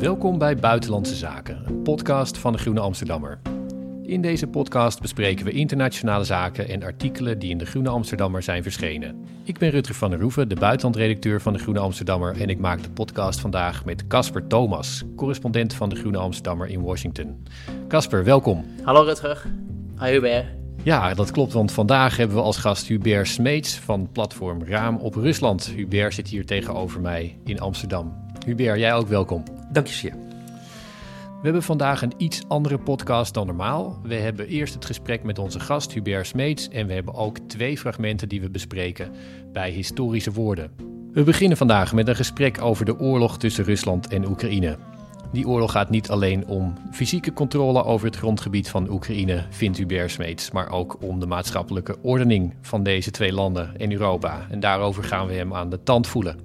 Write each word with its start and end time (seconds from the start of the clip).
Welkom 0.00 0.38
bij 0.38 0.56
Buitenlandse 0.56 1.14
Zaken, 1.14 1.62
een 1.66 1.82
podcast 1.82 2.38
van 2.38 2.52
de 2.52 2.58
Groene 2.58 2.80
Amsterdammer. 2.80 3.40
In 4.02 4.20
deze 4.20 4.46
podcast 4.46 5.00
bespreken 5.00 5.44
we 5.44 5.50
internationale 5.50 6.24
zaken 6.24 6.68
en 6.68 6.82
artikelen 6.82 7.38
die 7.38 7.50
in 7.50 7.58
de 7.58 7.66
Groene 7.66 7.88
Amsterdammer 7.88 8.42
zijn 8.42 8.62
verschenen. 8.62 9.24
Ik 9.44 9.58
ben 9.58 9.70
Rutger 9.70 9.94
van 9.94 10.10
der 10.10 10.20
Roeven, 10.20 10.48
de 10.48 10.54
buitenlandredacteur 10.54 11.40
van 11.40 11.52
de 11.52 11.58
Groene 11.58 11.80
Amsterdammer 11.80 12.40
en 12.40 12.48
ik 12.48 12.58
maak 12.58 12.82
de 12.82 12.90
podcast 12.90 13.40
vandaag 13.40 13.84
met 13.84 14.06
Casper 14.06 14.46
Thomas, 14.46 15.04
correspondent 15.16 15.74
van 15.74 15.88
de 15.88 15.96
Groene 15.96 16.18
Amsterdammer 16.18 16.68
in 16.68 16.82
Washington. 16.82 17.42
Casper, 17.88 18.24
welkom. 18.24 18.64
Hallo 18.82 19.02
Rutger. 19.02 19.42
Hi 20.00 20.10
Hubert. 20.10 20.46
Ja, 20.82 21.14
dat 21.14 21.30
klopt, 21.30 21.52
want 21.52 21.72
vandaag 21.72 22.16
hebben 22.16 22.36
we 22.36 22.42
als 22.42 22.56
gast 22.56 22.86
Hubert 22.86 23.28
Smeets 23.28 23.78
van 23.78 24.08
platform 24.12 24.64
Raam 24.64 24.96
op 24.96 25.14
Rusland. 25.14 25.66
Hubert 25.66 26.14
zit 26.14 26.28
hier 26.28 26.46
tegenover 26.46 27.00
mij 27.00 27.38
in 27.44 27.60
Amsterdam. 27.60 28.26
Hubert, 28.48 28.78
jij 28.78 28.94
ook 28.94 29.08
welkom. 29.08 29.42
Dank 29.72 29.86
je 29.86 29.94
zeer. 29.94 30.12
We 31.20 31.44
hebben 31.44 31.62
vandaag 31.62 32.02
een 32.02 32.12
iets 32.16 32.42
andere 32.48 32.78
podcast 32.78 33.34
dan 33.34 33.46
normaal. 33.46 33.98
We 34.02 34.14
hebben 34.14 34.46
eerst 34.46 34.74
het 34.74 34.84
gesprek 34.84 35.22
met 35.22 35.38
onze 35.38 35.60
gast 35.60 35.92
Hubert 35.92 36.26
Smeets 36.26 36.68
en 36.68 36.86
we 36.86 36.92
hebben 36.92 37.14
ook 37.14 37.38
twee 37.38 37.78
fragmenten 37.78 38.28
die 38.28 38.40
we 38.40 38.50
bespreken 38.50 39.12
bij 39.52 39.70
historische 39.70 40.32
woorden. 40.32 40.70
We 41.12 41.22
beginnen 41.22 41.56
vandaag 41.56 41.92
met 41.92 42.08
een 42.08 42.16
gesprek 42.16 42.60
over 42.62 42.84
de 42.84 42.98
oorlog 42.98 43.38
tussen 43.38 43.64
Rusland 43.64 44.08
en 44.08 44.28
Oekraïne. 44.28 44.78
Die 45.32 45.48
oorlog 45.48 45.72
gaat 45.72 45.90
niet 45.90 46.10
alleen 46.10 46.46
om 46.46 46.74
fysieke 46.92 47.32
controle 47.32 47.84
over 47.84 48.06
het 48.06 48.16
grondgebied 48.16 48.70
van 48.70 48.90
Oekraïne, 48.90 49.44
vindt 49.50 49.78
Hubert 49.78 50.10
Smeets, 50.10 50.50
maar 50.50 50.70
ook 50.70 51.02
om 51.02 51.20
de 51.20 51.26
maatschappelijke 51.26 51.96
ordening 52.02 52.54
van 52.60 52.82
deze 52.82 53.10
twee 53.10 53.32
landen 53.32 53.78
en 53.78 53.92
Europa. 53.92 54.46
En 54.50 54.60
daarover 54.60 55.04
gaan 55.04 55.26
we 55.26 55.34
hem 55.34 55.54
aan 55.54 55.70
de 55.70 55.82
tand 55.82 56.06
voelen. 56.06 56.36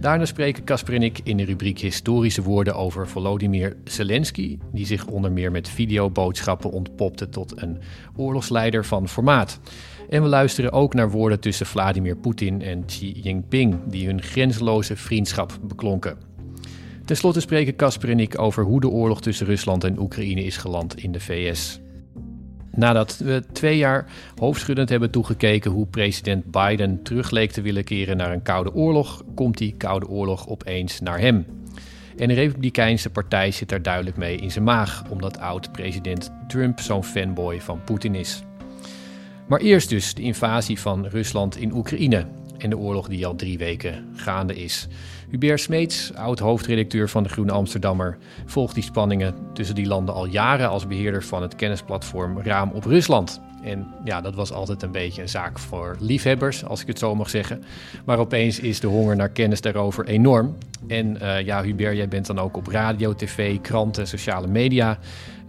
Daarna 0.00 0.24
spreken 0.24 0.64
Casper 0.64 0.94
en 0.94 1.02
ik 1.02 1.20
in 1.22 1.36
de 1.36 1.44
rubriek 1.44 1.78
Historische 1.78 2.42
Woorden 2.42 2.74
over 2.74 3.08
Volodymyr 3.08 3.76
Zelensky, 3.84 4.58
die 4.72 4.86
zich 4.86 5.06
onder 5.06 5.32
meer 5.32 5.50
met 5.50 5.68
videoboodschappen 5.68 6.70
ontpopte 6.70 7.28
tot 7.28 7.62
een 7.62 7.78
oorlogsleider 8.16 8.84
van 8.84 9.08
formaat. 9.08 9.60
En 10.08 10.22
we 10.22 10.28
luisteren 10.28 10.72
ook 10.72 10.94
naar 10.94 11.10
woorden 11.10 11.40
tussen 11.40 11.66
Vladimir 11.66 12.16
Poetin 12.16 12.62
en 12.62 12.84
Xi 12.84 13.20
Jinping, 13.22 13.76
die 13.86 14.06
hun 14.06 14.22
grenzeloze 14.22 14.96
vriendschap 14.96 15.58
beklonken. 15.62 16.18
Ten 17.04 17.16
slotte 17.16 17.40
spreken 17.40 17.76
Casper 17.76 18.10
en 18.10 18.20
ik 18.20 18.40
over 18.40 18.64
hoe 18.64 18.80
de 18.80 18.88
oorlog 18.88 19.20
tussen 19.20 19.46
Rusland 19.46 19.84
en 19.84 19.98
Oekraïne 19.98 20.44
is 20.44 20.56
geland 20.56 21.02
in 21.02 21.12
de 21.12 21.20
VS. 21.20 21.80
Nadat 22.70 23.18
we 23.18 23.42
twee 23.52 23.76
jaar 23.76 24.06
hoofdschuddend 24.36 24.88
hebben 24.88 25.10
toegekeken 25.10 25.70
hoe 25.70 25.86
president 25.86 26.50
Biden 26.50 27.02
terug 27.02 27.30
leek 27.30 27.50
te 27.50 27.60
willen 27.60 27.84
keren 27.84 28.16
naar 28.16 28.32
een 28.32 28.42
koude 28.42 28.74
oorlog, 28.74 29.22
komt 29.34 29.58
die 29.58 29.74
koude 29.76 30.08
oorlog 30.08 30.48
opeens 30.48 31.00
naar 31.00 31.18
hem. 31.18 31.46
En 32.16 32.28
de 32.28 32.34
Republikeinse 32.34 33.10
partij 33.10 33.50
zit 33.50 33.68
daar 33.68 33.82
duidelijk 33.82 34.16
mee 34.16 34.36
in 34.36 34.50
zijn 34.50 34.64
maag, 34.64 35.04
omdat 35.08 35.38
oud-president 35.38 36.30
Trump 36.48 36.80
zo'n 36.80 37.04
fanboy 37.04 37.60
van 37.60 37.84
Poetin 37.84 38.14
is. 38.14 38.42
Maar 39.48 39.60
eerst 39.60 39.88
dus 39.88 40.14
de 40.14 40.22
invasie 40.22 40.80
van 40.80 41.06
Rusland 41.06 41.56
in 41.56 41.72
Oekraïne 41.72 42.26
en 42.58 42.70
de 42.70 42.78
oorlog 42.78 43.08
die 43.08 43.26
al 43.26 43.36
drie 43.36 43.58
weken 43.58 44.08
gaande 44.14 44.56
is. 44.56 44.88
Hubert 45.30 45.60
Smeets, 45.60 46.14
oud-hoofdredacteur 46.14 47.08
van 47.08 47.22
de 47.22 47.28
Groene 47.28 47.52
Amsterdammer, 47.52 48.18
volgt 48.46 48.74
die 48.74 48.82
spanningen 48.82 49.34
tussen 49.52 49.74
die 49.74 49.86
landen 49.86 50.14
al 50.14 50.26
jaren 50.26 50.68
als 50.68 50.86
beheerder 50.86 51.24
van 51.24 51.42
het 51.42 51.54
kennisplatform 51.54 52.40
Raam 52.40 52.70
op 52.70 52.84
Rusland. 52.84 53.40
En 53.62 53.86
ja, 54.04 54.20
dat 54.20 54.34
was 54.34 54.52
altijd 54.52 54.82
een 54.82 54.92
beetje 54.92 55.22
een 55.22 55.28
zaak 55.28 55.58
voor 55.58 55.96
liefhebbers, 56.00 56.64
als 56.64 56.80
ik 56.80 56.86
het 56.86 56.98
zo 56.98 57.14
mag 57.14 57.30
zeggen. 57.30 57.64
Maar 58.04 58.18
opeens 58.18 58.60
is 58.60 58.80
de 58.80 58.86
honger 58.86 59.16
naar 59.16 59.28
kennis 59.28 59.60
daarover 59.60 60.06
enorm. 60.06 60.56
En 60.86 61.18
uh, 61.22 61.40
ja, 61.40 61.62
Hubert, 61.62 61.96
jij 61.96 62.08
bent 62.08 62.26
dan 62.26 62.38
ook 62.38 62.56
op 62.56 62.66
radio, 62.66 63.14
tv, 63.14 63.60
kranten, 63.60 64.06
sociale 64.06 64.46
media. 64.46 64.98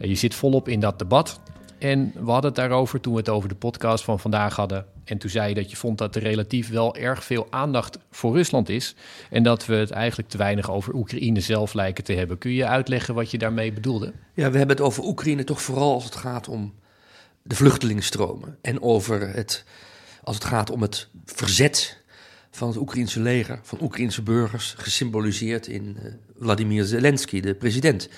Uh, 0.01 0.07
je 0.07 0.15
zit 0.15 0.35
volop 0.35 0.67
in 0.67 0.79
dat 0.79 0.99
debat. 0.99 1.39
En 1.79 2.11
we 2.13 2.31
hadden 2.31 2.51
het 2.51 2.55
daarover 2.55 3.01
toen 3.01 3.13
we 3.13 3.19
het 3.19 3.29
over 3.29 3.49
de 3.49 3.55
podcast 3.55 4.03
van 4.03 4.19
vandaag 4.19 4.55
hadden. 4.55 4.85
En 5.03 5.17
toen 5.17 5.29
zei 5.29 5.49
je 5.49 5.55
dat 5.55 5.69
je 5.69 5.77
vond 5.77 5.97
dat 5.97 6.15
er 6.15 6.21
relatief 6.21 6.69
wel 6.69 6.95
erg 6.95 7.23
veel 7.23 7.47
aandacht 7.49 7.97
voor 8.11 8.35
Rusland 8.35 8.69
is. 8.69 8.95
En 9.29 9.43
dat 9.43 9.65
we 9.65 9.75
het 9.75 9.91
eigenlijk 9.91 10.29
te 10.29 10.37
weinig 10.37 10.71
over 10.71 10.93
Oekraïne 10.93 11.39
zelf 11.39 11.73
lijken 11.73 12.03
te 12.03 12.13
hebben. 12.13 12.37
Kun 12.37 12.51
je 12.51 12.65
uitleggen 12.65 13.13
wat 13.13 13.31
je 13.31 13.37
daarmee 13.37 13.73
bedoelde? 13.73 14.13
Ja, 14.33 14.51
we 14.51 14.57
hebben 14.57 14.75
het 14.75 14.85
over 14.85 15.03
Oekraïne 15.03 15.43
toch 15.43 15.61
vooral 15.61 15.93
als 15.93 16.03
het 16.03 16.15
gaat 16.15 16.47
om 16.47 16.73
de 17.41 17.55
vluchtelingenstromen. 17.55 18.57
En 18.61 18.81
over 18.81 19.33
het, 19.33 19.65
als 20.23 20.35
het 20.35 20.45
gaat 20.45 20.69
om 20.69 20.81
het 20.81 21.07
verzet 21.25 21.97
van 22.51 22.67
het 22.67 22.77
Oekraïense 22.77 23.19
leger, 23.19 23.59
van 23.63 23.77
Oekraïense 23.81 24.21
burgers, 24.21 24.75
gesymboliseerd 24.77 25.67
in 25.67 25.97
uh, 26.03 26.11
Vladimir 26.39 26.85
Zelensky, 26.85 27.41
de 27.41 27.55
president. 27.55 28.09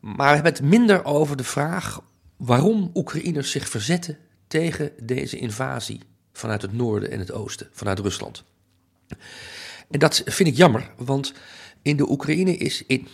Maar 0.00 0.28
we 0.28 0.34
hebben 0.34 0.52
het 0.52 0.62
minder 0.62 1.04
over 1.04 1.36
de 1.36 1.44
vraag 1.44 2.00
waarom 2.38 2.90
Oekraïners 2.94 3.50
zich 3.50 3.68
verzetten 3.68 4.18
tegen 4.46 4.92
deze 5.02 5.38
invasie 5.38 6.00
vanuit 6.32 6.62
het 6.62 6.72
noorden 6.72 7.10
en 7.10 7.18
het 7.18 7.32
oosten, 7.32 7.68
vanuit 7.72 7.98
Rusland. 7.98 8.44
En 9.90 9.98
dat 9.98 10.22
vind 10.24 10.48
ik 10.48 10.56
jammer, 10.56 10.90
want 10.96 11.32
in 11.82 11.96
de 11.96 12.10
Oekraïne 12.10 12.56
is 12.56 12.84
in. 12.86 13.08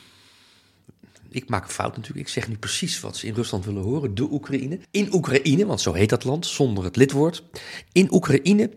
Ik 1.30 1.48
maak 1.48 1.64
een 1.64 1.70
fout 1.70 1.96
natuurlijk, 1.96 2.26
ik 2.26 2.32
zeg 2.32 2.48
nu 2.48 2.56
precies 2.56 3.00
wat 3.00 3.16
ze 3.16 3.26
in 3.26 3.34
Rusland 3.34 3.64
willen 3.64 3.82
horen, 3.82 4.14
de 4.14 4.32
Oekraïne. 4.32 4.78
In 4.90 5.14
Oekraïne, 5.14 5.66
want 5.66 5.80
zo 5.80 5.92
heet 5.92 6.08
dat 6.08 6.24
land, 6.24 6.46
zonder 6.46 6.84
het 6.84 6.96
lidwoord. 6.96 7.42
In 7.92 8.12
Oekraïne 8.12 8.70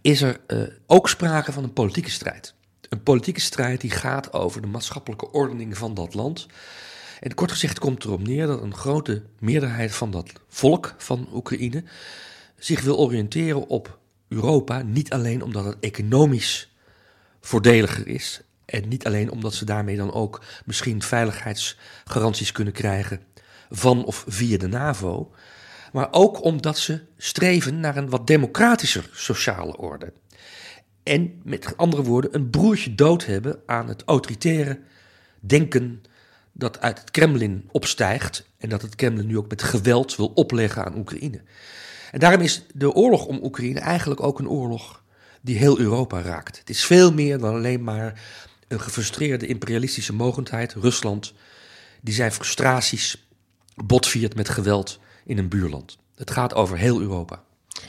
is 0.00 0.22
er 0.22 0.40
uh, 0.46 0.62
ook 0.86 1.08
sprake 1.08 1.52
van 1.52 1.64
een 1.64 1.72
politieke 1.72 2.10
strijd. 2.10 2.54
Een 2.88 3.02
politieke 3.02 3.40
strijd 3.40 3.80
die 3.80 3.90
gaat 3.90 4.32
over 4.32 4.60
de 4.60 4.66
maatschappelijke 4.66 5.32
ordening 5.32 5.78
van 5.78 5.94
dat 5.94 6.14
land. 6.14 6.46
En 7.20 7.34
kort 7.34 7.50
gezegd 7.50 7.78
komt 7.78 8.04
erop 8.04 8.26
neer 8.26 8.46
dat 8.46 8.62
een 8.62 8.74
grote 8.74 9.22
meerderheid 9.38 9.94
van 9.94 10.10
dat 10.10 10.32
volk 10.48 10.94
van 10.98 11.28
Oekraïne 11.32 11.84
zich 12.58 12.82
wil 12.82 12.98
oriënteren 12.98 13.68
op 13.68 13.98
Europa. 14.28 14.82
Niet 14.82 15.12
alleen 15.12 15.42
omdat 15.42 15.64
het 15.64 15.76
economisch 15.80 16.74
voordeliger 17.40 18.06
is. 18.06 18.40
En 18.64 18.88
niet 18.88 19.06
alleen 19.06 19.30
omdat 19.30 19.54
ze 19.54 19.64
daarmee 19.64 19.96
dan 19.96 20.12
ook 20.12 20.42
misschien 20.64 21.02
veiligheidsgaranties 21.02 22.52
kunnen 22.52 22.72
krijgen 22.72 23.20
van 23.70 24.04
of 24.04 24.24
via 24.28 24.58
de 24.58 24.68
NAVO. 24.68 25.30
Maar 25.92 26.08
ook 26.10 26.42
omdat 26.44 26.78
ze 26.78 27.00
streven 27.16 27.80
naar 27.80 27.96
een 27.96 28.10
wat 28.10 28.26
democratischer 28.26 29.10
sociale 29.12 29.76
orde. 29.76 30.12
En 31.02 31.40
met 31.44 31.76
andere 31.76 32.02
woorden, 32.02 32.34
een 32.34 32.50
broertje 32.50 32.94
dood 32.94 33.26
hebben 33.26 33.60
aan 33.66 33.88
het 33.88 34.02
autoritaire 34.06 34.80
denken 35.40 36.02
dat 36.58 36.80
uit 36.80 36.98
het 36.98 37.10
Kremlin 37.10 37.68
opstijgt 37.70 38.46
en 38.56 38.68
dat 38.68 38.82
het 38.82 38.94
Kremlin 38.94 39.26
nu 39.26 39.38
ook 39.38 39.48
met 39.48 39.62
geweld 39.62 40.16
wil 40.16 40.32
opleggen 40.34 40.84
aan 40.84 40.98
Oekraïne. 40.98 41.40
En 42.10 42.18
daarom 42.18 42.40
is 42.40 42.62
de 42.74 42.92
oorlog 42.92 43.26
om 43.26 43.40
Oekraïne 43.42 43.80
eigenlijk 43.80 44.22
ook 44.22 44.38
een 44.38 44.48
oorlog 44.48 45.02
die 45.40 45.56
heel 45.56 45.78
Europa 45.78 46.20
raakt. 46.20 46.58
Het 46.58 46.70
is 46.70 46.84
veel 46.84 47.12
meer 47.12 47.38
dan 47.38 47.54
alleen 47.54 47.84
maar 47.84 48.22
een 48.68 48.80
gefrustreerde 48.80 49.46
imperialistische 49.46 50.12
mogendheid, 50.12 50.72
Rusland, 50.72 51.32
die 52.00 52.14
zijn 52.14 52.32
frustraties 52.32 53.28
botviert 53.74 54.34
met 54.34 54.48
geweld 54.48 55.00
in 55.24 55.38
een 55.38 55.48
buurland. 55.48 55.98
Het 56.14 56.30
gaat 56.30 56.54
over 56.54 56.78
heel 56.78 57.00
Europa. 57.00 57.42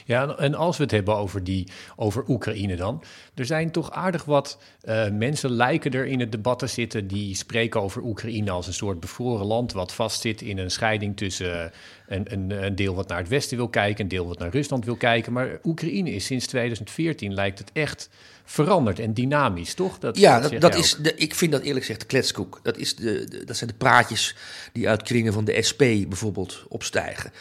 Ja, 0.05 0.37
en 0.37 0.55
als 0.55 0.77
we 0.77 0.83
het 0.83 0.91
hebben 0.91 1.15
over, 1.15 1.43
die, 1.43 1.67
over 1.95 2.23
Oekraïne 2.27 2.75
dan. 2.75 3.03
Er 3.35 3.45
zijn 3.45 3.71
toch 3.71 3.91
aardig 3.91 4.25
wat 4.25 4.57
uh, 4.83 5.09
mensen 5.09 5.51
lijken 5.51 5.91
er 5.91 6.05
in 6.05 6.19
het 6.19 6.31
debat 6.31 6.59
te 6.59 6.67
zitten... 6.67 7.07
die 7.07 7.35
spreken 7.35 7.81
over 7.81 8.03
Oekraïne 8.03 8.51
als 8.51 8.67
een 8.67 8.73
soort 8.73 8.99
bevroren 8.99 9.45
land... 9.45 9.73
wat 9.73 9.93
vastzit 9.93 10.41
in 10.41 10.57
een 10.57 10.71
scheiding 10.71 11.17
tussen 11.17 11.71
een, 12.07 12.33
een, 12.33 12.63
een, 12.63 12.75
deel 12.75 12.95
wat 12.95 13.07
naar 13.07 13.17
het 13.17 13.27
westen 13.27 13.57
wil 13.57 13.69
kijken... 13.69 14.03
een 14.03 14.09
deel 14.09 14.27
wat 14.27 14.39
naar 14.39 14.49
Rusland 14.49 14.85
wil 14.85 14.95
kijken. 14.95 15.33
Maar 15.33 15.59
Oekraïne 15.63 16.11
is 16.11 16.25
sinds 16.25 16.47
2014, 16.47 17.33
lijkt 17.33 17.59
het 17.59 17.69
echt 17.73 18.09
veranderd 18.49 18.99
en 18.99 19.13
dynamisch, 19.13 19.73
toch? 19.73 19.99
Dat, 19.99 20.17
ja, 20.17 20.39
dat, 20.39 20.61
dat 20.61 20.75
is 20.75 20.95
de, 20.95 21.15
ik 21.15 21.35
vind 21.35 21.51
dat 21.51 21.61
eerlijk 21.61 21.79
gezegd 21.79 21.99
de 21.99 22.05
kletskoek. 22.05 22.59
Dat, 22.63 22.77
is 22.77 22.95
de, 22.95 23.25
de, 23.29 23.43
dat 23.43 23.57
zijn 23.57 23.69
de 23.69 23.75
praatjes 23.75 24.35
die 24.73 24.89
uit 24.89 25.03
kringen 25.03 25.33
van 25.33 25.45
de 25.45 25.61
SP 25.69 25.81
bijvoorbeeld 26.07 26.63
opstijgen. 26.67 27.31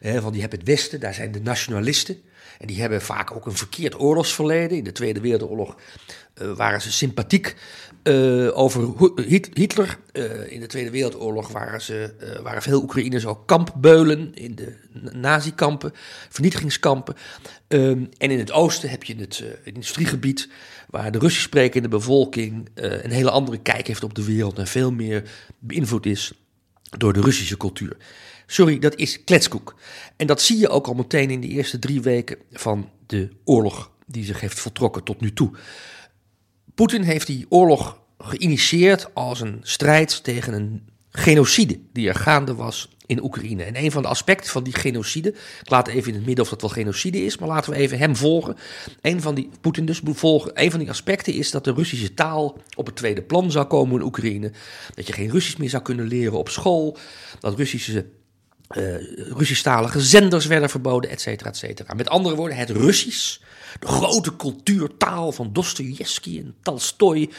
He, 0.00 0.20
van 0.20 0.32
die 0.32 0.40
hebben 0.40 0.58
het 0.58 0.68
Westen, 0.68 1.00
daar 1.00 1.14
zijn 1.14 1.32
de 1.32 1.40
nationalisten. 1.40 2.16
En 2.58 2.66
die 2.66 2.80
hebben 2.80 3.02
vaak 3.02 3.32
ook 3.32 3.46
een 3.46 3.56
verkeerd 3.56 4.00
oorlogsverleden. 4.00 4.78
In 4.78 4.84
de 4.84 4.92
Tweede 4.92 5.20
Wereldoorlog 5.20 5.76
uh, 6.42 6.52
waren 6.52 6.80
ze 6.80 6.92
sympathiek 6.92 7.56
uh, 8.02 8.58
over 8.58 8.88
Hitler. 9.54 9.98
Uh, 10.12 10.52
in 10.52 10.60
de 10.60 10.66
Tweede 10.66 10.90
Wereldoorlog 10.90 11.48
waren, 11.48 11.80
ze, 11.80 12.14
waren 12.42 12.62
veel 12.62 12.82
Oekraïners 12.82 13.26
ook 13.26 13.46
kampbeulen 13.46 14.34
in 14.34 14.54
de 14.54 14.76
nazi-kampen, 15.12 15.92
vernietigingskampen. 16.28 17.14
Um, 17.68 18.08
en 18.18 18.30
in 18.30 18.38
het 18.38 18.52
oosten 18.52 18.90
heb 18.90 19.04
je 19.04 19.16
het 19.16 19.44
industriegebied, 19.64 20.48
waar 20.90 21.12
de 21.12 21.18
Russisch 21.18 21.44
sprekende 21.44 21.88
bevolking 21.88 22.68
een 22.74 23.10
hele 23.10 23.30
andere 23.30 23.58
kijk 23.58 23.86
heeft 23.86 24.04
op 24.04 24.14
de 24.14 24.24
wereld 24.24 24.58
en 24.58 24.66
veel 24.66 24.92
meer 24.92 25.30
beïnvloed 25.58 26.06
is 26.06 26.32
door 26.98 27.12
de 27.12 27.20
Russische 27.20 27.56
cultuur. 27.56 27.96
Sorry, 28.46 28.78
dat 28.78 28.94
is 28.94 29.24
kletskoek. 29.24 29.74
En 30.16 30.26
dat 30.26 30.42
zie 30.42 30.58
je 30.58 30.68
ook 30.68 30.86
al 30.86 30.94
meteen 30.94 31.30
in 31.30 31.40
de 31.40 31.48
eerste 31.48 31.78
drie 31.78 32.00
weken 32.00 32.38
van 32.52 32.90
de 33.06 33.28
oorlog 33.44 33.90
die 34.06 34.24
zich 34.24 34.40
heeft 34.40 34.58
voltrokken 34.58 35.02
tot 35.02 35.20
nu 35.20 35.32
toe. 35.32 35.50
Poetin 36.74 37.02
heeft 37.02 37.26
die 37.26 37.46
oorlog 37.48 37.98
geïnitieerd 38.18 39.14
als 39.14 39.40
een 39.40 39.60
strijd 39.62 40.24
tegen 40.24 40.52
een 40.52 40.88
genocide 41.10 41.78
die 41.92 42.08
er 42.08 42.14
gaande 42.14 42.54
was 42.54 42.88
in 43.06 43.22
Oekraïne. 43.22 43.62
En 43.62 43.76
een 43.76 43.90
van 43.90 44.02
de 44.02 44.08
aspecten 44.08 44.50
van 44.50 44.64
die 44.64 44.74
genocide, 44.74 45.28
ik 45.62 45.70
laat 45.70 45.88
even 45.88 46.08
in 46.08 46.14
het 46.14 46.26
midden 46.26 46.44
of 46.44 46.50
dat 46.50 46.60
wel 46.60 46.70
genocide 46.70 47.24
is, 47.24 47.38
maar 47.38 47.48
laten 47.48 47.72
we 47.72 47.78
even 47.78 47.98
hem 47.98 48.16
volgen. 48.16 48.56
Een 49.00 49.20
van 49.20 49.34
die, 49.34 49.50
Poetin 49.60 49.86
dus 49.86 50.00
volgen, 50.04 50.50
een 50.54 50.70
van 50.70 50.80
die 50.80 50.90
aspecten 50.90 51.32
is 51.32 51.50
dat 51.50 51.64
de 51.64 51.72
Russische 51.72 52.14
taal 52.14 52.58
op 52.76 52.86
het 52.86 52.96
tweede 52.96 53.22
plan 53.22 53.50
zou 53.50 53.66
komen 53.66 54.00
in 54.00 54.06
Oekraïne. 54.06 54.52
Dat 54.94 55.06
je 55.06 55.12
geen 55.12 55.30
Russisch 55.30 55.56
meer 55.56 55.70
zou 55.70 55.82
kunnen 55.82 56.06
leren 56.06 56.38
op 56.38 56.48
school, 56.48 56.96
dat 57.40 57.56
Russische 57.56 58.06
uh, 58.70 58.94
Russisch-talige 59.32 60.00
zenders 60.00 60.46
werden 60.46 60.70
verboden, 60.70 61.10
et 61.10 61.20
cetera, 61.20 61.48
et 61.48 61.56
cetera. 61.56 61.94
Met 61.94 62.08
andere 62.08 62.34
woorden, 62.34 62.56
het 62.56 62.70
Russisch, 62.70 63.38
de 63.80 63.86
grote 63.86 64.36
cultuurtaal 64.36 65.32
van 65.32 65.52
Dostoevsky 65.52 66.38
en 66.38 66.54
Tolstoy, 66.62 67.30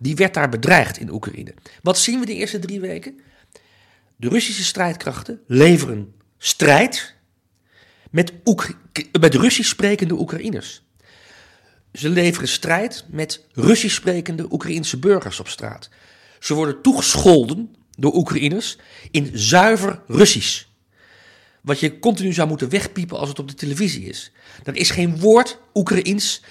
die 0.00 0.14
werd 0.14 0.34
daar 0.34 0.48
bedreigd 0.48 0.98
in 0.98 1.10
Oekraïne. 1.10 1.54
Wat 1.82 1.98
zien 1.98 2.20
we 2.20 2.26
de 2.26 2.34
eerste 2.34 2.58
drie 2.58 2.80
weken? 2.80 3.20
De 4.16 4.28
Russische 4.28 4.64
strijdkrachten 4.64 5.40
leveren 5.46 6.14
strijd 6.38 7.14
met, 8.10 8.32
met 9.20 9.34
Russisch 9.34 9.70
sprekende 9.70 10.14
Oekraïners. 10.14 10.82
Ze 11.92 12.08
leveren 12.08 12.48
strijd 12.48 13.04
met 13.08 13.46
Russisch 13.52 13.94
sprekende 13.94 14.52
Oekraïnse 14.52 14.98
burgers 14.98 15.40
op 15.40 15.48
straat. 15.48 15.88
Ze 16.40 16.54
worden 16.54 16.82
toegescholden 16.82 17.74
door 17.98 18.14
Oekraïners 18.14 18.76
in 19.10 19.30
zuiver 19.32 20.02
Russisch. 20.06 20.64
Wat 21.62 21.80
je 21.80 21.98
continu 21.98 22.32
zou 22.32 22.48
moeten 22.48 22.68
wegpiepen 22.68 23.18
als 23.18 23.28
het 23.28 23.38
op 23.38 23.48
de 23.48 23.54
televisie 23.54 24.04
is. 24.04 24.32
Er 24.64 24.76
is 24.76 24.90
geen 24.90 25.18
woord 25.18 25.58
Oekraïens 25.74 26.42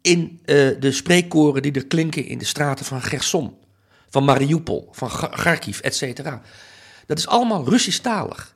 in 0.00 0.40
uh, 0.44 0.80
de 0.80 0.92
spreekkoren 0.92 1.62
die 1.62 1.72
er 1.72 1.86
klinken 1.86 2.26
in 2.26 2.38
de 2.38 2.44
straten 2.44 2.84
van 2.84 3.02
Gerson, 3.02 3.56
van 4.08 4.24
Mariupol, 4.24 4.88
van 4.92 5.08
Kharkiv, 5.08 5.78
etc. 5.78 6.22
Dat 7.06 7.18
is 7.18 7.26
allemaal 7.26 7.68
Russisch-talig. 7.68 8.54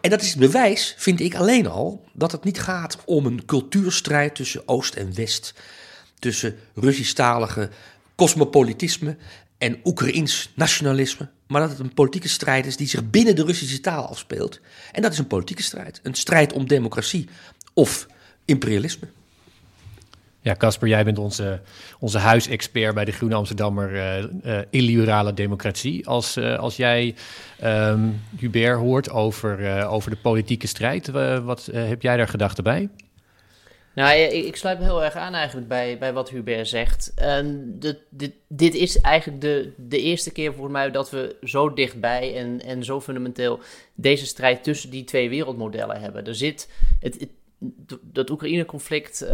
En 0.00 0.10
dat 0.10 0.22
is 0.22 0.30
het 0.30 0.38
bewijs, 0.38 0.94
vind 0.98 1.20
ik 1.20 1.34
alleen 1.34 1.66
al, 1.66 2.04
dat 2.12 2.32
het 2.32 2.44
niet 2.44 2.60
gaat 2.60 2.98
om 3.04 3.26
een 3.26 3.44
cultuurstrijd 3.44 4.34
tussen 4.34 4.68
Oost 4.68 4.94
en 4.94 5.14
West. 5.14 5.54
Tussen 6.18 6.56
Russisch-talige 6.74 7.70
cosmopolitisme 8.16 9.16
en 9.58 9.80
Oekraïns 9.84 10.50
nationalisme. 10.54 11.28
Maar 11.46 11.60
dat 11.60 11.70
het 11.70 11.78
een 11.78 11.94
politieke 11.94 12.28
strijd 12.28 12.66
is 12.66 12.76
die 12.76 12.86
zich 12.86 13.10
binnen 13.10 13.36
de 13.36 13.44
Russische 13.44 13.80
taal 13.80 14.08
afspeelt. 14.08 14.60
En 14.92 15.02
dat 15.02 15.12
is 15.12 15.18
een 15.18 15.26
politieke 15.26 15.62
strijd. 15.62 16.00
Een 16.02 16.14
strijd 16.14 16.52
om 16.52 16.68
democratie 16.68 17.28
of 17.74 18.06
imperialisme. 18.44 19.08
Ja, 20.40 20.54
Casper, 20.54 20.88
jij 20.88 21.04
bent 21.04 21.18
onze, 21.18 21.60
onze 21.98 22.18
huisexpert 22.18 22.94
bij 22.94 23.04
de 23.04 23.12
Groene 23.12 23.34
Amsterdammer 23.34 23.92
uh, 23.92 24.18
uh, 24.44 24.58
illiberale 24.70 25.34
democratie. 25.34 26.06
Als, 26.06 26.36
uh, 26.36 26.58
als 26.58 26.76
jij 26.76 27.14
um, 27.64 28.20
Hubert 28.38 28.78
hoort 28.78 29.10
over, 29.10 29.86
over 29.86 30.10
de 30.10 30.16
politieke 30.16 30.66
strijd, 30.66 31.08
wat 31.44 31.68
heb 31.72 32.02
jij 32.02 32.16
daar 32.16 32.28
gedachten 32.28 32.64
bij? 32.64 32.88
Nou, 33.94 34.18
ik, 34.18 34.56
sluit 34.56 34.78
me 34.78 34.84
heel 34.84 35.04
erg 35.04 35.14
aan 35.14 35.34
eigenlijk 35.34 35.68
bij, 35.68 35.98
bij 35.98 36.12
wat 36.12 36.30
Hubert 36.30 36.68
zegt. 36.68 37.14
Um, 37.22 37.78
dit, 37.78 37.98
dit, 38.08 38.32
dit 38.48 38.74
is 38.74 39.00
eigenlijk 39.00 39.40
de, 39.40 39.72
de 39.76 40.00
eerste 40.00 40.32
keer 40.32 40.52
volgens 40.52 40.72
mij 40.72 40.90
dat 40.90 41.10
we 41.10 41.36
zo 41.42 41.72
dichtbij 41.72 42.36
en, 42.36 42.60
en 42.60 42.84
zo 42.84 43.00
fundamenteel 43.00 43.60
deze 43.94 44.26
strijd 44.26 44.64
tussen 44.64 44.90
die 44.90 45.04
twee 45.04 45.28
wereldmodellen 45.28 46.00
hebben. 46.00 46.26
Er 46.26 46.34
zit, 46.34 46.70
het, 47.00 47.28
dat 48.00 48.30
Oekraïne-conflict, 48.30 49.22
uh, 49.22 49.30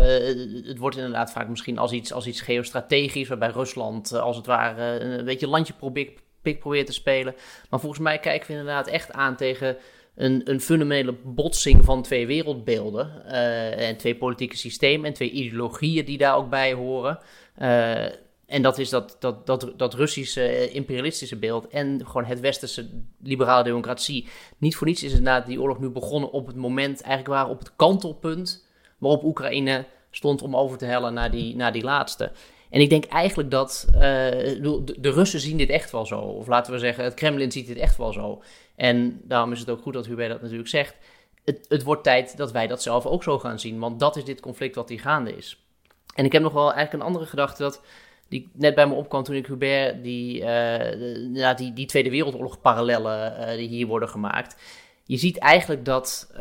het 0.66 0.78
wordt 0.78 0.96
inderdaad 0.96 1.32
vaak 1.32 1.48
misschien 1.48 1.78
als 1.78 1.92
iets, 1.92 2.12
als 2.12 2.26
iets 2.26 2.40
geostrategisch, 2.40 3.28
waarbij 3.28 3.50
Rusland 3.50 4.12
uh, 4.12 4.20
als 4.20 4.36
het 4.36 4.46
ware 4.46 5.00
een 5.00 5.24
beetje 5.24 5.48
landje 5.48 5.72
probeert, 5.72 6.20
pik 6.42 6.58
probeert 6.58 6.86
te 6.86 6.92
spelen. 6.92 7.34
Maar 7.70 7.80
volgens 7.80 8.00
mij 8.00 8.18
kijken 8.18 8.46
we 8.46 8.52
inderdaad 8.52 8.86
echt 8.86 9.12
aan 9.12 9.36
tegen 9.36 9.76
een, 10.14 10.40
een 10.44 10.60
fundamentele 10.60 11.16
botsing 11.24 11.84
van 11.84 12.02
twee 12.02 12.26
wereldbeelden. 12.26 13.22
Uh, 13.26 13.88
en 13.88 13.96
twee 13.96 14.16
politieke 14.16 14.56
systemen 14.56 15.06
en 15.06 15.12
twee 15.12 15.30
ideologieën 15.30 16.04
die 16.04 16.18
daar 16.18 16.36
ook 16.36 16.50
bij 16.50 16.72
horen. 16.72 17.18
En 18.50 18.62
dat 18.62 18.78
is 18.78 18.88
dat, 18.88 19.16
dat, 19.18 19.46
dat, 19.46 19.72
dat 19.76 19.94
Russische 19.94 20.42
eh, 20.42 20.74
imperialistische 20.74 21.36
beeld 21.36 21.68
en 21.68 22.00
gewoon 22.06 22.24
het 22.24 22.40
westerse 22.40 22.88
liberale 23.22 23.64
democratie. 23.64 24.28
Niet 24.58 24.76
voor 24.76 24.86
niets 24.86 25.02
is 25.02 25.20
na 25.20 25.40
die 25.40 25.60
oorlog 25.60 25.78
nu 25.78 25.88
begonnen 25.88 26.30
op 26.30 26.46
het 26.46 26.56
moment, 26.56 27.00
eigenlijk 27.00 27.34
waren 27.34 27.50
op 27.50 27.58
het 27.58 27.76
kantelpunt 27.76 28.66
waarop 28.98 29.24
Oekraïne 29.24 29.84
stond 30.10 30.42
om 30.42 30.56
over 30.56 30.78
te 30.78 30.84
hellen 30.84 31.14
naar 31.14 31.30
die, 31.30 31.56
naar 31.56 31.72
die 31.72 31.82
laatste. 31.82 32.32
En 32.70 32.80
ik 32.80 32.90
denk 32.90 33.04
eigenlijk 33.04 33.50
dat 33.50 33.86
de, 33.90 34.94
Russen 35.00 35.40
zien 35.40 35.56
dit 35.56 35.68
echt 35.68 35.90
wel 35.90 36.06
zo. 36.06 36.18
Of 36.18 36.46
laten 36.46 36.72
we 36.72 36.78
zeggen, 36.78 37.04
het 37.04 37.14
Kremlin 37.14 37.52
ziet 37.52 37.66
dit 37.66 37.76
echt 37.76 37.96
wel 37.96 38.12
zo. 38.12 38.42
En 38.80 39.20
daarom 39.22 39.52
is 39.52 39.58
het 39.60 39.70
ook 39.70 39.82
goed 39.82 39.92
dat 39.92 40.06
Hubert 40.06 40.30
dat 40.30 40.40
natuurlijk 40.40 40.68
zegt. 40.68 40.96
Het, 41.44 41.66
het 41.68 41.82
wordt 41.82 42.04
tijd 42.04 42.36
dat 42.36 42.52
wij 42.52 42.66
dat 42.66 42.82
zelf 42.82 43.06
ook 43.06 43.22
zo 43.22 43.38
gaan 43.38 43.58
zien. 43.58 43.78
Want 43.78 44.00
dat 44.00 44.16
is 44.16 44.24
dit 44.24 44.40
conflict 44.40 44.74
wat 44.74 44.88
hier 44.88 45.00
gaande 45.00 45.36
is. 45.36 45.64
En 46.14 46.24
ik 46.24 46.32
heb 46.32 46.42
nog 46.42 46.52
wel 46.52 46.72
eigenlijk 46.72 46.92
een 46.92 47.08
andere 47.08 47.26
gedachte 47.26 47.62
dat 47.62 47.82
die 48.28 48.50
net 48.52 48.74
bij 48.74 48.86
me 48.86 48.94
opkwam 48.94 49.22
toen 49.22 49.34
ik 49.34 49.46
Hubert 49.46 50.02
die, 50.02 50.40
uh, 50.40 51.56
die, 51.56 51.72
die 51.72 51.86
Tweede 51.86 52.10
Wereldoorlog 52.10 52.60
parallellen 52.60 53.40
uh, 53.40 53.56
die 53.56 53.68
hier 53.68 53.86
worden 53.86 54.08
gemaakt. 54.08 54.56
Je 55.04 55.16
ziet 55.16 55.38
eigenlijk 55.38 55.84
dat 55.84 56.32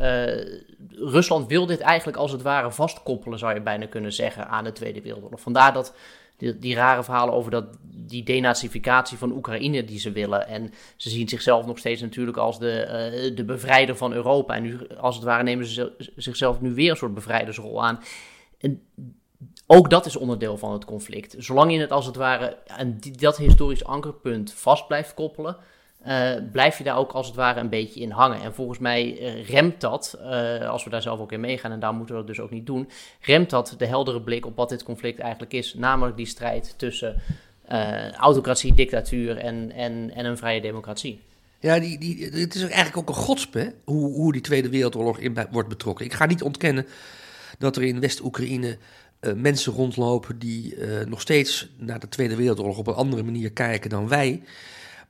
Rusland 0.90 1.48
wil 1.48 1.66
dit 1.66 1.80
eigenlijk 1.80 2.18
als 2.18 2.32
het 2.32 2.42
ware 2.42 2.70
vastkoppelen, 2.70 3.38
zou 3.38 3.54
je 3.54 3.60
bijna 3.60 3.86
kunnen 3.86 4.12
zeggen, 4.12 4.48
aan 4.48 4.64
de 4.64 4.72
Tweede 4.72 5.00
Wereldoorlog. 5.00 5.40
Vandaar 5.40 5.72
dat 5.72 5.94
die, 6.40 6.58
die 6.58 6.74
rare 6.74 7.04
verhalen 7.04 7.34
over 7.34 7.50
dat, 7.50 7.64
die 7.82 8.22
denazificatie 8.22 9.18
van 9.18 9.32
Oekraïne 9.32 9.84
die 9.84 9.98
ze 9.98 10.12
willen. 10.12 10.46
En 10.46 10.72
ze 10.96 11.10
zien 11.10 11.28
zichzelf 11.28 11.66
nog 11.66 11.78
steeds 11.78 12.00
natuurlijk 12.00 12.36
als 12.36 12.58
de, 12.58 13.32
de 13.34 13.44
bevrijder 13.44 13.96
van 13.96 14.12
Europa. 14.12 14.54
En 14.54 14.62
nu, 14.62 14.88
als 14.88 15.14
het 15.14 15.24
ware, 15.24 15.42
nemen 15.42 15.66
ze 15.66 15.92
zichzelf 16.16 16.60
nu 16.60 16.74
weer 16.74 16.90
een 16.90 16.96
soort 16.96 17.14
bevrijdersrol 17.14 17.84
aan. 17.84 18.00
En 18.58 18.82
ook 19.66 19.90
dat 19.90 20.06
is 20.06 20.16
onderdeel 20.16 20.56
van 20.58 20.72
het 20.72 20.84
conflict. 20.84 21.34
Zolang 21.38 21.72
je 21.72 21.80
het 21.80 21.92
als 21.92 22.06
het 22.06 22.16
ware 22.16 22.58
aan 22.66 22.98
dat 23.18 23.36
historisch 23.36 23.84
ankerpunt 23.84 24.52
vast 24.52 24.86
blijft 24.86 25.14
koppelen, 25.14 25.56
uh, 26.06 26.32
blijf 26.52 26.78
je 26.78 26.84
daar 26.84 26.96
ook 26.96 27.12
als 27.12 27.26
het 27.26 27.36
ware 27.36 27.60
een 27.60 27.68
beetje 27.68 28.00
in 28.00 28.10
hangen. 28.10 28.40
En 28.40 28.54
volgens 28.54 28.78
mij 28.78 29.20
uh, 29.20 29.48
remt 29.48 29.80
dat, 29.80 30.18
uh, 30.20 30.68
als 30.68 30.84
we 30.84 30.90
daar 30.90 31.02
zelf 31.02 31.20
ook 31.20 31.32
in 31.32 31.40
meegaan, 31.40 31.72
en 31.72 31.80
daar 31.80 31.94
moeten 31.94 32.14
we 32.14 32.20
dat 32.20 32.30
dus 32.30 32.40
ook 32.40 32.50
niet 32.50 32.66
doen, 32.66 32.88
remt 33.20 33.50
dat 33.50 33.74
de 33.78 33.86
heldere 33.86 34.20
blik 34.20 34.46
op 34.46 34.56
wat 34.56 34.68
dit 34.68 34.82
conflict 34.82 35.18
eigenlijk 35.18 35.52
is. 35.52 35.74
Namelijk 35.74 36.16
die 36.16 36.26
strijd 36.26 36.74
tussen 36.76 37.20
autocratie, 38.16 38.74
dictatuur 38.74 39.36
en, 39.36 39.72
en, 39.72 40.10
en 40.14 40.24
een 40.24 40.36
vrije 40.36 40.60
democratie. 40.60 41.20
Ja, 41.58 41.78
die, 41.78 41.98
die, 41.98 42.24
het 42.24 42.54
is 42.54 42.62
eigenlijk 42.62 42.96
ook 42.96 43.08
een 43.08 43.22
godspe 43.22 43.74
hoe, 43.84 44.12
hoe 44.12 44.32
die 44.32 44.40
Tweede 44.40 44.68
Wereldoorlog 44.68 45.18
in 45.18 45.46
wordt 45.50 45.68
betrokken. 45.68 46.04
Ik 46.04 46.12
ga 46.12 46.26
niet 46.26 46.42
ontkennen 46.42 46.86
dat 47.58 47.76
er 47.76 47.82
in 47.82 48.00
West-Oekraïne 48.00 48.78
mensen 49.34 49.72
rondlopen 49.72 50.38
die 50.38 50.76
nog 51.06 51.20
steeds 51.20 51.68
naar 51.76 52.00
de 52.00 52.08
Tweede 52.08 52.36
Wereldoorlog 52.36 52.78
op 52.78 52.86
een 52.86 52.94
andere 52.94 53.22
manier 53.22 53.52
kijken 53.52 53.90
dan 53.90 54.08
wij. 54.08 54.42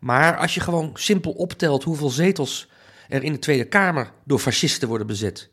Maar 0.00 0.36
als 0.36 0.54
je 0.54 0.60
gewoon 0.60 0.90
simpel 0.94 1.32
optelt 1.32 1.84
hoeveel 1.84 2.10
zetels 2.10 2.68
er 3.08 3.22
in 3.22 3.32
de 3.32 3.38
Tweede 3.38 3.64
Kamer 3.64 4.12
door 4.24 4.38
fascisten 4.38 4.88
worden 4.88 5.06
bezet. 5.06 5.48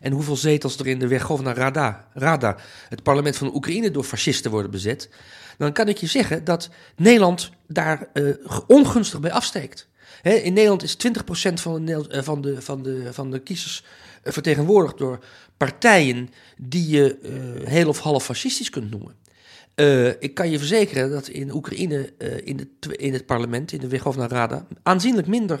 En 0.00 0.12
hoeveel 0.12 0.36
zetels 0.36 0.78
er 0.78 0.86
in 0.86 0.98
de 0.98 1.06
Werkhovna 1.06 1.54
Rada, 1.54 2.08
Rada, 2.12 2.56
het 2.88 3.02
parlement 3.02 3.36
van 3.36 3.54
Oekraïne, 3.54 3.90
door 3.90 4.04
fascisten 4.04 4.50
worden 4.50 4.70
bezet. 4.70 5.08
Dan 5.58 5.72
kan 5.72 5.88
ik 5.88 5.98
je 5.98 6.06
zeggen 6.06 6.44
dat 6.44 6.70
Nederland 6.96 7.50
daar 7.66 8.08
uh, 8.14 8.34
ongunstig 8.66 9.20
bij 9.20 9.32
afsteekt. 9.32 9.88
in 10.22 10.52
Nederland 10.52 10.82
is 10.82 10.96
20% 11.50 11.52
van 11.52 11.84
de, 11.84 12.22
van, 12.22 12.40
de, 12.40 12.62
van, 12.62 12.82
de, 12.82 13.12
van 13.12 13.30
de 13.30 13.38
kiezers 13.38 13.84
vertegenwoordigd 14.24 14.98
door 14.98 15.24
partijen 15.56 16.30
die 16.56 16.88
je 16.88 17.18
heel 17.64 17.88
of 17.88 17.98
half 17.98 18.24
fascistisch 18.24 18.70
kunt 18.70 18.90
noemen. 18.90 19.14
Uh, 19.76 20.08
ik 20.08 20.34
kan 20.34 20.50
je 20.50 20.58
verzekeren 20.58 21.10
dat 21.10 21.28
in 21.28 21.54
Oekraïne, 21.54 22.12
uh, 22.18 22.46
in, 22.46 22.56
de, 22.56 22.96
in, 22.96 23.12
het 23.12 23.26
parlement, 23.26 23.72
in 23.72 23.80
de 23.80 23.88
Werkhovna 23.88 24.28
Rada, 24.28 24.66
aanzienlijk 24.82 25.26
minder 25.26 25.60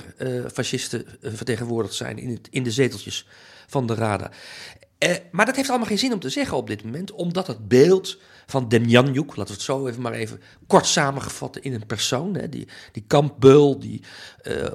fascisten 0.52 1.04
vertegenwoordigd 1.22 1.94
zijn 1.94 2.18
in, 2.18 2.30
het, 2.30 2.48
in, 2.50 2.62
de 2.62 2.70
zeteltjes 2.70 3.26
van 3.66 3.86
de 3.86 3.94
Rada. 3.94 4.30
maar 5.30 5.46
dat 5.46 5.56
heeft 5.56 5.68
allemaal 5.68 5.86
geen 5.86 5.98
zin 5.98 6.12
om 6.12 6.20
te 6.20 6.28
zeggen 6.28 6.56
op 6.56 6.66
dit 6.66 6.84
moment, 6.84 7.12
omdat 7.12 7.46
het 7.46 7.68
beeld 7.68 8.18
van 8.46 8.68
Demjanjuk, 8.68 9.36
laten 9.36 9.46
we 9.46 9.52
het 9.52 9.62
zo 9.62 9.86
even 9.86 10.02
maar 10.02 10.12
even 10.12 10.40
kort 10.66 10.86
samengevat 10.86 11.56
in 11.56 11.74
een 11.74 11.86
persoon. 11.86 12.34
Hè, 12.34 12.48
die, 12.48 12.68
die 12.92 13.04
kampbeul 13.06 13.78
die 13.78 14.02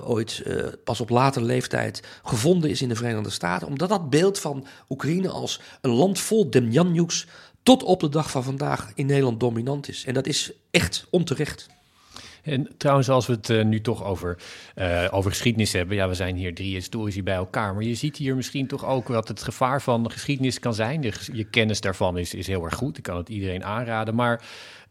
ooit 0.03 0.43
pas 0.83 1.01
op 1.01 1.09
latere 1.09 1.45
leeftijd 1.45 2.03
gevonden 2.23 2.69
is 2.69 2.81
in 2.81 2.89
de 2.89 2.95
Verenigde 2.95 3.29
Staten. 3.29 3.67
Omdat 3.67 3.89
dat 3.89 4.09
beeld 4.09 4.39
van 4.39 4.65
Oekraïne 4.89 5.29
als 5.29 5.61
een 5.81 5.91
land 5.91 6.19
vol 6.19 6.49
Demjanjuks 6.49 7.27
tot 7.67 7.83
op 7.83 7.99
de 7.99 8.09
dag 8.09 8.31
van 8.31 8.43
vandaag 8.43 8.91
in 8.95 9.05
Nederland 9.05 9.39
dominant 9.39 9.89
is. 9.89 10.05
En 10.05 10.13
dat 10.13 10.27
is 10.27 10.51
echt 10.71 11.07
onterecht. 11.09 11.67
En 12.43 12.69
trouwens, 12.77 13.09
als 13.09 13.27
we 13.27 13.33
het 13.33 13.49
uh, 13.49 13.65
nu 13.65 13.81
toch 13.81 14.03
over, 14.03 14.37
uh, 14.75 15.07
over 15.11 15.31
geschiedenis 15.31 15.73
hebben, 15.73 15.95
ja, 15.95 16.07
we 16.07 16.13
zijn 16.13 16.35
hier 16.35 16.55
drie 16.55 16.73
historici 16.73 17.23
bij 17.23 17.35
elkaar, 17.35 17.73
maar 17.73 17.83
je 17.83 17.95
ziet 17.95 18.17
hier 18.17 18.35
misschien 18.35 18.67
toch 18.67 18.85
ook 18.85 19.07
wat 19.07 19.27
het 19.27 19.43
gevaar 19.43 19.81
van 19.81 20.11
geschiedenis 20.11 20.59
kan 20.59 20.73
zijn. 20.73 21.13
Je 21.33 21.43
kennis 21.43 21.81
daarvan 21.81 22.17
is, 22.17 22.33
is 22.33 22.47
heel 22.47 22.63
erg 22.63 22.75
goed, 22.75 22.97
ik 22.97 23.03
kan 23.03 23.17
het 23.17 23.29
iedereen 23.29 23.63
aanraden, 23.63 24.15
maar 24.15 24.41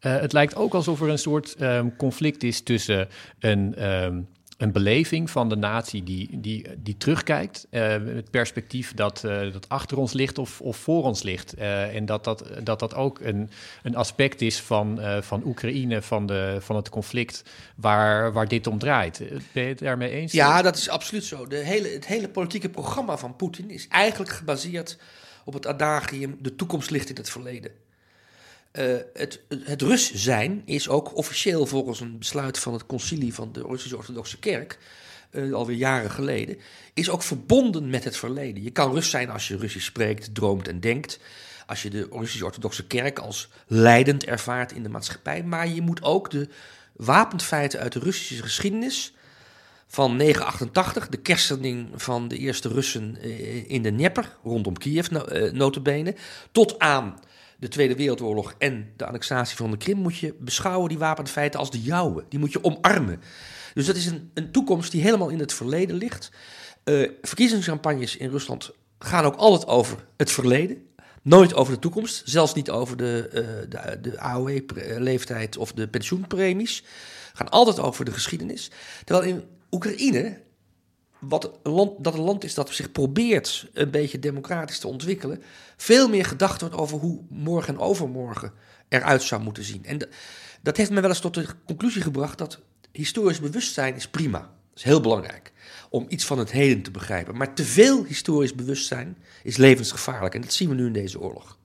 uh, 0.01 0.21
het 0.21 0.33
lijkt 0.33 0.57
ook 0.57 0.75
alsof 0.75 1.01
er 1.01 1.09
een 1.09 1.19
soort 1.19 1.57
um, 1.61 1.97
conflict 1.97 2.43
is 2.43 2.61
tussen 2.61 3.09
een 3.39 3.87
um, 3.87 4.29
een 4.57 4.73
beleving 4.73 5.31
van 5.31 5.49
de 5.49 5.57
natie 5.57 6.03
die, 6.03 6.29
die, 6.41 6.67
die 6.79 6.97
terugkijkt. 6.97 7.67
Uh, 7.71 7.83
het 7.91 8.31
perspectief 8.31 8.95
dat, 8.95 9.23
uh, 9.25 9.53
dat 9.53 9.69
achter 9.69 9.99
ons 9.99 10.13
ligt 10.13 10.39
of, 10.39 10.61
of 10.61 10.77
voor 10.77 11.05
ons 11.05 11.23
ligt. 11.23 11.59
Uh, 11.59 11.95
en 11.95 12.07
dat 12.07 12.25
dat, 12.25 12.45
dat 12.63 12.79
dat 12.79 12.95
ook 12.95 13.21
een, 13.21 13.51
een 13.83 13.97
aspect 13.97 14.41
is 14.41 14.61
van, 14.61 15.01
van 15.21 15.43
Oekraïne, 15.45 16.03
van, 16.03 16.27
de, 16.27 16.57
van 16.61 16.77
het 16.77 16.89
conflict 16.89 17.43
waar, 17.77 18.33
waar 18.33 18.49
dit 18.49 18.67
om 18.67 18.79
draait. 18.79 19.19
Ben 19.53 19.63
je 19.63 19.69
het 19.69 19.79
daarmee 19.79 20.11
eens? 20.11 20.33
Ja, 20.33 20.63
dat 20.63 20.77
is 20.77 20.89
absoluut 20.89 21.25
zo. 21.25 21.47
De 21.47 21.57
hele, 21.57 21.89
het 21.89 22.07
hele 22.07 22.29
politieke 22.29 22.69
programma 22.69 23.17
van 23.17 23.37
Poetin 23.37 23.71
is 23.71 23.89
eigenlijk 23.89 24.33
gebaseerd 24.33 24.99
op 25.45 25.53
het 25.53 25.67
adagium: 25.67 26.39
de 26.41 26.57
toekomst 26.57 26.91
ligt 26.91 27.09
in 27.09 27.17
het 27.17 27.31
verleden. 27.31 27.71
Uh, 28.79 28.97
het, 29.15 29.41
het 29.65 29.83
Rus 29.83 30.15
zijn 30.15 30.63
is 30.65 30.89
ook 30.89 31.17
officieel 31.17 31.67
volgens 31.67 32.01
een 32.01 32.19
besluit 32.19 32.59
van 32.59 32.73
het 32.73 32.87
concilie 32.87 33.35
van 33.35 33.53
de 33.53 33.63
Russische 33.63 33.97
Orthodoxe 33.97 34.39
Kerk, 34.39 34.79
uh, 35.31 35.55
alweer 35.55 35.77
jaren 35.77 36.11
geleden, 36.11 36.59
is 36.95 37.11
ook 37.11 37.23
verbonden 37.23 37.91
met 37.91 38.05
het 38.05 38.17
verleden. 38.17 38.63
Je 38.63 38.71
kan 38.71 38.93
Rus 38.93 39.11
zijn 39.11 39.31
als 39.31 39.49
je 39.49 39.57
Russisch 39.57 39.87
spreekt, 39.87 40.35
droomt 40.35 40.69
en 40.69 40.81
denkt. 40.81 41.19
Als 41.67 41.83
je 41.83 41.91
de 41.91 42.09
Russische 42.11 42.45
Orthodoxe 42.45 42.87
Kerk 42.87 43.19
als 43.19 43.49
leidend 43.67 44.25
ervaart 44.25 44.73
in 44.73 44.83
de 44.83 44.89
maatschappij. 44.89 45.43
Maar 45.43 45.69
je 45.69 45.83
moet 45.83 46.03
ook 46.03 46.31
de 46.31 46.49
wapenfeiten 46.93 47.81
uit 47.81 47.93
de 47.93 47.99
Russische 47.99 48.43
geschiedenis 48.43 49.15
van 49.87 50.17
988, 50.17 51.09
de 51.09 51.17
kerstening 51.17 51.89
van 51.95 52.29
de 52.29 52.37
eerste 52.37 52.69
Russen 52.69 53.17
eh, 53.21 53.71
in 53.71 53.83
de 53.83 53.91
Dnieper, 53.91 54.37
rondom 54.43 54.77
Kiev 54.77 55.09
notabene, 55.53 56.15
tot 56.53 56.79
aan 56.79 57.19
de 57.59 57.69
Tweede 57.69 57.95
Wereldoorlog 57.95 58.55
en 58.59 58.93
de 58.97 59.07
annexatie 59.07 59.57
van 59.57 59.71
de 59.71 59.77
Krim 59.77 59.99
moet 59.99 60.17
je 60.17 60.35
beschouwen, 60.39 60.89
die 60.89 60.99
wapenfeiten, 60.99 61.61
als 61.61 61.71
de 61.71 61.83
jouwe. 61.83 62.25
Die 62.29 62.39
moet 62.39 62.53
je 62.53 62.65
omarmen. 62.65 63.21
Dus 63.75 63.87
dat 63.87 63.97
is 63.97 64.07
een, 64.07 64.31
een 64.35 64.51
toekomst 64.51 64.93
die 64.93 65.03
helemaal 65.03 65.29
in 65.29 65.39
het 65.39 65.53
verleden 65.53 65.97
ligt. 65.97 66.31
Uh, 66.85 67.11
verkiezingscampagnes 67.23 68.17
in 68.17 68.31
Rusland 68.31 68.71
gaan 68.99 69.25
ook 69.25 69.35
altijd 69.35 69.67
over 69.71 70.07
het 70.17 70.31
verleden. 70.31 70.87
Nooit 71.23 71.55
over 71.55 71.73
de 71.73 71.79
toekomst, 71.79 72.23
zelfs 72.25 72.55
niet 72.55 72.71
over 72.71 72.97
de, 72.97 73.29
uh, 73.33 73.71
de, 73.71 74.01
de 74.01 74.21
AOW-leeftijd 74.21 75.57
of 75.57 75.73
de 75.73 75.89
pensioenpremies. 75.89 76.85
Gaan 77.33 77.49
altijd 77.49 77.81
over 77.81 78.05
de 78.05 78.13
geschiedenis. 78.13 78.71
Terwijl 79.05 79.29
in 79.29 79.45
Oekraïne 79.77 80.45
wat 81.19 81.59
een 81.63 81.73
land, 81.73 82.05
dat 82.05 82.15
een 82.15 82.21
land 82.21 82.45
is 82.45 82.55
dat 82.55 82.71
zich 82.71 82.93
probeert 82.93 83.69
een 83.73 83.91
beetje 83.91 84.19
democratisch 84.19 84.79
te 84.79 84.89
ontwikkelen, 84.89 85.43
veel 85.77 86.09
meer 86.09 86.25
gedacht 86.25 86.61
wordt 86.61 86.77
over 86.77 86.99
hoe 86.99 87.21
morgen 87.29 87.75
en 87.75 87.81
overmorgen 87.81 88.53
eruit 88.89 89.23
zou 89.23 89.43
moeten 89.43 89.65
zien. 89.65 89.85
En 89.85 90.09
dat 90.63 90.77
heeft 90.77 90.91
me 90.91 91.01
wel 91.01 91.11
eens 91.11 91.21
tot 91.21 91.35
de 91.35 91.47
conclusie 91.67 92.03
gebracht 92.03 92.39
dat 92.39 92.61
historisch 92.93 93.41
bewustzijn 93.41 93.95
is 93.95 94.09
prima. 94.09 94.39
Dat 94.39 94.79
is 94.79 94.83
heel 94.83 95.01
belangrijk 95.01 95.53
om 95.91 96.07
iets 96.09 96.25
van 96.25 96.39
het 96.39 96.51
heden 96.51 96.83
te 96.83 96.91
begrijpen. 96.91 97.37
Maar 97.37 97.55
te 97.55 97.65
veel 97.65 98.05
historisch 98.05 98.55
bewustzijn 98.55 99.17
is 99.43 99.57
levensgevaarlijk. 99.57 100.35
En 100.35 100.41
dat 100.41 100.53
zien 100.53 100.69
we 100.69 100.75
nu 100.75 100.87
in 100.87 100.93
deze 100.93 101.21
oorlog. 101.21 101.56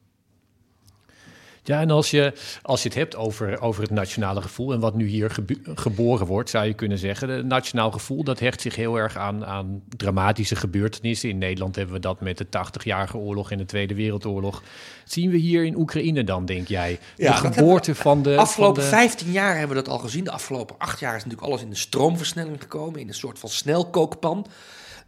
Ja, 1.64 1.80
en 1.80 1.92
als 1.92 2.12
je, 2.12 2.34
als 2.62 2.84
je 2.84 2.88
het 2.88 2.98
hebt 2.98 3.16
over, 3.16 3.62
over 3.62 3.82
het 3.82 3.92
nationale 3.92 4.42
gevoel 4.42 4.74
en 4.74 4.80
wat 4.80 4.96
nu 4.96 5.08
hier 5.08 5.36
geboren 5.76 6.28
wordt, 6.28 6.50
zou 6.50 6.66
je 6.66 6.74
kunnen 6.74 6.98
zeggen, 6.98 7.30
het 7.30 7.46
nationaal 7.46 7.92
gevoel 7.92 8.24
dat 8.24 8.40
hecht 8.40 8.62
zich 8.62 8.76
heel 8.76 8.96
erg 8.96 9.18
aan, 9.18 9.46
aan 9.46 9.82
dramatische 9.98 10.56
gebeurtenissen. 10.56 11.30
In 11.30 11.38
Nederland 11.38 11.76
hebben 11.76 11.96
we 11.96 12.02
dat 12.02 12.22
met 12.22 12.38
de 12.38 12.46
80-jarige 12.46 13.18
oorlog 13.18 13.52
en 13.52 13.58
de 13.58 13.66
Tweede 13.66 13.96
Wereldoorlog. 13.96 14.64
Zien 15.06 15.30
we 15.30 15.38
hier 15.38 15.66
in 15.66 15.78
Oekraïne 15.78 16.24
dan, 16.24 16.46
denk 16.46 16.68
jij? 16.68 17.00
De 17.16 17.24
ja, 17.24 17.34
geboorte 17.34 17.96
van 17.96 18.22
de... 18.22 18.38
Afgelopen 18.38 18.82
van 18.82 18.92
de... 18.92 18.98
15 18.98 19.32
jaar 19.32 19.58
hebben 19.58 19.78
we 19.78 19.84
dat 19.84 19.94
al 19.94 20.00
gezien. 20.00 20.24
De 20.24 20.32
afgelopen 20.32 20.76
acht 20.78 21.00
jaar 21.00 21.16
is 21.16 21.24
natuurlijk 21.24 21.50
alles 21.50 21.62
in 21.62 21.70
de 21.70 21.76
stroomversnelling 21.76 22.62
gekomen, 22.62 23.00
in 23.00 23.08
een 23.08 23.14
soort 23.14 23.40
van 23.40 23.50
snelkookpan. 23.50 24.46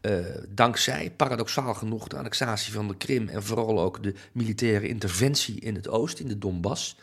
Uh, 0.05 0.25
dankzij, 0.49 1.11
paradoxaal 1.15 1.73
genoeg, 1.73 2.07
de 2.07 2.17
annexatie 2.17 2.73
van 2.73 2.87
de 2.87 2.95
Krim 2.95 3.29
en 3.29 3.43
vooral 3.43 3.81
ook 3.81 4.03
de 4.03 4.13
militaire 4.31 4.87
interventie 4.87 5.59
in 5.59 5.75
het 5.75 5.89
oosten, 5.89 6.23
in 6.23 6.29
de 6.29 6.37
Donbass. 6.37 6.95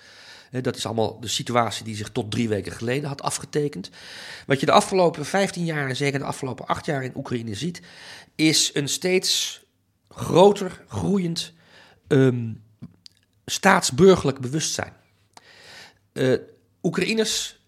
Uh, 0.50 0.62
dat 0.62 0.76
is 0.76 0.86
allemaal 0.86 1.20
de 1.20 1.28
situatie 1.28 1.84
die 1.84 1.96
zich 1.96 2.10
tot 2.10 2.30
drie 2.30 2.48
weken 2.48 2.72
geleden 2.72 3.08
had 3.08 3.22
afgetekend. 3.22 3.90
Wat 4.46 4.60
je 4.60 4.66
de 4.66 4.72
afgelopen 4.72 5.24
15 5.26 5.64
jaar 5.64 5.88
en 5.88 5.96
zeker 5.96 6.18
de 6.18 6.24
afgelopen 6.24 6.66
acht 6.66 6.86
jaar 6.86 7.04
in 7.04 7.16
Oekraïne 7.16 7.54
ziet, 7.54 7.82
is 8.34 8.70
een 8.74 8.88
steeds 8.88 9.62
groter, 10.08 10.84
groeiend 10.88 11.52
um, 12.08 12.62
staatsburgerlijk 13.46 14.40
bewustzijn. 14.40 14.92
Uh, 16.12 16.38
Oekraïners 16.82 17.59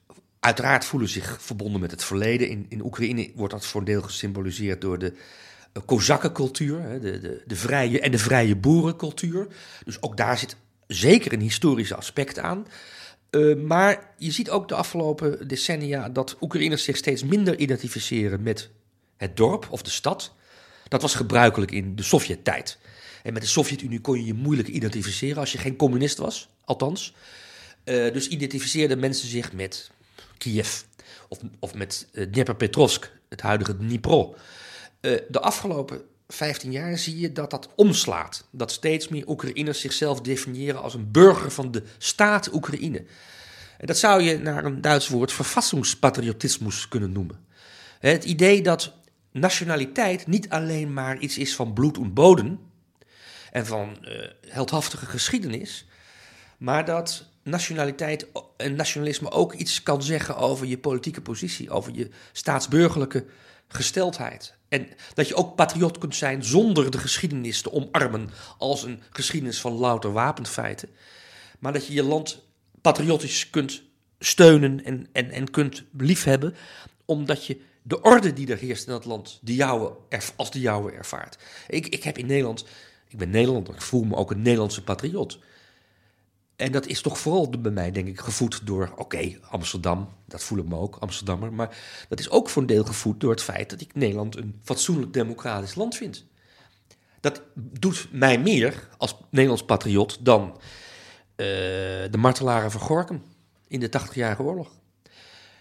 uiteraard 0.42 0.84
voelen 0.84 1.08
zich 1.08 1.42
verbonden 1.42 1.80
met 1.80 1.90
het 1.90 2.04
verleden. 2.04 2.48
In, 2.48 2.66
in 2.68 2.84
Oekraïne 2.84 3.30
wordt 3.34 3.52
dat 3.52 3.66
voor 3.66 3.80
een 3.80 3.86
deel 3.86 4.02
gesymboliseerd 4.02 4.80
door 4.80 4.98
de 4.98 5.12
uh, 5.12 5.82
Kozakkencultuur, 5.86 7.00
de, 7.00 7.20
de, 7.20 7.42
de 7.46 7.56
vrije 7.56 8.00
en 8.00 8.10
de 8.10 8.18
vrije 8.18 8.56
boerencultuur. 8.56 9.46
Dus 9.84 10.02
ook 10.02 10.16
daar 10.16 10.38
zit 10.38 10.56
zeker 10.86 11.32
een 11.32 11.40
historisch 11.40 11.92
aspect 11.92 12.38
aan. 12.38 12.66
Uh, 13.30 13.56
maar 13.56 14.12
je 14.16 14.30
ziet 14.30 14.50
ook 14.50 14.68
de 14.68 14.74
afgelopen 14.74 15.48
decennia 15.48 16.08
dat 16.08 16.36
Oekraïners 16.40 16.84
zich 16.84 16.96
steeds 16.96 17.24
minder 17.24 17.58
identificeren 17.58 18.42
met 18.42 18.70
het 19.16 19.36
dorp 19.36 19.66
of 19.70 19.82
de 19.82 19.90
stad. 19.90 20.34
Dat 20.88 21.02
was 21.02 21.14
gebruikelijk 21.14 21.70
in 21.70 21.96
de 21.96 22.02
Sovjet-tijd. 22.02 22.78
En 23.22 23.32
met 23.32 23.42
de 23.42 23.48
Sovjet-Unie 23.48 24.00
kon 24.00 24.18
je 24.18 24.24
je 24.24 24.34
moeilijk 24.34 24.68
identificeren 24.68 25.38
als 25.38 25.52
je 25.52 25.58
geen 25.58 25.76
communist 25.76 26.18
was, 26.18 26.48
althans. 26.64 27.14
Uh, 27.84 28.12
dus 28.12 28.28
identificeerden 28.28 28.98
mensen 28.98 29.28
zich 29.28 29.52
met 29.52 29.90
Kiev 30.42 30.82
of, 31.28 31.38
of 31.58 31.74
met 31.74 32.08
uh, 32.12 32.26
Dnepropetrovsk, 32.26 33.10
het 33.28 33.40
huidige 33.40 33.76
Dnipro. 33.76 34.34
Uh, 35.00 35.18
de 35.28 35.40
afgelopen 35.40 36.02
15 36.28 36.72
jaar 36.72 36.98
zie 36.98 37.18
je 37.18 37.32
dat 37.32 37.50
dat 37.50 37.68
omslaat. 37.74 38.48
Dat 38.50 38.72
steeds 38.72 39.08
meer 39.08 39.28
Oekraïners 39.28 39.80
zichzelf 39.80 40.20
definiëren 40.20 40.82
als 40.82 40.94
een 40.94 41.10
burger 41.10 41.50
van 41.50 41.70
de 41.70 41.82
staat 41.98 42.52
Oekraïne. 42.54 43.04
En 43.78 43.86
dat 43.86 43.98
zou 43.98 44.22
je 44.22 44.38
naar 44.38 44.64
een 44.64 44.80
Duits 44.80 45.08
woord 45.08 45.32
verfassingspatriotismus 45.32 46.88
kunnen 46.88 47.12
noemen. 47.12 47.44
Het 47.98 48.24
idee 48.24 48.62
dat 48.62 48.92
nationaliteit 49.32 50.26
niet 50.26 50.48
alleen 50.48 50.92
maar 50.92 51.18
iets 51.18 51.38
is 51.38 51.54
van 51.54 51.72
bloed 51.72 51.96
en 51.96 52.12
bodem 52.12 52.60
en 53.50 53.66
van 53.66 54.06
heldhaftige 54.48 55.06
geschiedenis, 55.06 55.86
maar 56.58 56.84
dat 56.84 57.31
nationaliteit 57.42 58.26
en 58.56 58.74
nationalisme 58.74 59.30
ook 59.30 59.52
iets 59.52 59.82
kan 59.82 60.02
zeggen 60.02 60.36
over 60.36 60.66
je 60.66 60.78
politieke 60.78 61.20
positie, 61.20 61.70
over 61.70 61.94
je 61.94 62.08
staatsburgerlijke 62.32 63.24
gesteldheid. 63.68 64.54
En 64.68 64.88
dat 65.14 65.28
je 65.28 65.34
ook 65.34 65.56
patriot 65.56 65.98
kunt 65.98 66.14
zijn 66.14 66.44
zonder 66.44 66.90
de 66.90 66.98
geschiedenis 66.98 67.62
te 67.62 67.72
omarmen 67.72 68.30
als 68.58 68.82
een 68.82 69.02
geschiedenis 69.10 69.60
van 69.60 69.72
louter 69.72 70.12
wapenfeiten. 70.12 70.88
Maar 71.58 71.72
dat 71.72 71.86
je 71.86 71.92
je 71.92 72.02
land 72.02 72.42
patriotisch 72.80 73.50
kunt 73.50 73.82
steunen 74.18 74.84
en, 74.84 75.06
en, 75.12 75.30
en 75.30 75.50
kunt 75.50 75.84
liefhebben, 75.96 76.54
omdat 77.04 77.46
je 77.46 77.60
de 77.82 78.02
orde 78.02 78.32
die 78.32 78.50
er 78.50 78.58
heerst 78.58 78.86
in 78.86 78.92
dat 78.92 79.04
land 79.04 79.38
de 79.42 79.54
jouwe, 79.54 79.96
als 80.36 80.50
de 80.50 80.60
jouwe 80.60 80.92
ervaart. 80.92 81.38
Ik, 81.68 81.86
ik 81.86 82.02
heb 82.02 82.18
in 82.18 82.26
Nederland, 82.26 82.64
ik 83.08 83.18
ben 83.18 83.30
Nederlander, 83.30 83.74
ik 83.74 83.82
voel 83.82 84.04
me 84.04 84.16
ook 84.16 84.30
een 84.30 84.42
Nederlandse 84.42 84.82
patriot. 84.82 85.38
En 86.62 86.72
dat 86.72 86.86
is 86.86 87.00
toch 87.00 87.18
vooral 87.18 87.50
bij 87.50 87.70
mij, 87.70 87.90
denk 87.90 88.08
ik, 88.08 88.20
gevoed 88.20 88.66
door, 88.66 88.92
oké, 88.96 89.38
Amsterdam, 89.50 90.08
dat 90.26 90.42
voel 90.42 90.58
ik 90.58 90.68
me 90.68 90.76
ook, 90.76 90.96
Amsterdammer. 90.96 91.52
Maar 91.52 91.76
dat 92.08 92.20
is 92.20 92.30
ook 92.30 92.48
voor 92.48 92.62
een 92.62 92.68
deel 92.68 92.84
gevoed 92.84 93.20
door 93.20 93.30
het 93.30 93.42
feit 93.42 93.70
dat 93.70 93.80
ik 93.80 93.94
Nederland 93.94 94.36
een 94.36 94.60
fatsoenlijk 94.62 95.12
democratisch 95.12 95.74
land 95.74 95.96
vind. 95.96 96.24
Dat 97.20 97.42
doet 97.54 98.08
mij 98.12 98.38
meer 98.38 98.88
als 98.96 99.16
Nederlands 99.30 99.64
patriot 99.64 100.24
dan 100.24 100.50
uh, 100.50 100.56
de 102.10 102.18
martelaren 102.18 102.70
van 102.70 102.80
Gorkum 102.80 103.22
in 103.68 103.80
de 103.80 103.90
80-jarige 104.00 104.42
oorlog. 104.42 104.70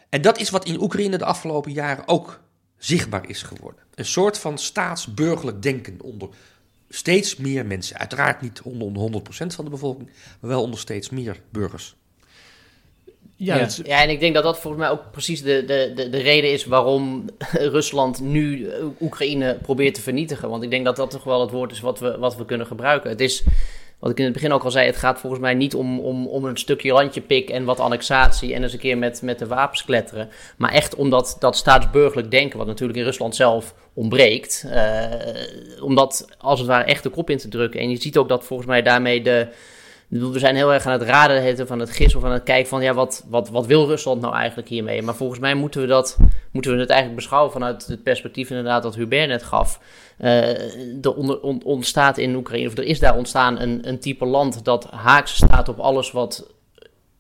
En 0.10 0.22
dat 0.22 0.40
is 0.40 0.50
wat 0.50 0.66
in 0.66 0.82
Oekraïne 0.82 1.18
de 1.18 1.26
afgelopen 1.26 1.72
jaren 1.72 2.08
ook 2.08 2.42
zichtbaar 2.78 3.30
is 3.30 3.42
geworden. 3.42 3.84
Een 3.96 4.06
soort 4.06 4.38
van 4.38 4.58
staatsburgerlijk 4.58 5.62
denken 5.62 6.02
onder 6.02 6.30
steeds 6.94 7.36
meer 7.36 7.66
mensen. 7.66 7.98
Uiteraard 7.98 8.42
niet 8.42 8.62
onder 8.62 9.22
100% 9.22 9.24
van 9.48 9.66
de 9.66 9.72
bevolking, 9.72 10.10
maar 10.40 10.50
wel 10.50 10.62
onder 10.62 10.80
steeds 10.80 11.10
meer 11.10 11.40
burgers. 11.50 11.96
Ja, 13.36 13.56
ja. 13.56 13.68
ja, 13.84 14.02
en 14.02 14.10
ik 14.10 14.20
denk 14.20 14.34
dat 14.34 14.44
dat 14.44 14.60
volgens 14.60 14.84
mij 14.84 14.92
ook 14.92 15.12
precies 15.12 15.42
de, 15.42 15.66
de, 15.66 15.92
de, 15.96 16.10
de 16.10 16.18
reden 16.18 16.52
is 16.52 16.66
waarom 16.66 17.26
Rusland 17.78 18.20
nu 18.20 18.70
Oekraïne 19.00 19.58
probeert 19.62 19.94
te 19.94 20.02
vernietigen. 20.02 20.50
Want 20.50 20.64
ik 20.64 20.70
denk 20.70 20.86
dat 20.86 20.96
dat 20.96 21.12
toch 21.12 21.24
wel 21.24 21.42
het 21.42 21.52
woord 21.52 21.72
is 21.72 21.80
wat 21.80 22.00
we, 22.00 22.18
wat 22.18 22.36
we 22.36 22.46
kunnen 22.46 22.68
gebruiken. 22.68 23.10
Het 23.10 23.22
is 23.22 23.44
wat 24.02 24.12
ik 24.12 24.18
in 24.18 24.24
het 24.24 24.34
begin 24.34 24.52
ook 24.52 24.64
al 24.64 24.72
zei, 24.72 24.86
het 24.86 24.96
gaat 24.96 25.20
volgens 25.20 25.42
mij 25.42 25.54
niet 25.54 25.76
om, 25.76 26.00
om, 26.00 26.28
om 26.28 26.46
een 26.46 26.58
stukje 26.58 26.94
landje 26.94 27.22
pik 27.22 27.50
en 27.50 27.64
wat 27.64 27.80
annexatie 27.80 28.54
en 28.54 28.64
eens 28.64 28.74
een 28.74 28.80
keer 28.80 28.98
met, 28.98 29.22
met 29.22 29.40
de 29.40 29.48
wapens 29.48 29.86
kletteren. 29.86 30.30
Maar 30.58 30.72
echt 30.72 30.96
om 30.96 31.10
dat, 31.10 31.36
dat 31.40 31.56
staatsburgerlijk 31.56 32.32
denken, 32.32 32.58
wat 32.58 32.68
natuurlijk 32.68 33.00
in 33.00 33.06
Rusland 33.06 33.36
zelf 33.36 33.74
ontbreekt. 33.94 34.66
Uh, 34.68 35.84
om 35.84 35.96
dat 35.96 36.28
als 36.38 36.60
het 36.60 36.68
ware 36.68 36.84
echt 36.84 37.04
de 37.04 37.10
kop 37.10 37.30
in 37.30 37.38
te 37.38 37.48
drukken. 37.48 37.80
En 37.80 37.90
je 37.90 38.02
ziet 38.02 38.18
ook 38.18 38.30
dat 38.30 38.46
volgens 38.46 38.68
mij 38.68 38.82
daarmee 38.82 39.22
de 39.22 39.48
we 40.12 40.40
zijn 40.40 40.56
heel 40.56 40.74
erg 40.74 40.86
aan 40.86 41.00
het 41.00 41.02
raden 41.02 41.68
van 41.68 41.80
het 41.80 41.92
gis 41.92 42.16
of 42.16 42.24
aan 42.24 42.32
het 42.32 42.44
kijken 42.44 42.70
van 42.70 42.82
ja, 42.82 42.94
wat, 42.94 43.26
wat, 43.30 43.50
wat 43.50 43.66
wil 43.66 43.88
Rusland 43.88 44.22
nou 44.22 44.36
eigenlijk 44.36 44.68
hiermee? 44.68 45.02
Maar 45.02 45.16
volgens 45.16 45.40
mij 45.40 45.54
moeten 45.54 45.82
we, 45.82 45.88
dat, 45.88 46.18
moeten 46.52 46.74
we 46.74 46.80
het 46.80 46.90
eigenlijk 46.90 47.20
beschouwen 47.20 47.52
vanuit 47.52 47.88
het 47.88 48.04
perspectief 48.04 48.50
inderdaad 48.50 48.84
dat 48.84 48.96
Hubert 48.96 49.28
net 49.28 49.44
gaf. 49.44 49.80
Uh, 50.20 51.06
er 51.06 51.40
ontstaat 51.64 52.18
in 52.18 52.36
Oekraïne, 52.36 52.68
of 52.68 52.78
er 52.78 52.84
is 52.84 53.00
daar 53.00 53.18
ontstaan 53.18 53.60
een, 53.60 53.88
een 53.88 54.00
type 54.00 54.26
land 54.26 54.66
dat 54.66 54.86
haaks 54.90 55.36
staat 55.36 55.70
op 55.70 55.80
alles 55.80 56.12
wat 56.12 56.48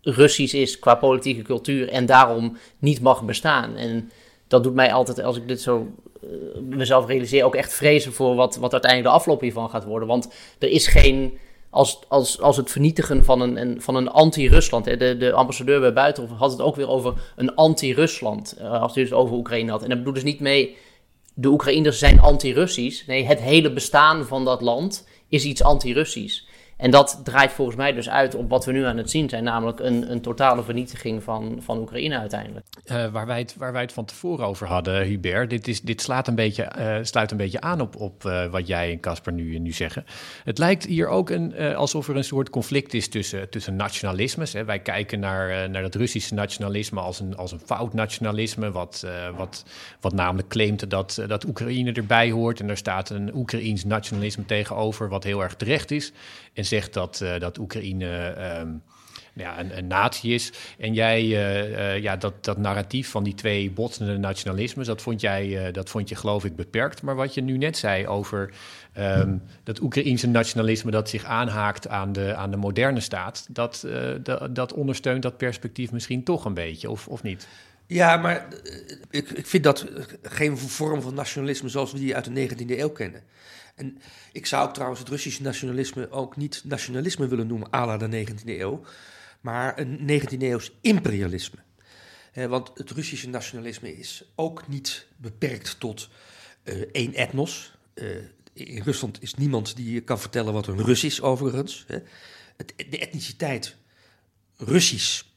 Russisch 0.01 0.53
is 0.53 0.79
qua 0.79 0.95
politieke 0.95 1.41
cultuur 1.41 1.89
en 1.89 2.05
daarom 2.05 2.57
niet 2.79 3.01
mag 3.01 3.24
bestaan. 3.24 3.75
En 3.75 4.12
dat 4.48 4.63
doet 4.63 4.74
mij 4.74 4.93
altijd, 4.93 5.21
als 5.21 5.38
ik 5.38 5.48
dit 5.48 5.62
zo 5.62 5.88
uh, 6.24 6.29
mezelf 6.62 7.07
realiseer, 7.07 7.43
ook 7.43 7.55
echt 7.55 7.74
vrezen 7.74 8.13
voor 8.13 8.36
wat, 8.36 8.55
wat 8.55 8.71
uiteindelijk 8.71 9.12
de 9.12 9.19
afloop 9.19 9.41
hiervan 9.41 9.69
gaat 9.69 9.86
worden. 9.86 10.07
Want 10.07 10.33
er 10.60 10.69
is 10.69 10.88
geen 10.88 11.38
als, 11.71 11.99
als, 12.07 12.41
als 12.41 12.57
het 12.57 12.71
vernietigen 12.71 13.23
van 13.23 13.41
een, 13.41 13.81
van 13.81 13.95
een 13.95 14.09
anti-Rusland. 14.09 14.85
De, 14.85 15.17
de 15.17 15.31
ambassadeur 15.31 15.79
bij 15.79 15.93
Buitenhof 15.93 16.37
had 16.37 16.51
het 16.51 16.61
ook 16.61 16.75
weer 16.75 16.89
over 16.89 17.13
een 17.35 17.55
anti-Rusland. 17.55 18.55
Uh, 18.59 18.81
als 18.81 18.93
hij 18.93 19.03
dus 19.03 19.13
over 19.13 19.35
Oekraïne 19.35 19.71
had. 19.71 19.83
En 19.83 19.89
dat 19.89 19.97
bedoelt 19.97 20.15
dus 20.15 20.23
niet 20.23 20.39
mee. 20.39 20.75
De 21.33 21.47
Oekraïners 21.47 21.99
zijn 21.99 22.19
anti-Russisch. 22.19 23.07
Nee, 23.07 23.25
het 23.25 23.39
hele 23.39 23.73
bestaan 23.73 24.25
van 24.25 24.45
dat 24.45 24.61
land 24.61 25.07
is 25.27 25.43
iets 25.43 25.63
anti-Russisch. 25.63 26.43
En 26.81 26.91
dat 26.91 27.21
draait 27.23 27.51
volgens 27.51 27.77
mij 27.77 27.93
dus 27.93 28.09
uit 28.09 28.35
op 28.35 28.50
wat 28.50 28.65
we 28.65 28.71
nu 28.71 28.85
aan 28.85 28.97
het 28.97 29.09
zien 29.09 29.29
zijn, 29.29 29.43
namelijk 29.43 29.79
een, 29.79 30.11
een 30.11 30.21
totale 30.21 30.63
vernietiging 30.63 31.23
van, 31.23 31.59
van 31.59 31.77
Oekraïne 31.77 32.17
uiteindelijk. 32.17 32.65
Uh, 32.85 33.07
waar, 33.07 33.25
wij 33.25 33.39
het, 33.39 33.55
waar 33.57 33.71
wij 33.71 33.81
het 33.81 33.93
van 33.93 34.05
tevoren 34.05 34.45
over 34.45 34.67
hadden, 34.67 35.05
Hubert, 35.05 35.50
dit, 35.50 35.67
is, 35.67 35.81
dit 35.81 36.01
slaat 36.01 36.27
een 36.27 36.35
beetje, 36.35 36.71
uh, 36.79 36.97
sluit 37.01 37.31
een 37.31 37.38
beetje 37.38 37.61
aan 37.61 37.81
op, 37.81 37.95
op 37.95 38.23
uh, 38.23 38.45
wat 38.45 38.67
jij 38.67 38.91
en 38.91 39.00
Casper 39.00 39.33
nu, 39.33 39.59
nu 39.59 39.71
zeggen. 39.71 40.05
Het 40.43 40.57
lijkt 40.57 40.85
hier 40.85 41.07
ook 41.07 41.29
een, 41.29 41.55
alsof 41.75 42.07
er 42.07 42.15
een 42.15 42.23
soort 42.23 42.50
conflict 42.50 42.93
is 42.93 43.09
tussen, 43.09 43.50
tussen 43.50 43.75
nationalismes. 43.75 44.53
Hè. 44.53 44.65
Wij 44.65 44.79
kijken 44.79 45.19
naar, 45.19 45.69
naar 45.69 45.83
het 45.83 45.95
Russische 45.95 46.33
nationalisme 46.33 47.00
als 47.00 47.19
een, 47.19 47.38
als 47.38 47.51
een 47.51 47.61
fout 47.65 47.93
nationalisme, 47.93 48.71
wat, 48.71 49.05
wat, 49.35 49.65
wat 50.00 50.13
namelijk 50.13 50.47
claimt 50.47 50.89
dat, 50.89 51.23
dat 51.27 51.45
Oekraïne 51.45 51.91
erbij 51.91 52.31
hoort. 52.31 52.59
En 52.59 52.67
daar 52.67 52.77
staat 52.77 53.09
een 53.09 53.35
Oekraïens 53.35 53.85
nationalisme 53.85 54.45
tegenover, 54.45 55.09
wat 55.09 55.23
heel 55.23 55.43
erg 55.43 55.55
terecht 55.55 55.91
is. 55.91 56.13
En 56.53 56.65
zegt 56.65 56.93
dat, 56.93 57.20
uh, 57.24 57.39
dat 57.39 57.58
Oekraïne 57.58 58.36
um, 58.60 58.81
ja, 59.34 59.60
een, 59.60 59.77
een 59.77 59.88
natie 59.88 60.34
is. 60.34 60.51
En 60.77 60.93
jij, 60.93 61.24
uh, 61.24 61.70
uh, 61.70 62.01
ja, 62.01 62.15
dat, 62.15 62.43
dat 62.43 62.58
narratief 62.58 63.10
van 63.10 63.24
die 63.24 63.34
twee 63.34 63.72
botsende 63.72 64.17
nationalismes, 64.17 64.88
dat 64.88 65.01
vond 65.01 65.22
jij, 65.22 65.72
dat 65.72 65.89
vond 65.89 66.10
je 66.10 66.15
geloof 66.15 66.46
ik 66.46 66.55
beperkt. 66.55 67.01
Maar 67.01 67.15
wat 67.15 67.34
je 67.34 67.41
nu 67.41 67.58
net 67.58 67.77
zei 67.77 68.08
over 68.08 68.53
um, 68.98 69.41
dat 69.63 69.81
Oekraïense 69.81 70.27
nationalisme 70.27 70.91
dat 70.91 71.10
zich 71.10 71.24
aanhaakt 71.24 71.88
aan 71.88 72.13
de, 72.13 72.36
aan 72.36 72.51
de 72.51 72.58
moderne 72.58 73.00
staat, 73.00 73.48
dat, 73.50 73.88
dat, 74.24 74.55
dat 74.55 74.74
ondersteunt 74.74 75.22
dat 75.22 75.38
perspectief 75.38 75.91
misschien 75.91 76.24
toch 76.24 76.46
een 76.46 76.53
beetje, 76.53 76.89
of, 76.89 77.08
of 77.08 77.24
niet? 77.24 77.48
Ja, 77.91 78.17
maar 78.17 78.48
ik, 79.10 79.29
ik 79.29 79.45
vind 79.45 79.63
dat 79.63 79.86
geen 80.21 80.57
vorm 80.57 81.01
van 81.01 81.13
nationalisme 81.13 81.69
zoals 81.69 81.91
we 81.91 82.00
die 82.00 82.15
uit 82.15 82.25
de 82.36 82.50
19e 82.50 82.79
eeuw 82.79 82.89
kennen. 82.89 83.24
En 83.75 83.98
ik 84.31 84.45
zou 84.45 84.67
ook 84.67 84.74
trouwens 84.74 85.00
het 85.00 85.10
Russische 85.10 85.41
nationalisme 85.41 86.12
ook 86.12 86.36
niet 86.36 86.62
nationalisme 86.65 87.27
willen 87.27 87.48
noemen, 87.48 87.74
à 87.74 87.86
la 87.86 87.98
de 87.98 88.25
19e 88.25 88.45
eeuw, 88.45 88.83
maar 89.41 89.79
een 89.79 90.21
19e 90.21 90.38
eeuws 90.38 90.71
imperialisme. 90.81 91.57
Eh, 92.33 92.45
want 92.45 92.71
het 92.74 92.91
Russische 92.91 93.29
nationalisme 93.29 93.98
is 93.98 94.24
ook 94.36 94.67
niet 94.67 95.07
beperkt 95.17 95.79
tot 95.79 96.10
uh, 96.63 96.75
één 96.91 97.13
etnos. 97.13 97.77
In 98.53 98.81
Rusland 98.81 99.21
is 99.21 99.33
niemand 99.33 99.75
die 99.75 100.01
kan 100.01 100.19
vertellen 100.19 100.53
wat 100.53 100.67
een 100.67 100.83
Rus 100.83 101.03
is, 101.03 101.21
overigens. 101.21 101.86
De 102.89 103.00
etniciteit 103.00 103.75
Russisch 104.57 105.29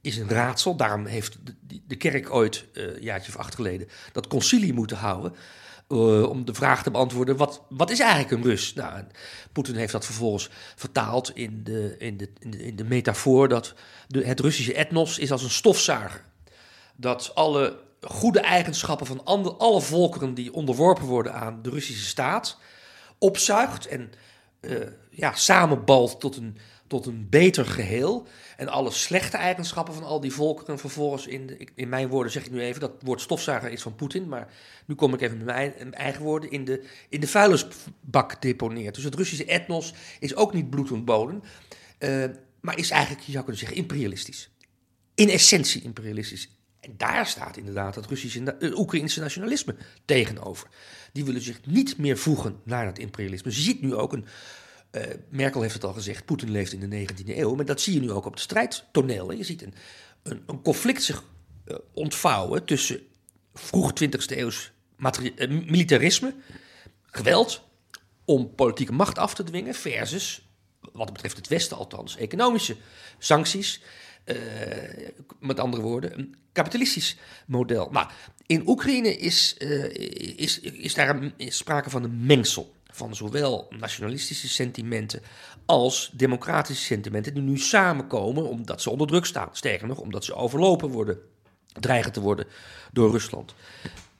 is 0.00 0.16
een 0.16 0.28
raadsel. 0.28 0.76
Daarom 0.76 1.06
heeft 1.06 1.38
de, 1.44 1.80
de 1.86 1.96
kerk 1.96 2.30
ooit, 2.30 2.64
uh, 2.72 2.94
een 2.94 3.02
jaartje 3.02 3.32
of 3.32 3.38
acht 3.38 3.54
geleden, 3.54 3.88
dat 4.12 4.26
concilie 4.26 4.72
moeten 4.72 4.96
houden. 4.96 5.34
Uh, 5.88 6.28
om 6.28 6.44
de 6.44 6.54
vraag 6.54 6.82
te 6.82 6.90
beantwoorden: 6.90 7.36
wat, 7.36 7.62
wat 7.68 7.90
is 7.90 8.00
eigenlijk 8.00 8.30
een 8.30 8.50
Rus? 8.50 8.74
Nou, 8.74 9.02
Poetin 9.52 9.74
heeft 9.74 9.92
dat 9.92 10.04
vervolgens 10.04 10.50
vertaald 10.76 11.36
in 11.36 11.60
de, 11.64 11.94
in 11.98 12.16
de, 12.16 12.30
in 12.58 12.76
de, 12.76 12.84
metafoor 12.84 13.48
dat 13.48 13.74
het 14.08 14.40
Russische 14.40 14.74
etnos 14.74 15.18
is 15.18 15.32
als 15.32 15.42
een 15.42 15.50
stofzuiger. 15.50 16.24
Dat 16.96 17.34
alle 17.34 17.78
goede 18.00 18.40
eigenschappen 18.40 19.06
van 19.06 19.24
alle 19.58 19.80
volkeren 19.80 20.34
die 20.34 20.52
onderworpen 20.52 21.04
worden 21.04 21.34
aan 21.34 21.62
de 21.62 21.70
Russische 21.70 22.06
staat 22.06 22.58
opzuigt 23.18 23.86
en 23.86 24.12
uh, 24.60 24.86
ja, 25.10 25.34
samenbalt 25.34 26.20
tot 26.20 26.36
een, 26.36 26.56
tot 26.88 27.06
een 27.06 27.26
beter 27.28 27.66
geheel. 27.66 28.26
En 28.56 28.68
alle 28.68 28.90
slechte 28.90 29.36
eigenschappen 29.36 29.94
van 29.94 30.02
al 30.02 30.20
die 30.20 30.32
volkeren 30.32 30.78
vervolgens 30.78 31.26
in, 31.26 31.68
in 31.74 31.88
mijn 31.88 32.08
woorden 32.08 32.32
zeg 32.32 32.44
ik 32.44 32.50
nu 32.50 32.60
even, 32.60 32.80
dat 32.80 32.92
woord 33.00 33.20
stofzuiger 33.20 33.70
is 33.70 33.82
van 33.82 33.94
Poetin, 33.94 34.28
maar 34.28 34.52
nu 34.86 34.94
kom 34.94 35.14
ik 35.14 35.20
even 35.20 35.36
met 35.36 35.46
mijn 35.46 35.94
eigen 35.94 36.22
woorden, 36.22 36.50
in 36.50 36.64
de, 36.64 36.84
in 37.08 37.20
de 37.20 37.28
vuilnisbak 37.28 38.42
deponeert. 38.42 38.94
Dus 38.94 39.04
het 39.04 39.14
Russische 39.14 39.44
etnos 39.44 39.94
is 40.20 40.34
ook 40.34 40.52
niet 40.52 40.70
bloedontboden, 40.70 41.42
uh, 41.98 42.24
maar 42.60 42.78
is 42.78 42.90
eigenlijk, 42.90 43.24
je 43.24 43.32
zou 43.32 43.44
kunnen 43.44 43.60
zeggen, 43.60 43.78
imperialistisch. 43.78 44.50
In 45.14 45.28
essentie 45.28 45.82
imperialistisch. 45.82 46.48
En 46.80 46.94
daar 46.96 47.26
staat 47.26 47.56
inderdaad 47.56 47.94
het 47.94 48.06
Russische, 48.06 48.56
uh, 48.60 48.78
Oekraïnse 48.78 49.20
nationalisme 49.20 49.76
tegenover. 50.04 50.68
Die 51.12 51.24
willen 51.24 51.40
zich 51.40 51.60
niet 51.66 51.98
meer 51.98 52.18
voegen 52.18 52.60
naar 52.64 52.84
dat 52.84 52.98
imperialisme. 52.98 53.50
Je 53.50 53.60
ziet 53.60 53.80
nu 53.80 53.94
ook 53.94 54.12
een 54.12 54.26
uh, 54.92 55.02
Merkel 55.28 55.62
heeft 55.62 55.74
het 55.74 55.84
al 55.84 55.92
gezegd, 55.92 56.24
Poetin 56.24 56.50
leeft 56.50 56.72
in 56.72 56.90
de 56.90 57.08
19e 57.08 57.36
eeuw. 57.36 57.54
Maar 57.54 57.64
dat 57.64 57.80
zie 57.80 57.94
je 57.94 58.00
nu 58.00 58.10
ook 58.10 58.26
op 58.26 58.32
het 58.32 58.40
strijdtoneel. 58.40 59.32
Je 59.32 59.44
ziet 59.44 59.62
een, 59.62 59.74
een, 60.22 60.42
een 60.46 60.62
conflict 60.62 61.02
zich 61.02 61.24
uh, 61.64 61.76
ontvouwen 61.92 62.64
tussen 62.64 63.00
vroeg 63.54 63.92
20e 64.04 64.36
eeuws 64.36 64.72
uh, 64.98 65.48
militarisme, 65.48 66.34
geweld 67.02 67.62
om 68.24 68.54
politieke 68.54 68.92
macht 68.92 69.18
af 69.18 69.34
te 69.34 69.44
dwingen, 69.44 69.74
versus, 69.74 70.48
wat 70.92 71.12
betreft 71.12 71.36
het 71.36 71.48
Westen 71.48 71.76
althans, 71.76 72.16
economische 72.16 72.76
sancties. 73.18 73.82
met 75.40 75.60
andere 75.60 75.82
woorden, 75.82 76.18
een 76.18 76.36
kapitalistisch 76.52 77.16
model. 77.46 77.88
Maar 77.90 78.14
in 78.46 78.68
Oekraïne 78.68 79.16
is, 79.16 79.54
is, 80.36 80.60
is 80.60 80.94
daar 80.94 81.08
een, 81.08 81.32
sprake 81.36 81.90
van 81.90 82.04
een 82.04 82.26
mengsel 82.26 82.74
van 82.98 83.14
zowel 83.14 83.66
nationalistische 83.78 84.48
sentimenten 84.48 85.22
als 85.66 86.10
democratische 86.14 86.84
sentimenten 86.84 87.34
die 87.34 87.42
nu 87.42 87.58
samenkomen 87.58 88.48
omdat 88.48 88.82
ze 88.82 88.90
onder 88.90 89.06
druk 89.06 89.24
staan. 89.24 89.48
Sterker 89.52 89.86
nog, 89.86 89.98
omdat 89.98 90.24
ze 90.24 90.34
overlopen 90.34 90.88
worden, 90.88 91.18
dreigen 91.72 92.12
te 92.12 92.20
worden 92.20 92.46
door 92.92 93.10
Rusland. 93.10 93.54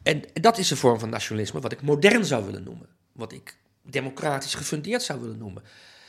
En 0.02 0.22
dat 0.32 0.58
is 0.58 0.70
een 0.70 0.76
vorm 0.76 0.98
van 0.98 1.08
nationalisme 1.08 1.60
wat 1.60 1.72
ik 1.72 1.82
modern 1.82 2.24
zou 2.24 2.44
willen 2.44 2.62
noemen. 2.62 2.88
Wat 3.12 3.32
ik 3.32 3.56
democratisch 3.82 4.54
gefundeerd 4.54 5.02
zou 5.02 5.20
willen 5.20 5.38
noemen. 5.38 5.62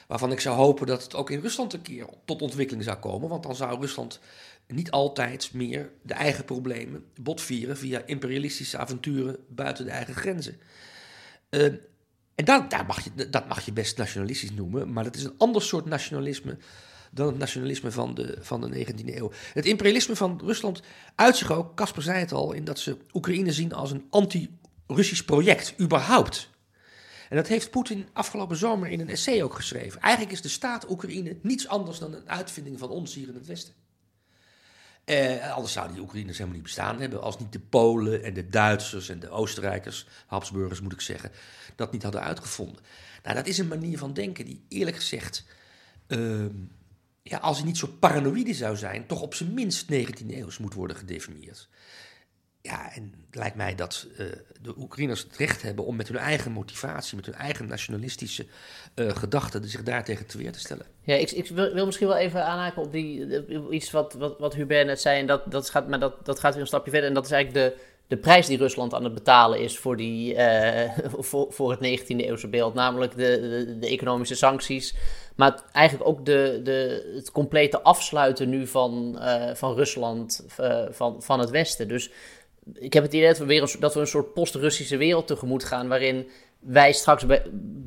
Waarvan 0.08 0.32
ik 0.32 0.40
zou 0.40 0.58
hopen 0.58 0.88
dat 0.88 1.04
het 1.04 1.16
ook 1.16 1.30
in 1.30 1.40
Rusland 1.40 1.74
een 1.74 1.82
keer 1.82 2.06
tot 2.26 2.42
ontwikkeling 2.42 2.84
zou 2.84 2.98
komen. 2.98 3.30
Want 3.30 3.44
dan 3.44 3.56
zou 3.56 3.80
Rusland 3.80 4.20
niet 4.68 4.92
altijd 4.92 5.54
meer 5.54 5.92
de 6.02 6.14
eigen 6.14 6.46
problemen 6.46 7.06
botvieren 7.22 7.78
via 7.78 8.02
imperialistische 8.06 8.78
avonturen 8.78 9.38
buiten 9.48 9.86
de 9.86 9.92
eigen 9.92 10.14
grenzen. 10.14 10.60
Uh, 11.50 11.74
en 12.40 12.46
dat, 12.46 12.88
mag 12.88 13.04
je, 13.04 13.30
dat 13.30 13.48
mag 13.48 13.66
je 13.66 13.74
best 13.74 13.98
nationalistisch 13.98 14.52
noemen, 14.52 14.94
maar 14.94 15.04
dat 15.04 15.16
is 15.16 15.24
een 15.24 15.38
ander 15.38 15.62
soort 15.62 15.86
nationalisme 15.86 16.58
dan 17.12 17.28
het 17.28 17.38
nationalisme 17.38 17.92
van 17.92 18.14
de, 18.14 18.38
van 18.42 18.62
de 18.62 18.86
19e 18.86 19.16
eeuw. 19.16 19.32
Het 19.54 19.66
imperialisme 19.66 20.16
van 20.16 20.42
Rusland 20.44 20.82
uit 21.16 21.38
zich 21.38 21.52
ook, 21.52 21.76
Casper 21.76 22.02
zei 22.02 22.20
het 22.20 22.32
al, 22.32 22.52
in 22.52 22.64
dat 22.64 22.80
ze 22.80 22.98
Oekraïne 23.14 23.52
zien 23.52 23.74
als 23.74 23.92
een 23.92 24.06
anti-Russisch 24.10 25.24
project, 25.24 25.74
überhaupt. 25.80 26.50
En 27.30 27.36
dat 27.36 27.48
heeft 27.48 27.72
Poetin 27.72 28.08
afgelopen 28.14 28.58
zomer 28.58 28.90
in 28.90 29.00
een 29.00 29.10
essay 29.10 29.44
ook 29.44 29.56
geschreven. 29.56 30.02
Eigenlijk 30.02 30.34
is 30.34 30.42
de 30.42 30.50
staat 30.50 30.90
Oekraïne 30.90 31.38
niets 31.42 31.68
anders 31.68 32.00
dan 32.00 32.14
een 32.14 32.30
uitvinding 32.30 32.80
van 32.80 32.90
ons 32.90 33.14
hier 33.14 33.28
in 33.28 33.36
het 33.36 33.48
Westen. 33.48 33.74
Eh, 35.10 35.52
anders 35.56 35.74
die 35.74 36.02
Oekraïners 36.02 36.38
helemaal 36.38 36.56
niet 36.58 36.68
bestaan 36.68 37.00
hebben. 37.00 37.22
Als 37.22 37.40
niet 37.40 37.52
de 37.52 37.60
Polen 37.60 38.24
en 38.24 38.34
de 38.34 38.50
Duitsers 38.50 39.10
en 39.10 39.20
de 39.20 39.30
Oostenrijkers, 39.30 40.08
Habsburgers 40.26 40.82
moet 40.82 40.94
ik 40.94 41.02
zeggen, 41.02 41.32
dat 41.76 41.92
niet 41.92 42.04
hadden 42.04 42.22
uitgevonden. 42.22 42.82
Nou, 43.24 43.36
dat 43.36 43.48
is 43.48 43.58
een 43.58 43.68
manier 43.68 43.98
van 43.98 44.14
denken 44.14 44.46
die 44.46 44.66
eerlijk 44.68 44.98
gezegd, 44.98 45.46
uh, 46.08 46.46
ja, 47.24 47.38
als 47.38 47.58
hij 47.58 47.66
niet 47.66 47.78
zo 47.78 47.88
paranoïde 47.88 48.54
zou 48.54 48.76
zijn, 48.76 49.06
toch 49.06 49.22
op 49.22 49.34
zijn 49.34 49.54
minst 49.54 49.92
19e 49.92 50.28
eeuws 50.28 50.58
moet 50.58 50.74
worden 50.74 50.98
gedefinieerd. 50.98 51.70
Ja, 52.62 52.94
en 52.94 53.14
het 53.26 53.36
lijkt 53.36 53.56
mij 53.56 53.76
dat 53.76 54.08
uh, 54.12 54.18
de 54.62 54.74
Oekraïners 54.78 55.24
het 55.24 55.38
recht 55.38 55.62
hebben 55.62 55.86
om 55.86 55.96
met 55.96 56.08
hun 56.08 56.18
eigen 56.18 56.52
motivatie, 56.52 57.16
met 57.16 57.26
hun 57.26 57.36
eigen 57.36 57.68
nationalistische 57.68 58.46
uh, 58.96 59.10
gedachten, 59.10 59.70
zich 59.70 59.84
daartegen 59.84 60.26
te 60.26 60.38
weer 60.38 60.52
te 60.52 60.60
stellen. 60.60 60.86
Ja, 61.02 61.16
ik, 61.16 61.32
ik 61.32 61.48
wil, 61.48 61.74
wil, 61.74 61.86
misschien 61.86 62.08
wel 62.08 62.18
even 62.18 62.46
aanhaken 62.46 62.82
op 62.82 62.92
die, 62.92 63.46
iets 63.70 63.92
wat, 63.92 64.14
wat, 64.40 64.54
Hubert 64.54 64.86
net 64.86 65.02
zei, 65.02 65.20
en 65.20 65.26
dat, 65.26 65.52
dat 65.52 65.70
gaat, 65.70 65.88
maar 65.88 66.00
dat, 66.00 66.26
dat 66.26 66.40
gaat 66.40 66.54
weer 66.54 66.62
een 66.62 66.68
stapje 66.68 66.92
verder. 66.92 67.10
En 67.10 67.16
dat 67.16 67.26
is 67.26 67.32
eigenlijk 67.32 67.76
de, 67.76 67.82
de 68.08 68.18
prijs 68.18 68.48
die 68.48 68.58
Rusland 68.58 68.94
aan 68.94 69.04
het 69.04 69.14
betalen 69.14 69.60
is 69.60 69.78
voor, 69.78 69.98
die, 69.98 70.36
voor, 71.30 71.48
voor 71.50 71.72
het 71.72 72.00
19e 72.00 72.16
eeuwse 72.16 72.48
beeld. 72.48 72.74
Namelijk 72.74 73.16
de, 73.16 73.40
de, 73.40 73.80
de, 73.80 73.88
economische 73.88 74.36
sancties. 74.36 74.96
Maar 75.36 75.64
eigenlijk 75.72 76.10
ook 76.10 76.26
de, 76.26 76.60
de, 76.64 77.12
het 77.16 77.32
complete 77.32 77.82
afsluiten 77.82 78.50
nu 78.50 78.68
van, 78.68 79.20
van 79.54 79.76
Rusland 79.76 80.46
van, 80.90 81.24
van 81.24 81.40
het 81.40 81.50
Westen. 81.50 81.88
Dus 81.88 82.12
ik 82.74 82.94
heb 82.94 83.04
het 83.04 83.14
idee 83.14 83.28
dat 83.28 83.38
we, 83.38 83.46
weer 83.46 83.62
een, 83.62 83.80
dat 83.80 83.94
we 83.94 84.00
een 84.00 84.08
soort 84.08 84.34
post-Russische 84.34 84.98
wereld 84.98 85.28
tegemoet 85.28 85.64
gaan. 85.64 85.88
Waarin 85.88 86.30
wij 86.60 86.92
straks 86.92 87.26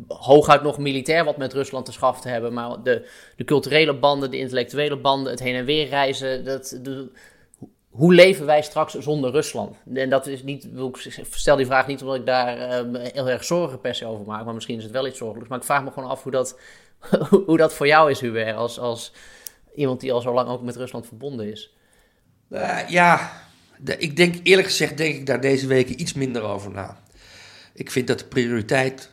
hooguit 0.09 0.62
nog 0.62 0.79
militair 0.79 1.25
wat 1.25 1.37
met 1.37 1.53
Rusland 1.53 1.85
te 1.85 1.92
schaften 1.92 2.31
hebben. 2.31 2.53
Maar 2.53 2.83
de, 2.83 3.09
de 3.37 3.45
culturele 3.45 3.95
banden, 3.95 4.31
de 4.31 4.38
intellectuele 4.38 4.97
banden, 4.97 5.33
het 5.33 5.40
heen 5.40 5.55
en 5.55 5.64
weer 5.64 5.88
reizen. 5.88 6.45
Dat, 6.45 6.81
hoe 7.90 8.14
leven 8.14 8.47
wij 8.47 8.62
straks 8.62 8.99
zonder 8.99 9.31
Rusland? 9.31 9.77
En 9.95 10.11
dat 10.11 10.27
is 10.27 10.42
niet, 10.42 10.64
ik 10.64 11.27
stel 11.31 11.57
die 11.57 11.66
vraag 11.66 11.87
niet 11.87 12.01
omdat 12.01 12.16
ik 12.16 12.27
daar 12.27 12.85
uh, 12.85 13.03
heel 13.12 13.29
erg 13.29 13.45
zorgen 13.45 13.81
per 13.81 13.95
se 13.95 14.07
over 14.07 14.27
maak, 14.27 14.45
maar 14.45 14.55
misschien 14.55 14.77
is 14.77 14.83
het 14.83 14.92
wel 14.92 15.07
iets 15.07 15.18
zorgelijks. 15.18 15.49
Maar 15.49 15.59
ik 15.59 15.64
vraag 15.64 15.85
me 15.85 15.90
gewoon 15.90 16.09
af 16.09 16.23
hoe 16.23 16.33
dat, 16.33 16.61
hoe 17.47 17.57
dat 17.57 17.75
voor 17.75 17.87
jou 17.87 18.11
is, 18.11 18.21
Hubert, 18.21 18.57
als, 18.57 18.79
als 18.79 19.12
iemand 19.75 20.01
die 20.01 20.12
al 20.12 20.21
zo 20.21 20.33
lang 20.33 20.49
ook 20.49 20.62
met 20.62 20.77
Rusland 20.77 21.07
verbonden 21.07 21.51
is. 21.51 21.75
Uh, 22.51 22.88
ja, 22.88 23.33
ik 23.85 24.16
denk 24.16 24.35
eerlijk 24.42 24.68
gezegd, 24.68 24.97
denk 24.97 25.14
ik 25.14 25.27
daar 25.27 25.40
deze 25.40 25.66
weken 25.66 26.01
iets 26.01 26.12
minder 26.12 26.42
over 26.42 26.71
na. 26.71 27.03
Ik 27.75 27.90
vind 27.90 28.07
dat 28.07 28.18
de 28.18 28.25
prioriteit, 28.25 29.11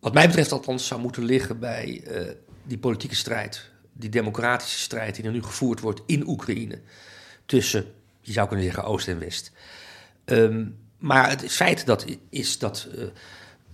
wat 0.00 0.14
mij 0.14 0.26
betreft 0.26 0.52
althans, 0.52 0.86
zou 0.86 1.00
moeten 1.00 1.24
liggen 1.24 1.58
bij 1.58 2.04
uh, 2.08 2.32
die 2.64 2.78
politieke 2.78 3.14
strijd, 3.14 3.70
die 3.92 4.10
democratische 4.10 4.78
strijd 4.78 5.14
die 5.14 5.24
er 5.24 5.32
nu 5.32 5.42
gevoerd 5.42 5.80
wordt 5.80 6.00
in 6.06 6.28
Oekraïne 6.28 6.80
tussen, 7.46 7.86
je 8.20 8.32
zou 8.32 8.46
kunnen 8.48 8.66
zeggen, 8.66 8.84
Oost 8.84 9.08
en 9.08 9.18
West. 9.18 9.52
Um, 10.24 10.76
maar 10.98 11.30
het 11.30 11.52
feit 11.52 11.86
dat 11.86 12.04
is 12.30 12.58
dat 12.58 12.88
uh, 12.96 13.04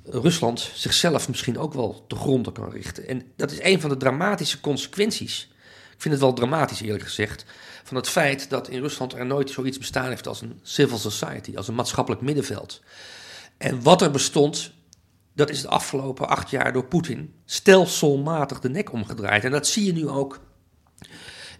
Rusland 0.04 0.70
zichzelf 0.74 1.28
misschien 1.28 1.58
ook 1.58 1.72
wel 1.74 2.04
te 2.08 2.16
gronden 2.16 2.52
kan 2.52 2.70
richten. 2.70 3.08
En 3.08 3.22
dat 3.36 3.50
is 3.50 3.62
een 3.62 3.80
van 3.80 3.90
de 3.90 3.96
dramatische 3.96 4.60
consequenties. 4.60 5.53
Ik 5.94 6.00
vind 6.00 6.14
het 6.14 6.22
wel 6.22 6.32
dramatisch, 6.32 6.80
eerlijk 6.80 7.04
gezegd. 7.04 7.44
Van 7.84 7.96
het 7.96 8.08
feit 8.08 8.50
dat 8.50 8.68
in 8.68 8.80
Rusland 8.80 9.12
er 9.12 9.26
nooit 9.26 9.50
zoiets 9.50 9.78
bestaan 9.78 10.08
heeft 10.08 10.26
als 10.26 10.40
een 10.40 10.60
civil 10.62 10.98
society, 10.98 11.56
als 11.56 11.68
een 11.68 11.74
maatschappelijk 11.74 12.22
middenveld. 12.22 12.82
En 13.58 13.82
wat 13.82 14.02
er 14.02 14.10
bestond, 14.10 14.72
dat 15.34 15.50
is 15.50 15.60
de 15.60 15.68
afgelopen 15.68 16.28
acht 16.28 16.50
jaar 16.50 16.72
door 16.72 16.84
Poetin 16.84 17.34
stelselmatig 17.44 18.60
de 18.60 18.68
nek 18.68 18.92
omgedraaid. 18.92 19.44
En 19.44 19.50
dat 19.50 19.66
zie 19.66 19.84
je 19.84 19.92
nu 19.92 20.08
ook 20.08 20.40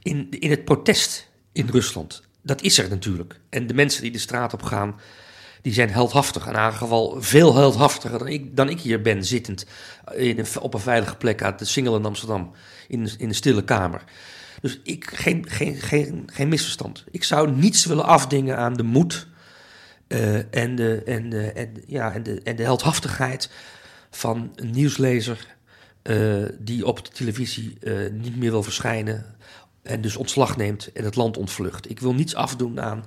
in, 0.02 0.30
in 0.30 0.50
het 0.50 0.64
protest 0.64 1.28
in 1.52 1.68
Rusland. 1.68 2.22
Dat 2.42 2.62
is 2.62 2.78
er 2.78 2.88
natuurlijk. 2.88 3.40
En 3.50 3.66
de 3.66 3.74
mensen 3.74 4.02
die 4.02 4.12
de 4.12 4.18
straat 4.18 4.52
op 4.52 4.62
gaan, 4.62 5.00
die 5.64 5.72
zijn 5.72 5.90
heldhaftig. 5.90 6.46
In 6.46 6.54
haar 6.54 6.72
geval 6.72 7.16
veel 7.22 7.54
heldhaftiger 7.54 8.18
dan 8.18 8.28
ik, 8.28 8.56
dan 8.56 8.68
ik 8.68 8.80
hier 8.80 9.02
ben, 9.02 9.24
zittend 9.24 9.66
in 10.14 10.38
een, 10.38 10.60
op 10.60 10.74
een 10.74 10.80
veilige 10.80 11.16
plek 11.16 11.42
uit 11.42 11.58
de 11.58 11.64
Singel 11.64 11.96
in 11.96 12.04
Amsterdam, 12.04 12.50
in, 12.88 13.10
in 13.18 13.28
een 13.28 13.34
stille 13.34 13.64
kamer. 13.64 14.02
Dus 14.60 14.80
ik, 14.82 15.10
geen, 15.14 15.48
geen, 15.48 15.74
geen, 15.74 16.28
geen 16.32 16.48
misverstand. 16.48 17.04
Ik 17.10 17.24
zou 17.24 17.50
niets 17.50 17.84
willen 17.84 18.04
afdingen 18.04 18.56
aan 18.56 18.74
de 18.74 18.82
moed 18.82 19.26
uh, 20.08 20.54
en, 20.54 20.74
de, 20.74 21.02
en, 21.02 21.32
ja, 21.86 22.12
en, 22.12 22.22
de, 22.22 22.40
en 22.42 22.56
de 22.56 22.62
heldhaftigheid 22.62 23.50
van 24.10 24.52
een 24.56 24.70
nieuwslezer 24.70 25.46
uh, 26.02 26.44
die 26.58 26.86
op 26.86 27.04
de 27.04 27.10
televisie 27.10 27.78
niet 28.12 28.36
meer 28.36 28.50
wil 28.50 28.62
verschijnen 28.62 29.36
en 29.84 30.00
dus 30.00 30.16
ontslag 30.16 30.56
neemt 30.56 30.92
en 30.92 31.04
het 31.04 31.16
land 31.16 31.36
ontvlucht. 31.36 31.90
Ik 31.90 32.00
wil 32.00 32.14
niets 32.14 32.34
afdoen 32.34 32.80
aan 32.80 33.04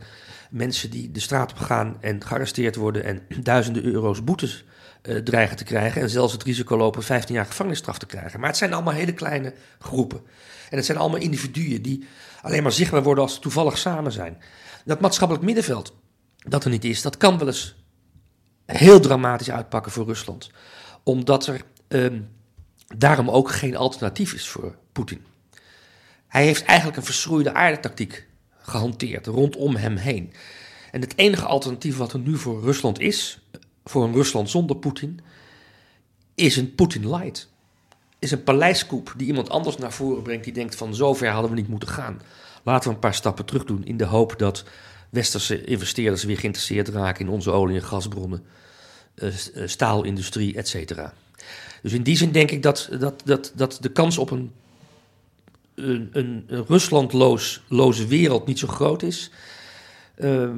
mensen 0.49 0.89
die 0.89 1.11
de 1.11 1.19
straat 1.19 1.51
op 1.51 1.57
gaan 1.57 1.97
en 1.99 2.23
gearresteerd 2.23 2.75
worden 2.75 3.03
en 3.03 3.21
duizenden 3.43 3.83
euro's 3.83 4.23
boetes 4.23 4.65
uh, 5.03 5.17
dreigen 5.17 5.57
te 5.57 5.63
krijgen. 5.63 6.01
En 6.01 6.09
zelfs 6.09 6.33
het 6.33 6.43
risico 6.43 6.77
lopen 6.77 7.03
15 7.03 7.35
jaar 7.35 7.45
gevangenisstraf 7.45 7.97
te 7.97 8.05
krijgen. 8.05 8.39
Maar 8.39 8.49
het 8.49 8.57
zijn 8.57 8.73
allemaal 8.73 8.93
hele 8.93 9.13
kleine 9.13 9.53
groepen. 9.79 10.21
En 10.69 10.77
het 10.77 10.85
zijn 10.85 10.97
allemaal 10.97 11.19
individuen 11.19 11.81
die 11.81 12.07
alleen 12.41 12.63
maar 12.63 12.71
zichtbaar 12.71 13.03
worden 13.03 13.23
als 13.23 13.33
ze 13.33 13.39
toevallig 13.39 13.77
samen 13.77 14.11
zijn. 14.11 14.37
Dat 14.85 14.99
maatschappelijk 14.99 15.45
middenveld 15.45 15.93
dat 16.37 16.63
er 16.63 16.69
niet 16.69 16.85
is, 16.85 17.01
dat 17.01 17.17
kan 17.17 17.37
wel 17.37 17.47
eens 17.47 17.75
heel 18.65 18.99
dramatisch 18.99 19.51
uitpakken 19.51 19.91
voor 19.91 20.05
Rusland. 20.05 20.51
Omdat 21.03 21.47
er 21.47 21.61
um, 21.87 22.29
daarom 22.97 23.29
ook 23.29 23.51
geen 23.51 23.77
alternatief 23.77 24.33
is 24.33 24.47
voor 24.47 24.75
Poetin. 24.91 25.25
Hij 26.27 26.45
heeft 26.45 26.63
eigenlijk 26.63 26.97
een 26.97 27.03
verschroeide 27.03 27.53
aardetactiek 27.53 28.27
gehanteerd 28.61 29.25
rondom 29.25 29.75
hem 29.75 29.95
heen. 29.95 30.33
En 30.91 31.01
het 31.01 31.17
enige 31.17 31.45
alternatief 31.45 31.97
wat 31.97 32.13
er 32.13 32.19
nu 32.19 32.37
voor 32.37 32.61
Rusland 32.61 32.99
is, 32.99 33.39
voor 33.85 34.03
een 34.03 34.13
Rusland 34.13 34.49
zonder 34.49 34.75
Poetin, 34.75 35.19
is 36.35 36.57
een 36.57 36.75
Poetin 36.75 37.09
light. 37.09 37.49
Is 38.19 38.31
een 38.31 38.43
paleiskoep 38.43 39.13
die 39.17 39.27
iemand 39.27 39.49
anders 39.49 39.77
naar 39.77 39.93
voren 39.93 40.23
brengt 40.23 40.43
die 40.43 40.53
denkt 40.53 40.75
van 40.75 40.95
zover 40.95 41.29
hadden 41.29 41.49
we 41.49 41.57
niet 41.57 41.67
moeten 41.67 41.89
gaan. 41.89 42.21
Laten 42.63 42.89
we 42.89 42.95
een 42.95 43.01
paar 43.01 43.13
stappen 43.13 43.45
terug 43.45 43.63
doen 43.63 43.85
in 43.85 43.97
de 43.97 44.05
hoop 44.05 44.39
dat 44.39 44.63
westerse 45.09 45.63
investeerders 45.63 46.23
weer 46.23 46.37
geïnteresseerd 46.37 46.87
raken 46.87 47.25
in 47.25 47.31
onze 47.31 47.51
olie- 47.51 47.75
en 47.75 47.83
gasbronnen, 47.83 48.43
uh, 49.15 49.33
staalindustrie, 49.65 50.55
et 50.55 50.67
cetera. 50.67 51.13
Dus 51.81 51.93
in 51.93 52.03
die 52.03 52.17
zin 52.17 52.31
denk 52.31 52.51
ik 52.51 52.63
dat, 52.63 52.89
dat, 52.99 53.21
dat, 53.25 53.51
dat 53.55 53.77
de 53.81 53.89
kans 53.89 54.17
op 54.17 54.31
een 54.31 54.51
een, 55.77 56.09
een, 56.11 56.45
Ruslandloze 56.67 58.07
wereld 58.07 58.47
niet 58.47 58.59
zo 58.59 58.67
groot 58.67 59.03
is. 59.03 59.31
Uh, 60.17 60.51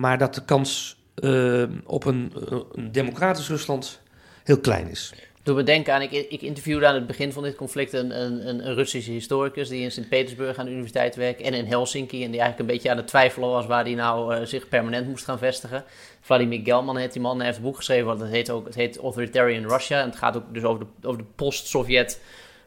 maar 0.00 0.18
dat 0.18 0.34
de 0.34 0.44
kans 0.44 0.96
uh, 1.16 1.64
op 1.84 2.04
een, 2.04 2.32
een, 2.72 2.92
democratisch 2.92 3.48
Rusland 3.48 4.00
heel 4.44 4.58
klein 4.58 4.88
is. 4.88 5.12
Doe 5.42 5.54
me 5.54 5.62
denken 5.62 5.94
aan, 5.94 6.02
ik, 6.02 6.10
ik 6.10 6.42
interviewde 6.42 6.86
aan 6.86 6.94
het 6.94 7.06
begin 7.06 7.32
van 7.32 7.42
dit 7.42 7.54
conflict 7.54 7.92
een, 7.92 8.22
een, 8.22 8.48
een 8.48 8.74
Russische 8.74 9.10
historicus 9.10 9.68
die 9.68 9.82
in 9.82 9.92
Sint-Petersburg 9.92 10.56
aan 10.56 10.64
de 10.64 10.70
universiteit 10.70 11.16
werkt 11.16 11.40
en 11.40 11.54
in 11.54 11.64
Helsinki. 11.64 12.24
En 12.24 12.30
die 12.30 12.40
eigenlijk 12.40 12.58
een 12.58 12.74
beetje 12.76 12.90
aan 12.90 12.96
het 12.96 13.06
twijfelen 13.06 13.48
was 13.48 13.66
waar 13.66 13.84
hij 13.84 13.94
nou 13.94 14.34
uh, 14.34 14.44
zich 14.44 14.68
permanent 14.68 15.06
moest 15.06 15.24
gaan 15.24 15.38
vestigen. 15.38 15.84
Vladimir 16.20 16.60
Gelman 16.64 16.96
heet 16.96 17.12
die 17.12 17.22
man, 17.22 17.36
hij 17.36 17.46
heeft 17.46 17.58
een 17.58 17.64
boek 17.64 17.76
geschreven, 17.76 18.18
dat 18.18 18.28
heet 18.28 18.50
ook, 18.50 18.66
het 18.66 18.74
heet 18.74 18.98
Authoritarian 18.98 19.68
Russia. 19.68 20.00
En 20.00 20.08
het 20.08 20.16
gaat 20.16 20.36
ook 20.36 20.54
dus 20.54 20.62
over 20.62 20.84
de, 20.84 21.08
over 21.08 21.20
de 21.20 21.28
post-Sovjet 21.34 22.20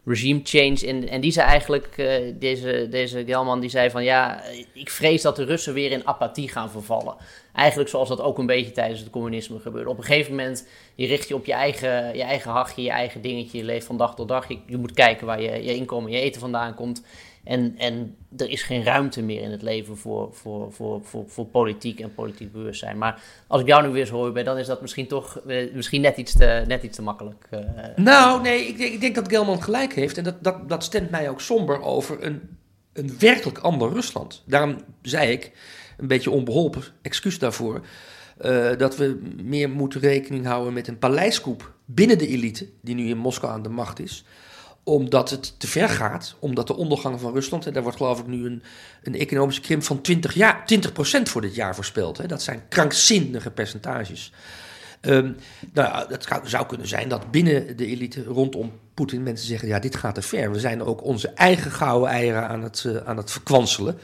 regime 0.06 0.40
change. 0.44 0.88
En, 0.88 1.10
en 1.10 1.22
die 1.22 1.32
zei 1.32 1.48
eigenlijk, 1.48 1.98
uh, 1.98 2.14
deze, 2.40 2.88
deze 2.90 3.24
Gelman, 3.26 3.60
die 3.60 3.70
zei 3.70 3.90
van 3.90 4.04
ja, 4.04 4.44
ik 4.74 4.90
vrees 4.90 5.22
dat 5.22 5.36
de 5.36 5.44
Russen 5.44 5.74
weer 5.74 5.92
in 5.92 6.08
apathie 6.08 6.50
gaan 6.50 6.72
vervallen. 6.72 7.16
Eigenlijk 7.54 7.90
zoals 7.90 8.10
dat 8.10 8.22
ook 8.22 8.38
een 8.38 8.46
beetje 8.46 8.72
tijdens 8.72 9.00
het 9.00 9.10
communisme 9.10 9.60
gebeurde. 9.60 9.90
Op 9.90 9.98
een 9.98 10.04
gegeven 10.04 10.36
moment, 10.36 10.68
je 10.96 11.06
richt 11.06 11.28
je 11.28 11.36
op 11.36 11.46
je 11.46 11.54
eigen, 11.54 12.16
je 12.16 12.24
eigen 12.24 12.52
hachje, 12.52 12.82
je 12.82 12.90
eigen 12.90 13.22
dingetje, 13.22 13.58
je 13.58 13.64
leeft 13.64 13.86
van 13.86 13.98
dag 13.98 14.16
tot 14.16 14.28
dag. 14.28 14.48
Je, 14.48 14.58
je 14.68 14.78
moet 14.78 14.94
kijken 14.94 15.26
waar 15.26 15.42
je, 15.42 15.64
je 15.64 15.76
inkomen, 15.76 16.12
je 16.12 16.20
eten 16.20 16.42
vandaan 16.42 16.74
komt. 16.74 17.04
En, 17.44 17.78
en 17.78 18.16
er 18.38 18.50
is 18.50 18.64
geen 18.64 18.84
ruimte 18.84 19.22
meer 19.22 19.42
in 19.42 19.52
het 19.52 19.62
leven 19.62 19.98
voor, 19.98 20.34
voor, 20.34 20.74
voor, 20.74 21.02
voor, 21.04 21.24
voor 21.28 21.46
politiek 21.46 22.00
en 22.00 22.14
politiek 22.14 22.52
bewustzijn. 22.52 22.98
Maar 22.98 23.22
als 23.48 23.62
ik 23.62 23.68
jou 23.68 23.86
nu 23.86 23.90
weer 23.90 24.02
eens 24.02 24.10
hoor, 24.10 24.44
dan 24.44 24.58
is 24.58 24.68
dat 24.68 24.82
misschien 24.82 25.08
toch 25.08 25.40
eh, 25.48 25.74
misschien 25.74 26.02
net 26.02 26.18
iets 26.18 26.34
te, 26.34 26.64
net 26.68 26.84
iets 26.84 26.96
te 26.96 27.02
makkelijk. 27.02 27.48
Uh, 27.54 27.60
nou, 27.96 28.42
nee, 28.42 28.68
ik, 28.68 28.78
ik, 28.78 29.02
denk 29.02 29.16
dat 29.16 29.30
Gelman 29.30 29.64
gelijk 29.64 29.94
heeft. 29.94 30.18
En 30.18 30.24
dat, 30.24 30.44
dat, 30.44 30.70
dat 30.70 30.84
stemt 30.84 31.10
mij 31.10 31.30
ook 31.30 31.42
somber 31.42 31.82
over 31.82 32.24
een, 32.24 32.58
een 32.94 33.16
werkelijk 33.20 33.58
ander 33.58 33.92
Rusland. 33.92 34.44
Daarom 34.46 34.78
zei 35.02 35.32
ik, 35.32 35.52
een 35.98 36.08
beetje 36.08 36.32
onbeholpen, 36.32 36.84
excuus 37.02 37.40
daarvoor... 37.40 37.86
Uh, 38.46 38.78
dat 38.78 38.98
we 38.98 39.22
meer 39.44 39.70
moeten 39.70 40.00
rekening 40.00 40.46
houden 40.46 40.74
met 40.74 40.88
een 40.88 40.98
paleiskoep 40.98 41.74
binnen 41.86 42.18
de 42.18 42.28
elite, 42.28 42.68
die 42.82 42.96
nu 42.96 43.08
in 43.08 43.18
Moskou 43.18 43.54
aan 43.54 43.64
de 43.64 43.70
macht 43.70 44.00
is 44.00 44.26
omdat 44.84 45.30
het 45.30 45.60
te 45.60 45.68
ver 45.68 45.90
gaat, 45.90 46.36
omdat 46.40 46.68
de 46.68 46.76
ondergang 46.76 47.20
van 47.20 47.34
Rusland, 47.34 47.66
en 47.66 47.74
daar 47.74 47.84
wordt 47.84 47.98
geloof 47.98 48.20
ik 48.20 48.28
nu 48.28 48.46
een, 48.46 48.64
een 49.04 49.16
economische 49.16 49.62
krimp 49.62 49.84
van 49.84 50.02
20, 50.02 50.34
ja, 50.34 50.64
20% 50.90 51.22
voor 51.24 51.42
dit 51.42 51.56
jaar 51.56 51.76
voorspeld. 51.76 52.18
Hè. 52.18 52.28
Dat 52.28 52.42
zijn 52.42 52.64
krankzinnige 52.70 53.52
percentages. 53.52 54.32
Um, 55.02 55.36
nou, 55.74 56.14
het 56.14 56.28
zou 56.44 56.66
kunnen 56.66 56.88
zijn 56.88 57.10
dat 57.10 57.32
binnen 57.32 57.78
de 57.78 57.86
elite 57.86 58.24
rondom 58.24 58.72
Poetin 58.94 59.24
mensen 59.24 59.48
zeggen: 59.48 59.68
ja, 59.68 59.80
dit 59.80 59.96
gaat 59.96 60.16
te 60.16 60.22
ver. 60.22 60.52
We 60.52 60.60
zijn 60.60 60.84
ook 60.84 61.04
onze 61.04 61.28
eigen 61.28 61.72
gouden 61.72 62.10
eieren 62.10 62.48
aan 62.48 62.64
het, 62.64 62.84
uh, 62.88 62.98
aan 62.98 63.18
het 63.18 63.32
verkwanselen. 63.32 64.00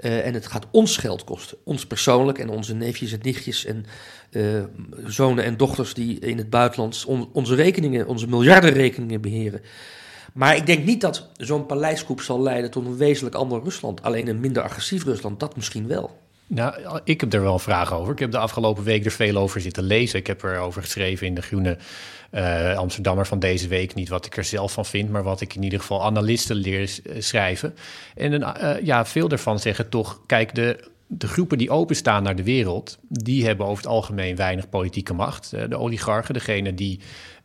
Uh, 0.00 0.26
en 0.26 0.34
het 0.34 0.46
gaat 0.46 0.66
ons 0.70 0.96
geld 0.96 1.24
kosten. 1.24 1.56
Ons 1.64 1.86
persoonlijk 1.86 2.38
en 2.38 2.48
onze 2.48 2.74
neefjes 2.74 3.12
en 3.12 3.18
nichtjes 3.22 3.64
en 3.64 3.86
uh, 4.30 4.62
zonen 5.06 5.44
en 5.44 5.56
dochters 5.56 5.94
die 5.94 6.18
in 6.18 6.38
het 6.38 6.50
buitenland 6.50 7.04
on, 7.06 7.28
onze 7.32 7.54
rekeningen, 7.54 8.06
onze 8.06 8.28
miljardenrekeningen 8.28 9.20
beheren. 9.20 9.60
Maar 10.34 10.56
ik 10.56 10.66
denk 10.66 10.84
niet 10.84 11.00
dat 11.00 11.28
zo'n 11.36 11.66
paleiskoep 11.66 12.20
zal 12.20 12.42
leiden 12.42 12.70
tot 12.70 12.86
een 12.86 12.96
wezenlijk 12.96 13.34
ander 13.34 13.62
Rusland. 13.62 14.02
Alleen 14.02 14.28
een 14.28 14.40
minder 14.40 14.62
agressief 14.62 15.04
Rusland, 15.04 15.40
dat 15.40 15.56
misschien 15.56 15.86
wel. 15.86 16.22
Nou, 16.46 17.00
ik 17.04 17.20
heb 17.20 17.32
er 17.32 17.42
wel 17.42 17.52
een 17.52 17.58
vraag 17.58 17.92
over. 17.92 18.12
Ik 18.12 18.18
heb 18.18 18.30
de 18.30 18.38
afgelopen 18.38 18.84
week 18.84 19.04
er 19.04 19.10
veel 19.10 19.36
over 19.36 19.60
zitten 19.60 19.82
lezen. 19.82 20.18
Ik 20.18 20.26
heb 20.26 20.42
erover 20.42 20.82
geschreven 20.82 21.26
in 21.26 21.34
de 21.34 21.42
Groene 21.42 21.76
uh, 22.32 22.76
Amsterdammer 22.76 23.26
van 23.26 23.38
deze 23.38 23.68
week. 23.68 23.94
Niet 23.94 24.08
wat 24.08 24.26
ik 24.26 24.36
er 24.36 24.44
zelf 24.44 24.72
van 24.72 24.86
vind, 24.86 25.10
maar 25.10 25.22
wat 25.22 25.40
ik 25.40 25.54
in 25.54 25.62
ieder 25.62 25.80
geval 25.80 26.04
analisten 26.04 26.56
leer 26.56 26.98
schrijven. 27.18 27.74
En 28.14 28.32
uh, 28.32 28.74
ja, 28.82 29.06
veel 29.06 29.28
daarvan 29.28 29.58
zeggen 29.58 29.88
toch, 29.88 30.20
kijk, 30.26 30.54
de 30.54 30.92
de 31.06 31.28
groepen 31.28 31.58
die 31.58 31.70
openstaan 31.70 32.22
naar 32.22 32.36
de 32.36 32.42
wereld, 32.42 32.98
die 33.08 33.46
hebben 33.46 33.66
over 33.66 33.82
het 33.82 33.92
algemeen 33.92 34.36
weinig 34.36 34.68
politieke 34.68 35.14
macht. 35.14 35.52
Eh, 35.52 35.68
de 35.68 35.78
oligarchen, 35.78 36.34
degene 36.34 36.74
die 36.74 37.00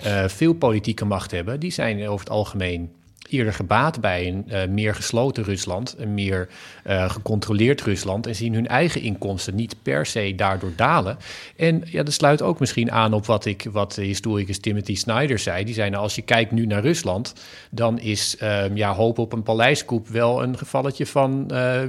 uh, 0.06 0.28
veel 0.28 0.54
politieke 0.54 1.06
macht 1.06 1.32
hebben, 1.32 1.60
die 1.60 1.72
zijn 1.72 2.08
over 2.08 2.26
het 2.26 2.30
algemeen 2.30 2.91
eerder 3.30 3.54
gebaat 3.54 4.02
bij 4.02 4.28
een 4.28 4.45
uh, 4.48 4.67
meer 4.67 4.95
gesloten 4.95 5.43
Rusland, 5.43 5.95
een 5.98 6.13
meer 6.13 6.50
gecontroleerd 6.84 7.82
Rusland 7.82 8.28
en 8.28 8.36
zien 8.36 8.54
hun 8.54 8.67
eigen 8.67 9.02
inkomsten 9.02 9.56
niet 9.56 9.76
per 9.82 10.06
se 10.06 10.34
daardoor 10.36 10.72
dalen. 10.76 11.17
En 11.56 11.84
ja, 11.86 12.04
dat 12.04 12.13
sluit 12.13 12.41
ook 12.41 12.60
misschien 12.60 12.91
aan 12.91 13.13
op 13.13 13.26
wat, 13.26 13.45
ik, 13.45 13.67
wat 13.72 13.95
historicus 13.95 14.60
Timothy 14.60 14.95
Snyder 14.95 15.39
zei. 15.39 15.65
Die 15.65 15.74
zei, 15.74 15.89
nou, 15.89 16.04
als 16.04 16.15
je 16.15 16.22
kijkt 16.22 16.52
nu 16.52 16.65
naar 16.65 16.82
Rusland, 16.82 17.34
dan 17.72 18.00
is 18.00 18.38
uh, 18.41 18.76
ja, 18.76 18.93
hoop 18.93 19.17
op 19.17 19.34
een 19.34 19.43
paleiskoep 19.43 20.08
wel 20.08 20.43
een 20.43 20.58
gevalletje 20.58 21.06
van 21.06 21.50
eh, 21.52 21.82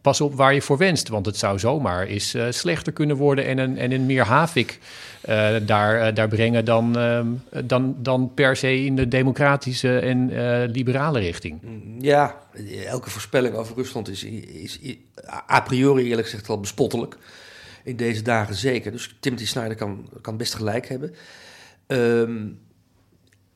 pas 0.00 0.20
op 0.20 0.34
waar 0.34 0.54
je 0.54 0.62
voor 0.62 0.76
wenst. 0.76 1.08
Want 1.08 1.26
het 1.26 1.36
zou 1.36 1.58
zomaar 1.58 2.06
eens 2.06 2.36
slechter 2.50 2.92
kunnen 2.92 3.16
worden 3.16 3.46
en 3.46 3.58
een, 3.58 3.78
en 3.78 3.92
een 3.92 4.06
meer 4.06 4.24
havik 4.24 4.78
uh, 5.28 5.54
daar, 5.62 6.08
uh, 6.08 6.14
daar 6.14 6.28
brengen 6.28 6.64
dan, 6.64 6.96
dan, 7.64 7.96
dan 7.98 8.34
per 8.34 8.56
se 8.56 8.84
in 8.84 8.96
de 8.96 9.08
democratische 9.08 9.98
en 9.98 10.30
liberale 10.72 11.18
richting. 11.18 11.60
Ja, 11.98 12.36
elke 12.86 13.10
voorspelling 13.10 13.54
over 13.54 13.76
Rusland 13.76 14.08
is, 14.08 14.24
is, 14.24 14.78
a 15.50 15.60
priori 15.60 16.08
eerlijk 16.08 16.28
gezegd 16.28 16.46
wel 16.46 16.60
bespottelijk. 16.60 17.16
In 17.84 17.96
deze 17.96 18.22
dagen 18.22 18.54
zeker. 18.54 18.92
Dus 18.92 19.16
Timothy 19.20 19.46
Snyder 19.46 19.76
kan, 19.76 20.08
kan 20.20 20.36
best 20.36 20.54
gelijk 20.54 20.88
hebben. 20.88 21.14
Um, 21.86 22.58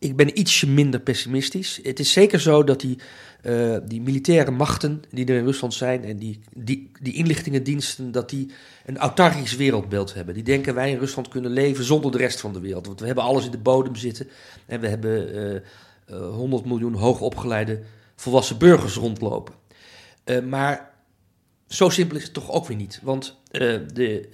ik 0.05 0.17
ben 0.17 0.39
ietsje 0.39 0.69
minder 0.69 1.01
pessimistisch. 1.01 1.81
Het 1.83 1.99
is 1.99 2.13
zeker 2.13 2.41
zo 2.41 2.65
dat 2.65 2.81
die, 2.81 2.99
uh, 3.43 3.77
die 3.85 4.01
militaire 4.01 4.51
machten 4.51 5.03
die 5.11 5.27
er 5.27 5.37
in 5.37 5.45
Rusland 5.45 5.75
zijn 5.75 6.05
en 6.05 6.17
die, 6.17 6.41
die, 6.55 6.91
die 7.01 7.15
inlichtingendiensten, 7.15 8.13
dat 8.13 8.31
die 8.31 8.51
een 8.87 8.99
autarkisch 8.99 9.57
wereldbeeld 9.57 10.15
hebben. 10.15 10.35
Die 10.35 10.43
denken 10.43 10.75
wij 10.75 10.91
in 10.91 10.99
Rusland 10.99 11.29
kunnen 11.29 11.51
leven 11.51 11.85
zonder 11.85 12.11
de 12.11 12.19
rest 12.19 12.41
van 12.41 12.53
de 12.53 12.61
wereld. 12.61 12.87
Want 12.87 13.01
we 13.01 13.07
hebben 13.07 13.25
alles 13.25 13.45
in 13.45 13.51
de 13.51 13.59
bodem 13.59 13.97
zitten 13.97 14.29
en 14.67 14.81
we 14.81 14.89
hebben 14.89 15.37
uh, 15.37 16.19
uh, 16.19 16.35
100 16.35 16.65
miljoen 16.65 16.95
hoogopgeleide 16.95 17.81
volwassen 18.17 18.59
burgers 18.59 18.95
rondlopen. 18.95 19.55
Uh, 20.25 20.41
maar 20.41 20.91
zo 21.69 21.89
simpel 21.89 22.17
is 22.17 22.23
het 22.23 22.33
toch 22.33 22.51
ook 22.51 22.67
weer 22.67 22.77
niet. 22.77 23.01
Want 23.03 23.41
de 23.93 24.29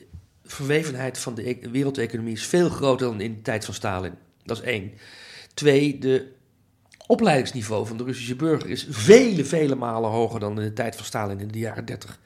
verwevenheid 0.44 1.18
van 1.18 1.34
de 1.34 1.48
e 1.48 1.68
wereldeconomie 1.70 2.32
is 2.32 2.46
veel 2.46 2.68
groter 2.68 3.06
dan 3.06 3.20
in 3.20 3.34
de 3.34 3.42
tijd 3.42 3.64
van 3.64 3.74
Stalin. 3.74 4.14
Dat 4.44 4.56
is 4.56 4.62
één. 4.62 4.92
Twee, 5.60 5.98
de 5.98 6.32
opleidingsniveau 7.06 7.86
van 7.86 7.96
de 7.96 8.04
Russische 8.04 8.36
burger 8.36 8.70
is 8.70 8.86
vele, 8.90 9.44
vele 9.44 9.74
malen 9.74 10.10
hoger 10.10 10.40
dan 10.40 10.58
in 10.58 10.64
de 10.64 10.72
tijd 10.72 10.96
van 10.96 11.04
Stalin 11.04 11.40
in 11.40 11.48
de 11.48 11.58
jaren 11.58 11.84
30. 11.84 12.18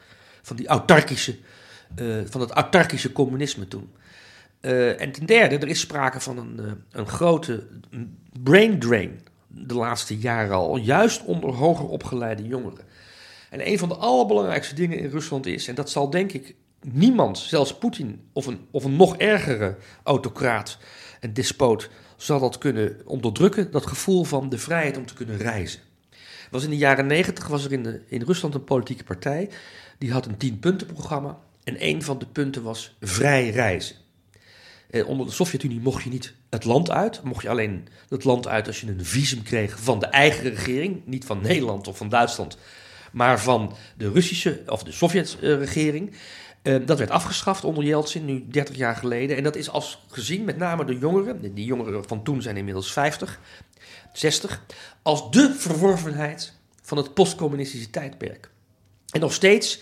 Van, 0.43 0.57
die 0.57 0.67
uh, 0.67 2.23
van 2.25 2.41
het 2.41 2.51
autarkische 2.51 3.13
communisme 3.13 3.69
toen. 3.69 3.93
Uh, 4.61 5.01
en 5.01 5.13
ten 5.13 5.27
derde, 5.27 5.59
er 5.59 5.69
is 5.69 5.81
sprake 5.81 6.21
van 6.21 6.39
een, 6.39 6.61
uh, 6.61 6.73
een 6.91 7.09
grote 7.09 7.67
brain 8.43 8.79
drain 8.79 9.21
de 9.49 9.75
laatste 9.75 10.19
jaren 10.19 10.57
al, 10.57 10.77
juist 10.77 11.25
onder 11.25 11.51
hoger 11.51 11.89
opgeleide 11.89 12.47
jongeren. 12.47 12.85
En 13.51 13.69
een 13.69 13.79
van 13.79 13.89
de 13.89 13.97
allerbelangrijkste 13.97 14.75
dingen 14.75 14.99
in 14.99 15.11
Rusland 15.11 15.47
is, 15.47 15.69
en 15.69 15.75
dat 15.75 15.91
zal 15.91 16.11
denk 16.11 16.33
ik 16.33 16.55
niemand, 16.81 17.39
zelfs 17.39 17.79
Poetin 17.79 18.21
of 18.33 18.47
een, 18.47 18.67
of 18.71 18.85
een 18.85 18.97
nog 18.97 19.17
ergere 19.17 19.77
autocraat 20.03 20.79
en 21.21 21.33
despoot, 21.33 21.91
zal 22.17 22.41
dat 22.41 22.59
kunnen 22.59 23.01
onderdrukken, 23.05 23.71
dat 23.71 23.87
gevoel 23.87 24.25
van 24.25 24.49
de 24.49 24.59
vrijheid 24.59 24.97
om 24.97 25.07
te 25.07 25.15
kunnen 25.15 25.37
reizen. 25.37 25.81
Was 26.51 26.65
in 26.65 26.71
de 26.71 26.77
jaren 26.77 27.07
negentig 27.07 27.47
was 27.47 27.65
er 27.65 27.73
in, 27.73 27.83
de, 27.83 28.01
in 28.09 28.23
Rusland 28.23 28.55
een 28.55 28.65
politieke 28.65 29.05
partij, 29.05 29.51
die 29.99 30.13
had 30.13 30.27
een 30.27 30.37
tienpuntenprogramma 30.37 31.39
en 31.65 31.77
een 31.79 32.03
van 32.03 32.19
de 32.19 32.27
punten 32.27 32.63
was 32.63 32.97
vrij 33.01 33.51
reizen. 33.51 33.97
Eh, 34.91 35.09
onder 35.09 35.27
de 35.27 35.33
Sovjet-Unie 35.33 35.81
mocht 35.81 36.03
je 36.03 36.11
niet 36.11 36.35
het 36.51 36.65
land 36.65 36.91
uit, 36.91 37.23
mocht 37.23 37.43
je 37.43 37.49
alleen 37.49 37.89
het 38.09 38.25
land 38.25 38.49
uit 38.49 38.67
als 38.67 38.81
je 38.81 38.87
een 38.87 39.05
visum 39.05 39.43
kreeg 39.43 39.79
van 39.79 39.99
de 39.99 40.07
eigen 40.07 40.43
regering, 40.43 41.03
niet 41.05 41.25
van 41.25 41.41
Nederland 41.43 41.89
of 41.89 41.97
van 41.97 42.09
Duitsland, 42.09 42.59
maar 43.13 43.41
van 43.41 43.77
de 43.97 44.11
Russische 44.11 44.63
of 44.67 44.83
de 44.83 44.93
Sovjet-regering. 44.93 46.13
Uh, 46.65 46.87
dat 46.87 46.99
werd 46.99 47.11
afgeschaft 47.11 47.65
onder 47.65 47.85
Yeltsin, 47.85 48.25
nu 48.25 48.45
30 48.49 48.77
jaar 48.77 48.97
geleden. 48.97 49.37
En 49.37 49.43
dat 49.43 49.57
is 49.57 49.71
als 49.71 50.05
gezien, 50.09 50.45
met 50.45 50.57
name 50.57 50.85
de 50.85 50.99
jongeren, 50.99 51.55
die 51.55 51.65
jongeren 51.65 52.09
van 52.09 52.23
toen 52.23 52.43
zijn 52.43 52.57
inmiddels 52.57 52.93
50, 52.93 53.41
60, 54.13 54.63
als 55.03 55.31
de 55.31 55.55
verworvenheid 55.59 56.53
van 56.83 56.97
het 56.97 57.15
postcommunistische 57.15 57.91
tijdperk. 57.91 58.51
En 59.11 59.21
nog 59.21 59.33
steeds 59.33 59.81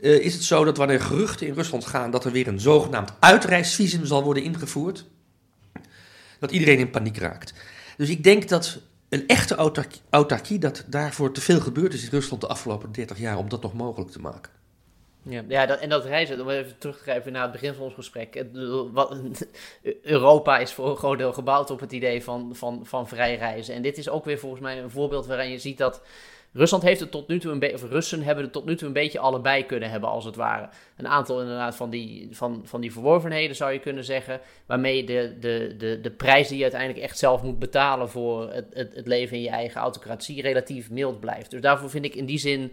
uh, 0.00 0.24
is 0.24 0.34
het 0.34 0.42
zo 0.42 0.64
dat 0.64 0.76
wanneer 0.76 1.00
geruchten 1.00 1.46
in 1.46 1.54
Rusland 1.54 1.86
gaan 1.86 2.10
dat 2.10 2.24
er 2.24 2.32
weer 2.32 2.48
een 2.48 2.60
zogenaamd 2.60 3.12
uitreisvisum 3.20 4.06
zal 4.06 4.22
worden 4.22 4.42
ingevoerd, 4.42 5.04
dat 6.38 6.50
iedereen 6.50 6.78
in 6.78 6.90
paniek 6.90 7.16
raakt. 7.16 7.52
Dus 7.96 8.08
ik 8.08 8.24
denk 8.24 8.48
dat 8.48 8.78
een 9.08 9.26
echte 9.26 9.54
autarkie, 9.54 10.00
autarkie 10.10 10.58
dat 10.58 10.84
daarvoor 10.86 11.32
te 11.32 11.40
veel 11.40 11.60
gebeurd 11.60 11.94
is 11.94 12.02
in 12.02 12.10
Rusland 12.10 12.40
de 12.40 12.48
afgelopen 12.48 12.92
30 12.92 13.18
jaar 13.18 13.38
om 13.38 13.48
dat 13.48 13.62
nog 13.62 13.74
mogelijk 13.74 14.10
te 14.10 14.20
maken. 14.20 14.55
Ja, 15.28 15.42
ja 15.48 15.66
dat, 15.66 15.78
en 15.78 15.88
dat 15.88 16.04
reizen, 16.04 16.40
om 16.40 16.50
even 16.50 16.78
terug 16.78 16.96
te 16.96 17.02
grijpen 17.02 17.32
naar 17.32 17.42
het 17.42 17.52
begin 17.52 17.74
van 17.74 17.84
ons 17.84 17.94
gesprek. 17.94 18.44
Wat, 18.92 19.16
Europa 20.02 20.58
is 20.58 20.72
voor 20.72 20.90
een 20.90 20.96
groot 20.96 21.18
deel 21.18 21.32
gebouwd 21.32 21.70
op 21.70 21.80
het 21.80 21.92
idee 21.92 22.24
van, 22.24 22.50
van, 22.54 22.86
van 22.86 23.08
vrij 23.08 23.36
reizen. 23.36 23.74
En 23.74 23.82
dit 23.82 23.98
is 23.98 24.08
ook 24.08 24.24
weer 24.24 24.38
volgens 24.38 24.62
mij 24.62 24.82
een 24.82 24.90
voorbeeld 24.90 25.26
waarin 25.26 25.50
je 25.50 25.58
ziet 25.58 25.78
dat 25.78 26.02
Rusland 26.52 26.82
heeft 26.82 27.00
het 27.00 27.10
tot 27.10 27.28
nu 27.28 27.40
toe 27.40 27.52
een 27.52 27.58
beetje, 27.58 27.74
of 27.74 27.90
Russen 27.90 28.22
hebben 28.22 28.44
het 28.44 28.52
tot 28.52 28.64
nu 28.64 28.76
toe 28.76 28.86
een 28.86 28.92
beetje 28.92 29.18
allebei 29.18 29.66
kunnen 29.66 29.90
hebben, 29.90 30.08
als 30.08 30.24
het 30.24 30.36
ware. 30.36 30.68
Een 30.96 31.08
aantal 31.08 31.40
inderdaad 31.40 31.76
van 31.76 31.90
die, 31.90 32.28
van, 32.30 32.60
van 32.64 32.80
die 32.80 32.92
verworvenheden 32.92 33.56
zou 33.56 33.72
je 33.72 33.78
kunnen 33.78 34.04
zeggen, 34.04 34.40
waarmee 34.66 35.04
de, 35.04 35.36
de, 35.40 35.74
de, 35.78 36.00
de 36.00 36.10
prijs 36.10 36.48
die 36.48 36.56
je 36.56 36.62
uiteindelijk 36.62 37.02
echt 37.02 37.18
zelf 37.18 37.42
moet 37.42 37.58
betalen 37.58 38.08
voor 38.08 38.52
het, 38.52 38.66
het, 38.72 38.94
het 38.94 39.06
leven 39.06 39.36
in 39.36 39.42
je 39.42 39.48
eigen 39.48 39.80
autocratie 39.80 40.42
relatief 40.42 40.90
mild 40.90 41.20
blijft. 41.20 41.50
Dus 41.50 41.60
daarvoor 41.60 41.90
vind 41.90 42.04
ik 42.04 42.14
in 42.14 42.26
die 42.26 42.38
zin 42.38 42.72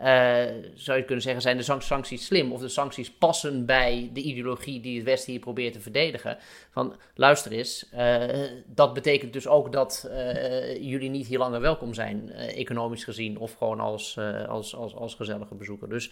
uh, 0.00 0.44
zou 0.74 0.98
je 0.98 1.04
kunnen 1.04 1.22
zeggen, 1.22 1.42
zijn 1.42 1.56
de 1.56 1.80
sancties 1.82 2.26
slim? 2.26 2.52
Of 2.52 2.60
de 2.60 2.68
sancties 2.68 3.10
passen 3.10 3.66
bij 3.66 4.10
de 4.12 4.20
ideologie 4.20 4.80
die 4.80 4.96
het 4.96 5.04
Westen 5.04 5.32
hier 5.32 5.40
probeert 5.40 5.72
te 5.72 5.80
verdedigen? 5.80 6.38
Van 6.70 6.96
luister 7.14 7.52
eens, 7.52 7.90
uh, 7.94 8.24
dat 8.66 8.94
betekent 8.94 9.32
dus 9.32 9.46
ook 9.46 9.72
dat 9.72 10.08
uh, 10.10 10.76
jullie 10.90 11.10
niet 11.10 11.26
hier 11.26 11.38
langer 11.38 11.60
welkom 11.60 11.94
zijn, 11.94 12.30
economisch 12.32 13.04
gezien, 13.04 13.38
of 13.38 13.54
gewoon 13.54 13.80
als, 13.80 14.18
als, 14.48 14.74
als, 14.74 14.94
als 14.94 15.14
gezellige 15.14 15.54
bezoeker. 15.54 15.88
Dus 15.88 16.10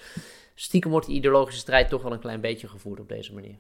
stiekem 0.55 0.91
wordt 0.91 1.07
de 1.07 1.13
ideologische 1.13 1.61
strijd 1.61 1.89
toch 1.89 2.03
wel 2.03 2.13
een 2.13 2.21
klein 2.21 2.41
beetje 2.41 2.69
gevoerd 2.69 3.01
op 3.01 3.09
deze 3.09 3.35
manier. 3.35 3.57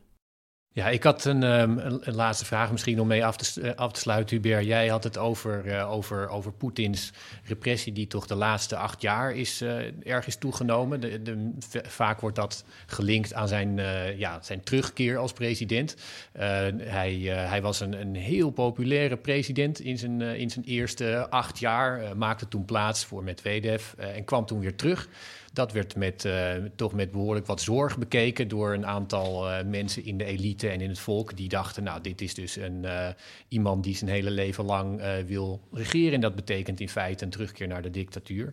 Ja, 0.74 0.88
ik 0.88 1.02
had 1.02 1.24
een, 1.24 1.42
um, 1.42 1.78
een, 1.78 2.14
laatste 2.14 2.44
vraag 2.44 2.70
misschien 2.70 3.00
om 3.00 3.06
mee 3.06 3.24
af 3.24 3.36
te, 3.36 3.60
eh, 3.60 3.74
af 3.74 3.92
te 3.92 4.00
sluiten, 4.00 4.36
Hubert. 4.36 4.64
Jij 4.64 4.88
had 4.88 5.04
het 5.04 5.18
over, 5.18 5.66
uh, 5.66 5.92
over, 5.92 6.28
over 6.28 6.52
Poetins 6.52 7.12
repressie, 7.44 7.92
die 7.92 8.06
toch 8.06 8.26
de 8.26 8.34
laatste 8.34 8.76
acht 8.76 9.02
jaar 9.02 9.32
is, 9.34 9.62
uh, 9.62 10.06
erg 10.06 10.26
is 10.26 10.36
toegenomen. 10.36 11.00
De, 11.00 11.22
de, 11.22 11.50
vaak 11.86 12.20
wordt 12.20 12.36
dat 12.36 12.64
gelinkt 12.86 13.34
aan 13.34 13.48
zijn, 13.48 13.76
ja, 14.16 14.38
zijn 14.42 14.62
terugkeer 14.62 15.16
als 15.16 15.32
president. 15.32 15.96
hij, 16.32 17.14
hij 17.24 17.62
was 17.62 17.80
een, 17.80 18.00
een 18.00 18.14
heel 18.14 18.50
populaire 18.50 19.16
president 19.16 19.80
in 19.80 19.98
zijn, 19.98 20.20
in 20.20 20.50
zijn 20.50 20.64
eerste 20.64 21.30
acht 21.30 21.58
jaar, 21.58 22.16
maakte 22.16 22.48
toen 22.48 22.64
plaats 22.64 23.04
voor 23.04 23.24
Medvedev 23.24 23.92
en 23.92 24.24
kwam 24.24 24.46
toen 24.46 24.60
weer 24.60 24.76
terug. 24.76 25.08
Dat 25.52 25.72
werd 25.72 25.96
met, 25.96 26.24
uh, 26.24 26.54
toch 26.76 26.92
met 26.92 27.10
behoorlijk 27.10 27.46
wat 27.46 27.60
zorg 27.60 27.98
bekeken 27.98 28.48
door 28.48 28.72
een 28.72 28.86
aantal 28.86 29.50
uh, 29.50 29.64
mensen 29.64 30.04
in 30.04 30.18
de 30.18 30.24
elite 30.24 30.68
en 30.68 30.80
in 30.80 30.88
het 30.88 30.98
volk. 30.98 31.36
Die 31.36 31.48
dachten, 31.48 31.82
nou, 31.82 32.00
dit 32.00 32.20
is 32.20 32.34
dus 32.34 32.56
een, 32.56 32.82
uh, 32.82 33.08
iemand 33.48 33.84
die 33.84 33.96
zijn 33.96 34.10
hele 34.10 34.30
leven 34.30 34.64
lang 34.64 35.02
wil 35.26 35.60
regeren. 35.72 36.12
En 36.12 36.20
dat 36.20 36.34
betekent 36.34 36.80
in 36.80 36.88
feite 36.88 37.24
een 37.24 37.30
terugkeer 37.30 37.68
naar 37.68 37.82
de 37.82 37.90
dictatuur. 37.90 38.52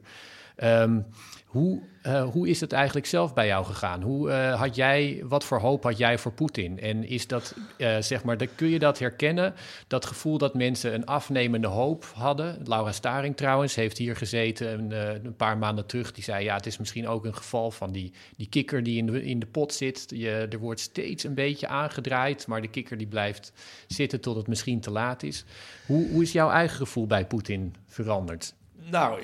Um, 0.64 1.06
hoe, 1.50 1.82
uh, 2.06 2.30
hoe 2.30 2.48
is 2.50 2.62
het 2.62 2.72
eigenlijk 2.72 3.06
zelf 3.06 3.34
bij 3.34 3.48
jou 3.48 3.66
gegaan? 3.66 4.02
Hoe 4.02 4.30
uh, 4.30 4.60
had 4.60 4.76
jij, 4.76 5.24
wat 5.24 5.44
voor 5.44 5.60
hoop 5.60 5.84
had 5.84 5.98
jij 5.98 6.18
voor 6.18 6.32
Poetin? 6.32 6.80
En 6.80 7.04
is 7.04 7.28
dat, 7.28 7.56
uh, 7.78 7.98
zeg 8.00 8.24
maar, 8.24 8.48
kun 8.56 8.68
je 8.68 8.80
dat 8.80 9.00
herkennen? 9.00 9.54
Dat 9.88 10.06
gevoel 10.06 10.38
dat 10.38 10.54
mensen 10.54 10.94
een 10.94 11.06
afnemende 11.06 11.68
hoop 11.68 12.06
hadden. 12.14 12.62
Laura 12.64 12.92
Staring 12.92 13.38
trouwens 13.38 13.76
heeft 13.76 13.98
hier 13.98 14.16
gezeten 14.16 14.74
een, 14.74 14.92
een, 15.26 15.36
paar 15.36 15.58
maanden 15.58 15.86
terug. 15.86 16.12
Die 16.12 16.24
zei, 16.24 16.44
ja, 16.44 16.56
het 16.56 16.66
is 16.66 16.78
misschien 16.78 17.08
ook 17.08 17.26
een 17.26 17.36
geval 17.36 17.72
van 17.72 17.92
die, 17.92 18.14
die 18.38 18.50
kikker 18.50 18.84
die 18.84 18.98
in 18.98 19.06
de, 19.06 19.24
in 19.24 19.40
de 19.40 19.48
pot 19.48 19.74
zit. 19.74 20.06
Je, 20.08 20.48
er 20.50 20.60
wordt 20.60 20.80
steeds 20.80 21.24
een 21.24 21.34
beetje 21.34 21.68
aangedraaid, 21.68 22.48
maar 22.48 22.62
de 22.62 22.68
kikker 22.68 22.98
die 22.98 23.08
blijft 23.08 23.52
zitten 23.88 24.22
tot 24.22 24.36
het 24.36 24.48
misschien 24.48 24.80
te 24.80 24.92
laat 24.92 25.24
is. 25.24 25.46
Hoe, 25.86 26.10
hoe 26.10 26.22
is 26.22 26.32
jouw 26.32 26.50
eigen 26.50 26.78
gevoel 26.78 27.08
bij 27.08 27.26
Poetin 27.26 27.76
veranderd? 27.88 28.54
Nou, 28.92 29.24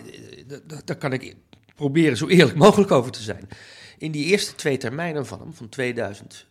daar 0.86 0.98
kan 0.98 1.14
ik 1.14 1.36
proberen 1.76 2.18
zo 2.18 2.28
eerlijk 2.28 2.58
mogelijk 2.58 2.92
over 2.92 3.12
te 3.12 3.22
zijn. 3.22 3.50
In 3.98 4.12
die 4.12 4.26
eerste 4.26 4.56
twee 4.56 4.78
termijnen 4.78 5.26
van 5.26 5.40
hem, 5.40 5.54
van 5.54 5.70
2000 5.70 6.46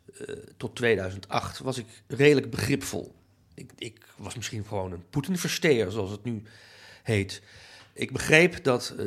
tot 0.56 0.76
2008, 0.76 1.58
was 1.58 1.78
ik 1.78 1.86
redelijk 2.06 2.50
begripvol. 2.50 3.14
Ik, 3.54 3.70
ik 3.78 4.06
was 4.16 4.34
misschien 4.34 4.64
gewoon 4.64 4.92
een 4.92 5.04
Poetin-versteer, 5.10 5.90
zoals 5.90 6.10
het 6.10 6.24
nu 6.24 6.42
heet. 7.02 7.42
Ik 7.92 8.12
begreep 8.12 8.64
dat 8.64 8.92
uh, 8.92 8.98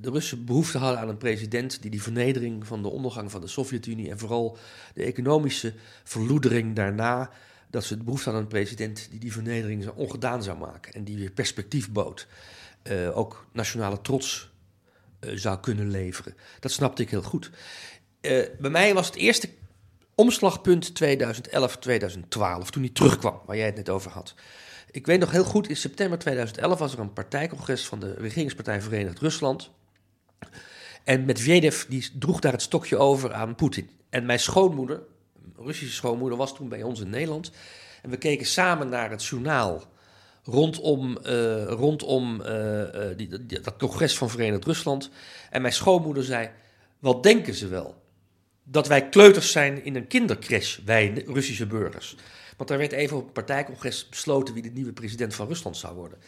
de 0.00 0.10
Russen 0.10 0.44
behoefte 0.44 0.78
hadden 0.78 1.00
aan 1.00 1.08
een 1.08 1.16
president 1.16 1.82
die 1.82 1.90
die 1.90 2.02
vernedering 2.02 2.66
van 2.66 2.82
de 2.82 2.88
ondergang 2.88 3.30
van 3.30 3.40
de 3.40 3.46
Sovjet-Unie 3.46 4.10
en 4.10 4.18
vooral 4.18 4.58
de 4.94 5.02
economische 5.02 5.72
verloedering 6.04 6.76
daarna, 6.76 7.30
dat 7.70 7.84
ze 7.84 7.96
behoefte 7.96 8.24
hadden 8.24 8.42
aan 8.42 8.52
een 8.52 8.64
president 8.64 9.06
die 9.10 9.20
die 9.20 9.32
vernedering 9.32 9.88
ongedaan 9.88 10.42
zou 10.42 10.58
maken 10.58 10.92
en 10.92 11.04
die 11.04 11.16
weer 11.16 11.30
perspectief 11.30 11.90
bood. 11.90 12.26
Uh, 12.90 13.16
ook 13.16 13.46
nationale 13.52 14.00
trots 14.00 14.51
zou 15.34 15.60
kunnen 15.60 15.90
leveren. 15.90 16.36
Dat 16.60 16.72
snapte 16.72 17.02
ik 17.02 17.10
heel 17.10 17.22
goed. 17.22 17.50
bij 18.58 18.70
mij 18.70 18.94
was 18.94 19.06
het 19.06 19.16
eerste 19.16 19.48
omslagpunt 20.14 20.92
2011-2012, 21.04 21.04
toen 22.70 22.82
hij 22.82 22.90
terugkwam, 22.92 23.40
waar 23.46 23.56
jij 23.56 23.66
het 23.66 23.76
net 23.76 23.88
over 23.88 24.10
had. 24.10 24.34
Ik 24.90 25.06
weet 25.06 25.20
nog 25.20 25.30
heel 25.30 25.44
goed, 25.44 25.68
in 25.68 25.76
september 25.76 26.18
2011 26.18 26.78
was 26.78 26.92
er 26.92 26.98
een 26.98 27.12
partijcongres 27.12 27.86
van 27.86 28.00
de 28.00 28.14
regeringspartij 28.14 28.82
Verenigd 28.82 29.18
Rusland. 29.18 29.70
En 31.04 31.24
Medvedev 31.24 31.84
die 31.88 32.10
droeg 32.18 32.40
daar 32.40 32.52
het 32.52 32.62
stokje 32.62 32.96
over 32.96 33.32
aan 33.32 33.54
Poetin. 33.54 33.90
En 34.10 34.26
mijn 34.26 34.38
schoonmoeder, 34.38 35.00
Russische 35.56 35.94
schoonmoeder, 35.94 36.38
was 36.38 36.54
toen 36.54 36.68
bij 36.68 36.82
ons 36.82 37.00
in 37.00 37.10
Nederland. 37.10 37.50
En 38.02 38.10
we 38.10 38.16
keken 38.16 38.46
samen 38.46 38.88
naar 38.88 39.10
het 39.10 39.24
journaal 39.24 39.82
rondom, 40.44 41.18
uh, 41.26 41.64
rondom 41.64 42.40
uh, 42.40 42.82
die, 43.16 43.28
dat 43.60 43.76
congres 43.76 44.16
van 44.16 44.30
Verenigd 44.30 44.64
Rusland. 44.64 45.10
En 45.50 45.62
mijn 45.62 45.74
schoonmoeder 45.74 46.24
zei: 46.24 46.50
Wat 46.98 47.22
denken 47.22 47.54
ze 47.54 47.68
wel? 47.68 48.00
Dat 48.64 48.88
wij 48.88 49.08
kleuters 49.08 49.52
zijn 49.52 49.84
in 49.84 49.96
een 49.96 50.06
kindercrash, 50.06 50.78
wij 50.84 51.24
Russische 51.26 51.66
burgers. 51.66 52.16
Want 52.56 52.68
daar 52.68 52.78
werd 52.78 52.92
even 52.92 53.16
op 53.16 53.24
het 53.24 53.32
partijcongres 53.32 54.08
besloten 54.08 54.54
wie 54.54 54.62
de 54.62 54.70
nieuwe 54.70 54.92
president 54.92 55.34
van 55.34 55.46
Rusland 55.46 55.76
zou 55.76 55.94
worden. 55.94 56.18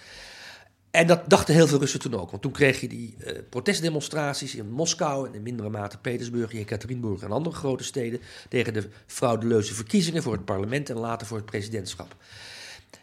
En 0.91 1.07
dat 1.07 1.31
dachten 1.31 1.55
heel 1.55 1.67
veel 1.67 1.79
Russen 1.79 2.01
toen 2.01 2.15
ook. 2.15 2.31
Want 2.31 2.43
toen 2.43 2.53
kreeg 2.53 2.81
je 2.81 2.89
die 2.89 3.17
protestdemonstraties 3.49 4.55
in 4.55 4.71
Moskou 4.71 5.29
en 5.29 5.35
in 5.35 5.43
mindere 5.43 5.69
mate 5.69 5.99
Petersburg, 5.99 6.53
Jekaterinburg 6.53 7.23
en 7.23 7.33
andere 7.33 7.57
grote 7.57 7.85
steden. 7.85 8.21
tegen 8.49 8.73
de 8.73 8.89
fraudeleuze 9.07 9.75
verkiezingen 9.75 10.23
voor 10.23 10.33
het 10.33 10.45
parlement 10.45 10.91
en 10.91 10.99
later 10.99 11.27
voor 11.27 11.37
het 11.37 11.47
presidentschap. 11.47 12.17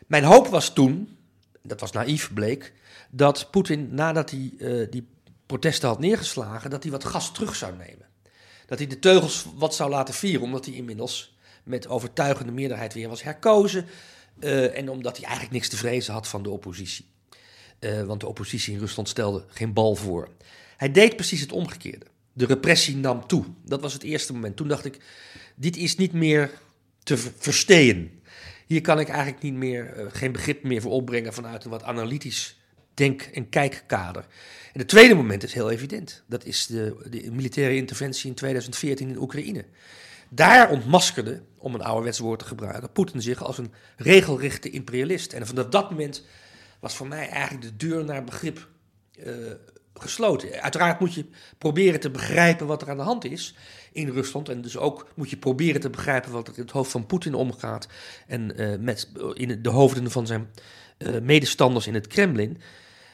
Mijn 0.08 0.24
hoop 0.24 0.48
was 0.48 0.74
toen, 0.74 1.18
dat 1.64 1.80
was 1.80 1.92
naïef 1.92 2.34
bleek, 2.34 2.74
dat 3.10 3.48
Poetin 3.52 3.94
nadat 3.94 4.30
hij 4.30 4.52
uh, 4.58 4.88
die 4.90 5.08
protesten 5.46 5.90
had 5.90 6.00
neergeslagen, 6.00 6.70
dat 6.70 6.84
hij 6.84 6.92
wat 6.92 7.04
gas 7.04 7.34
terug 7.34 7.56
zou 7.56 7.78
nemen. 7.78 8.10
Dat 8.66 8.78
hij 8.78 8.88
de 8.88 9.00
teugels 9.00 9.46
wat 9.56 9.76
zou 9.76 9.90
laten 9.90 10.14
vieren, 10.14 10.42
omdat 10.42 10.66
hij 10.66 10.74
inmiddels 10.74 11.36
met 11.64 11.88
overtuigende 11.88 12.52
meerderheid 12.52 12.94
weer 12.94 13.10
was 13.10 13.24
herkozen. 13.24 13.86
Uh, 14.40 14.78
en 14.78 14.90
omdat 14.90 15.16
hij 15.16 15.26
eigenlijk 15.26 15.54
niks 15.54 15.70
te 15.70 15.78
vrezen 15.78 16.14
had 16.14 16.28
van 16.28 16.44
de 16.44 16.50
oppositie. 16.50 17.06
Uh, 17.80 18.04
want 18.04 18.20
de 18.20 18.28
oppositie 18.28 18.74
in 18.74 18.80
Rusland 18.80 19.10
stelde 19.10 19.46
geen 19.48 19.74
bal 19.74 19.96
voor. 19.96 20.30
Hij 20.78 20.92
deed 20.92 21.16
precies 21.16 21.42
het 21.42 21.52
omgekeerde. 21.52 22.06
De 22.34 22.46
repressie 22.46 22.96
nam 22.96 23.28
toe. 23.28 23.46
Dat 23.66 23.82
was 23.82 23.94
het 23.94 24.04
eerste 24.04 24.34
moment. 24.34 24.56
Toen 24.56 24.68
dacht 24.68 24.86
ik, 24.86 25.00
dit 25.56 25.78
is 25.78 25.96
niet 25.96 26.14
meer 26.14 26.52
te 27.04 27.18
versteen. 27.18 28.21
Hier 28.72 28.82
kan 28.82 29.00
ik 29.00 29.08
eigenlijk 29.08 29.42
niet 29.42 29.54
meer, 29.54 29.98
uh, 29.98 30.06
geen 30.12 30.32
begrip 30.32 30.64
meer 30.64 30.82
voor 30.82 30.92
opbrengen 30.92 31.34
vanuit 31.34 31.64
een 31.64 31.70
wat 31.70 31.84
analytisch 31.84 32.60
denk- 32.94 33.22
en 33.22 33.50
kijkkader. 33.50 34.26
En 34.74 34.80
het 34.80 34.88
tweede 34.88 35.14
moment 35.14 35.44
is 35.44 35.54
heel 35.54 35.72
evident. 35.72 36.24
Dat 36.28 36.46
is 36.46 36.66
de, 36.66 37.08
de 37.10 37.32
militaire 37.32 37.76
interventie 37.76 38.30
in 38.30 38.36
2014 38.36 39.10
in 39.10 39.18
Oekraïne. 39.18 39.66
Daar 40.30 40.70
ontmaskerde, 40.70 41.42
om 41.58 41.74
een 41.74 41.82
ouderwets 41.82 42.20
woord 42.20 42.40
te 42.40 42.46
gebruiken, 42.46 42.92
Poetin 42.92 43.22
zich 43.22 43.44
als 43.44 43.58
een 43.58 43.74
regelrechte 43.98 44.70
imperialist. 44.70 45.34
En 45.34 45.48
vanaf 45.48 45.66
dat 45.66 45.90
moment 45.90 46.26
was 46.80 46.96
voor 46.96 47.08
mij 47.08 47.30
eigenlijk 47.30 47.64
de 47.64 47.88
deur 47.88 48.06
naar 48.06 48.24
begrip 48.24 48.68
uh, 49.20 49.36
gesloten. 50.02 50.62
Uiteraard 50.62 51.00
moet 51.00 51.14
je 51.14 51.26
proberen 51.58 52.00
te 52.00 52.12
begrijpen 52.12 52.68
wat 52.68 52.82
er 52.82 52.90
aan 52.90 52.98
de 52.98 53.04
hand 53.04 53.26
is 53.26 53.56
in 53.92 54.10
Rusland. 54.10 54.50
En 54.50 54.62
dus 54.62 54.78
ook 54.78 55.08
moet 55.16 55.30
je 55.30 55.38
proberen 55.38 55.82
te 55.82 55.90
begrijpen 55.90 56.32
wat 56.32 56.48
er 56.48 56.54
in 56.56 56.62
het 56.62 56.72
hoofd 56.72 56.92
van 56.92 57.06
Poetin 57.06 57.34
omgaat. 57.34 57.88
En 58.28 58.62
uh, 58.62 58.78
met, 58.80 59.12
in 59.34 59.62
de 59.62 59.70
hoofden 59.70 60.12
van 60.12 60.28
zijn 60.28 60.50
uh, 60.98 61.22
medestanders 61.22 61.88
in 61.88 61.94
het 61.94 62.08
Kremlin. 62.08 62.62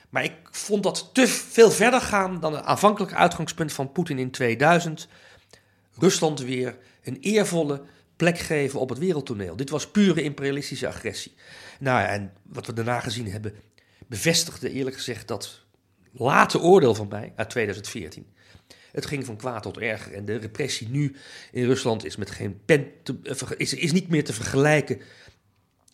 Maar 0.10 0.23
ik 0.23 0.36
vond 0.52 0.84
dat 0.84 1.10
te 1.13 1.28
veel 1.28 1.71
verder 1.71 2.02
gaan 2.02 2.39
dan 2.39 2.54
het 2.54 2.63
aanvankelijke 2.65 3.15
uitgangspunt 3.15 3.73
van 3.73 3.91
Poetin 3.91 4.19
in 4.19 4.32
2000. 4.32 5.08
Rusland 5.97 6.39
weer 6.39 6.78
een 7.04 7.17
eervolle 7.19 7.82
plek 8.15 8.38
geven 8.39 8.80
op 8.80 8.89
het 8.89 8.97
wereldtoneel. 8.97 9.56
Dit 9.56 9.69
was 9.69 9.88
pure 9.88 10.21
imperialistische 10.21 10.88
agressie. 10.88 11.34
Nou 11.80 12.08
en 12.08 12.34
wat 12.43 12.65
we 12.65 12.73
daarna 12.73 13.00
gezien 13.00 13.32
hebben, 13.32 13.54
bevestigde 14.08 14.71
eerlijk 14.71 14.95
gezegd 14.95 15.28
dat 15.28 15.65
late 16.12 16.60
oordeel 16.60 16.96
van 16.96 17.08
mij 17.08 17.34
uit 17.36 17.50
2014. 17.50 18.26
Het 18.91 19.06
ging 19.06 19.26
van 19.26 19.38
kwaad 19.38 19.63
tot 19.63 19.78
erger 19.78 20.13
en 20.13 20.26
de 20.26 20.36
repressie 20.36 20.89
nu 20.89 21.15
in 21.52 21.65
Rusland 21.65 22.06
is, 22.06 22.15
met 22.15 22.32
geen 22.32 22.60
pen 22.65 22.91
te, 23.04 23.15
is, 23.58 23.74
is 23.74 23.91
niet 23.91 24.10
meer 24.10 24.24
te 24.24 24.34
vergelijken 24.34 25.02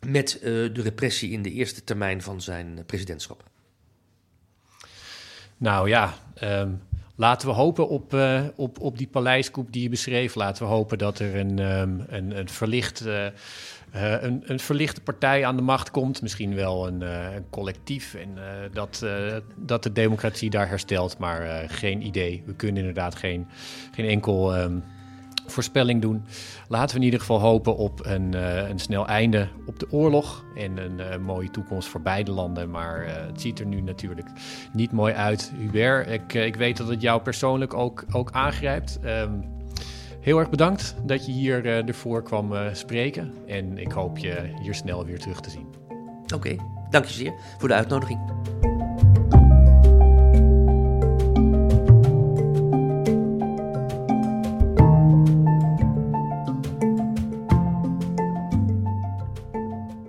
met 0.08 0.36
uh, 0.36 0.42
de 0.74 0.82
repressie 0.82 1.32
in 1.32 1.42
de 1.42 1.52
eerste 1.52 1.84
termijn 1.84 2.22
van 2.22 2.42
zijn 2.42 2.84
presidentschap. 2.86 3.44
Nou 5.58 5.90
ja, 5.90 6.18
um, 6.44 6.82
Laten 7.16 7.48
we 7.48 7.54
hopen 7.54 7.90
op, 7.90 8.18
op, 8.56 8.80
op 8.80 8.98
die 8.98 9.08
paleiskoep 9.08 9.72
die 9.74 9.82
je 9.82 9.90
beschreef. 9.90 10.36
Laten 10.36 10.64
we 10.64 10.70
hopen 10.70 10.98
dat 10.98 11.20
er 11.20 11.36
een, 11.36 11.60
um, 11.60 12.06
een, 12.08 12.38
een, 12.38 12.50
verlicht, 12.50 13.06
uh, 13.96 14.22
een, 14.22 14.44
een 14.46 14.60
verlichte 14.60 15.02
partij 15.02 15.46
aan 15.46 15.56
de 15.56 15.62
macht 15.62 15.92
komt. 15.92 16.22
Misschien 16.22 16.56
wel 16.56 16.88
een, 16.88 17.02
een 17.02 17.50
collectief. 17.50 18.14
En 18.14 18.30
dat, 18.74 19.06
dat 19.56 19.84
de 19.84 19.92
democratie 19.92 20.50
daar 20.50 20.68
herstelt. 20.68 21.18
Maar 21.18 21.70
geen 21.70 22.06
idee. 22.06 22.44
We 22.46 22.54
kunnen 22.54 22.78
inderdaad 22.78 23.16
geen, 23.16 23.48
geen 23.92 24.06
enkel. 24.06 24.58
Um, 24.58 24.84
voorspelling 25.46 26.02
doen. 26.02 26.26
Laten 26.68 26.90
we 26.90 27.00
in 27.00 27.06
ieder 27.06 27.20
geval 27.20 27.40
hopen 27.40 27.78
op 27.78 28.06
een, 28.06 28.34
een 28.70 28.80
snel 28.80 29.08
einde 29.08 29.48
op 29.66 29.80
de 29.80 29.92
oorlog 29.92 30.46
en 30.56 30.78
een 30.78 31.22
mooie 31.22 31.52
toekomst 31.52 31.88
voor 31.88 32.02
beide 32.02 32.32
landen. 32.32 32.70
Maar 32.70 33.06
het 33.06 33.42
ziet 33.42 33.60
er 33.60 33.66
nu 33.66 33.82
natuurlijk 33.82 34.28
niet 34.74 34.92
mooi 34.92 35.14
uit. 35.14 35.54
Hubert, 35.58 36.10
ik, 36.10 36.34
ik 36.34 36.56
weet 36.56 36.78
dat 36.78 36.88
het 36.88 37.02
jou 37.02 37.22
persoonlijk 37.22 37.74
ook, 37.74 38.06
ook 38.12 38.32
aangrijpt. 38.32 39.00
Um, 39.06 39.44
heel 40.24 40.40
erg 40.40 40.50
bedankt 40.50 40.96
dat 41.04 41.26
je 41.26 41.32
hier 41.32 41.66
ervoor 41.66 42.24
kwam 42.24 42.54
spreken. 42.72 43.34
En 43.48 43.78
ik 43.78 43.92
hoop 43.92 44.18
je 44.18 44.54
hier 44.62 44.76
snel 44.76 45.06
weer 45.06 45.20
terug 45.20 45.40
te 45.42 45.50
zien. 45.50 45.68
Oké, 46.24 46.36
okay, 46.36 46.60
dank 46.90 47.06
je 47.06 47.14
zeer 47.14 47.34
voor 47.58 47.68
de 47.68 47.74
uitnodiging. 47.74 48.20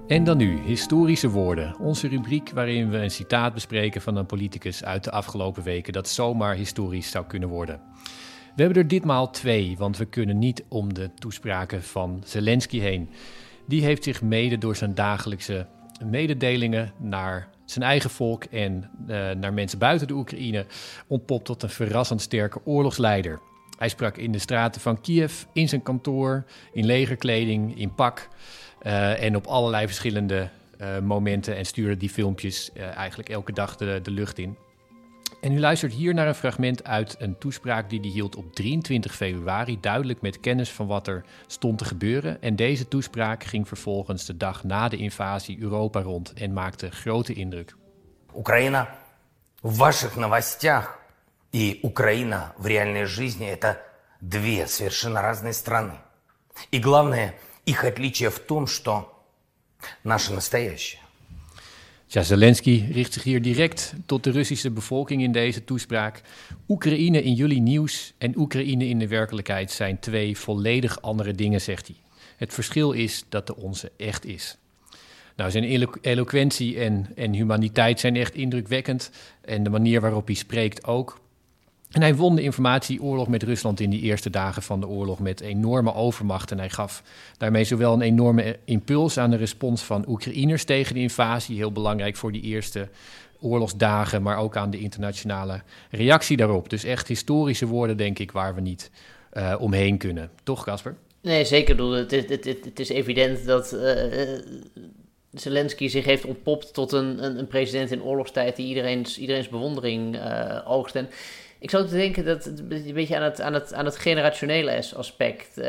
En 0.06 0.24
dan 0.24 0.36
nu, 0.36 0.58
historische 0.64 1.30
woorden. 1.30 1.78
Onze 1.78 2.08
rubriek 2.08 2.50
waarin 2.50 2.90
we 2.90 2.96
een 2.96 3.10
citaat 3.10 3.54
bespreken 3.54 4.00
van 4.00 4.16
een 4.16 4.26
politicus 4.26 4.84
uit 4.84 5.04
de 5.04 5.10
afgelopen 5.10 5.62
weken 5.62 5.92
dat 5.92 6.08
zomaar 6.08 6.54
historisch 6.54 7.10
zou 7.10 7.26
kunnen 7.26 7.48
worden. 7.48 7.80
We 8.56 8.62
hebben 8.62 8.82
er 8.82 8.88
ditmaal 8.88 9.30
twee, 9.30 9.74
want 9.78 9.96
we 9.96 10.04
kunnen 10.04 10.38
niet 10.38 10.64
om 10.68 10.94
de 10.94 11.10
toespraken 11.14 11.82
van 11.82 12.22
Zelensky 12.24 12.78
heen. 12.78 13.10
Die 13.66 13.84
heeft 13.84 14.04
zich 14.04 14.22
mede 14.22 14.58
door 14.58 14.76
zijn 14.76 14.94
dagelijkse 14.94 15.66
mededelingen 16.04 16.92
naar 16.98 17.48
zijn 17.64 17.84
eigen 17.84 18.10
volk 18.10 18.44
en 18.44 18.90
uh, 19.08 19.30
naar 19.30 19.52
mensen 19.52 19.78
buiten 19.78 20.06
de 20.06 20.14
Oekraïne 20.14 20.66
ontpopt 21.06 21.44
tot 21.44 21.62
een 21.62 21.68
verrassend 21.68 22.20
sterke 22.20 22.60
oorlogsleider. 22.64 23.40
Hij 23.78 23.88
sprak 23.88 24.16
in 24.16 24.32
de 24.32 24.38
straten 24.38 24.80
van 24.80 25.00
Kiev, 25.00 25.44
in 25.52 25.68
zijn 25.68 25.82
kantoor, 25.82 26.44
in 26.72 26.86
legerkleding, 26.86 27.78
in 27.78 27.94
pak. 27.94 28.28
Uh, 28.82 29.22
en 29.22 29.36
op 29.36 29.46
allerlei 29.46 29.86
verschillende 29.86 30.48
uh, 30.80 30.98
momenten 30.98 31.56
en 31.56 31.66
stuurde 31.66 31.96
die 31.96 32.10
filmpjes 32.10 32.72
eigenlijk 32.72 33.28
elke 33.28 33.52
dag 33.52 33.76
de, 33.76 34.00
de, 34.02 34.10
lucht 34.10 34.38
in. 34.38 34.56
En 35.43 35.51
u 35.51 35.59
luistert 35.59 35.93
hier 35.93 36.13
naar 36.13 36.27
een 36.27 36.35
fragment 36.35 36.83
uit 36.83 37.15
een 37.19 37.37
toespraak 37.37 37.89
die 37.89 37.99
hij 37.99 38.09
hield 38.09 38.35
op 38.35 38.55
23 38.55 39.15
februari, 39.15 39.79
duidelijk 39.79 40.21
met 40.21 40.39
kennis 40.39 40.71
van 40.71 40.87
wat 40.87 41.07
er 41.07 41.25
stond 41.47 41.77
te 41.77 41.85
gebeuren. 41.85 42.41
En 42.41 42.55
deze 42.55 42.87
toespraak 42.87 43.43
ging 43.43 43.67
vervolgens 43.67 44.25
de 44.25 44.37
dag 44.37 44.63
na 44.63 44.89
de 44.89 44.97
invasie 44.97 45.61
Europa 45.61 46.01
rond 46.01 46.33
en 46.33 46.53
maakte 46.53 46.91
grote 46.91 47.33
indruk. 47.33 47.75
Oekraïna, 48.35 48.85
в 49.61 49.75
ваших 49.75 50.15
новостях 50.15 50.99
и 51.51 51.79
Украина 51.81 52.53
в 52.57 52.67
реальной 52.67 53.05
жизни – 53.05 53.57
это 53.57 53.77
две 54.19 54.67
совершенно 54.67 55.21
разные 55.21 55.53
страны. 55.53 55.93
И 56.71 56.79
главное – 56.79 57.43
Их 57.69 57.83
отличие 57.83 58.31
в 58.31 58.39
том, 58.39 58.65
что 58.65 59.23
наше 60.03 60.33
настоящее. 60.33 61.01
ja, 62.14 62.22
Zelensky 62.22 62.84
richt 62.92 63.12
zich 63.12 63.22
hier 63.22 63.42
direct 63.42 63.94
tot 64.06 64.24
de 64.24 64.30
Russische 64.30 64.70
bevolking 64.70 65.22
in 65.22 65.32
deze 65.32 65.64
toespraak. 65.64 66.20
Oekraïne 66.68 67.22
in 67.22 67.34
jullie 67.34 67.60
nieuws 67.60 68.12
en 68.18 68.38
Oekraïne 68.38 68.88
in 68.88 68.98
de 68.98 69.08
werkelijkheid 69.08 69.70
zijn 69.70 69.98
twee 69.98 70.38
volledig 70.38 71.02
andere 71.02 71.32
dingen, 71.32 71.60
zegt 71.60 71.86
hij. 71.86 71.96
Het 72.36 72.54
verschil 72.54 72.92
is 72.92 73.24
dat 73.28 73.46
de 73.46 73.56
onze 73.56 73.92
echt 73.96 74.24
is. 74.24 74.56
Nou, 75.36 75.50
zijn 75.50 75.64
elo 75.64 75.90
eloquentie 76.00 76.80
en, 76.80 77.06
en 77.14 77.32
humaniteit 77.32 78.00
zijn 78.00 78.16
echt 78.16 78.34
indrukwekkend. 78.34 79.10
En 79.40 79.62
de 79.62 79.70
manier 79.70 80.00
waarop 80.00 80.26
hij 80.26 80.36
spreekt 80.36 80.84
ook. 80.84 81.20
En 81.94 82.02
hij 82.02 82.14
won 82.14 82.36
de 82.36 82.42
informatieoorlog 82.42 83.28
met 83.28 83.42
Rusland 83.42 83.80
in 83.80 83.90
die 83.90 84.00
eerste 84.00 84.30
dagen 84.30 84.62
van 84.62 84.80
de 84.80 84.86
oorlog 84.86 85.18
met 85.18 85.40
enorme 85.40 85.94
overmacht. 85.94 86.50
En 86.50 86.58
hij 86.58 86.70
gaf 86.70 87.02
daarmee 87.36 87.64
zowel 87.64 87.92
een 87.92 88.02
enorme 88.02 88.58
impuls 88.64 89.18
aan 89.18 89.30
de 89.30 89.36
respons 89.36 89.82
van 89.82 90.04
Oekraïners 90.08 90.64
tegen 90.64 90.94
de 90.94 91.00
invasie, 91.00 91.56
heel 91.56 91.72
belangrijk 91.72 92.16
voor 92.16 92.32
die 92.32 92.42
eerste 92.42 92.88
oorlogsdagen, 93.40 94.22
maar 94.22 94.36
ook 94.36 94.56
aan 94.56 94.70
de 94.70 94.78
internationale 94.78 95.62
reactie 95.90 96.36
daarop. 96.36 96.70
Dus 96.70 96.84
echt 96.84 97.08
historische 97.08 97.66
woorden, 97.66 97.96
denk 97.96 98.18
ik, 98.18 98.32
waar 98.32 98.54
we 98.54 98.60
niet 98.60 98.90
uh, 99.32 99.54
omheen 99.58 99.98
kunnen. 99.98 100.30
Toch, 100.42 100.64
Casper? 100.64 100.96
Nee, 101.20 101.44
zeker. 101.44 101.82
Het, 101.82 102.10
het, 102.10 102.44
het, 102.44 102.80
is 102.80 102.88
evident 102.88 103.46
dat 103.46 103.72
uh, 103.72 103.92
Zelensky 105.32 105.88
zich 105.88 106.04
heeft 106.04 106.24
ontpopt 106.24 106.74
tot 106.74 106.92
een, 106.92 107.24
een, 107.24 107.38
een, 107.38 107.46
president 107.46 107.90
in 107.90 108.02
oorlogstijd 108.02 108.56
die 108.56 108.66
iedereen's, 108.66 109.18
iedereen's 109.18 109.48
bewondering 109.48 110.18
oogst. 110.64 110.94
En 110.94 111.08
ik 111.64 111.70
zou 111.70 111.86
te 111.86 111.94
denken 111.94 112.24
dat 112.24 112.44
het 112.44 112.58
een 112.58 112.94
beetje 112.94 113.16
aan 113.16 113.22
het, 113.22 113.40
aan 113.40 113.54
het, 113.54 113.74
aan 113.74 113.84
het 113.84 113.96
generationele 113.96 114.82
aspect. 114.96 115.58
Uh, 115.58 115.66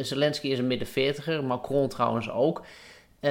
Zelensky 0.00 0.48
is 0.48 0.58
een 0.58 0.66
midden 0.66 0.88
veertiger, 0.88 1.44
Macron 1.44 1.88
trouwens 1.88 2.30
ook. 2.30 2.64
Uh, 3.20 3.30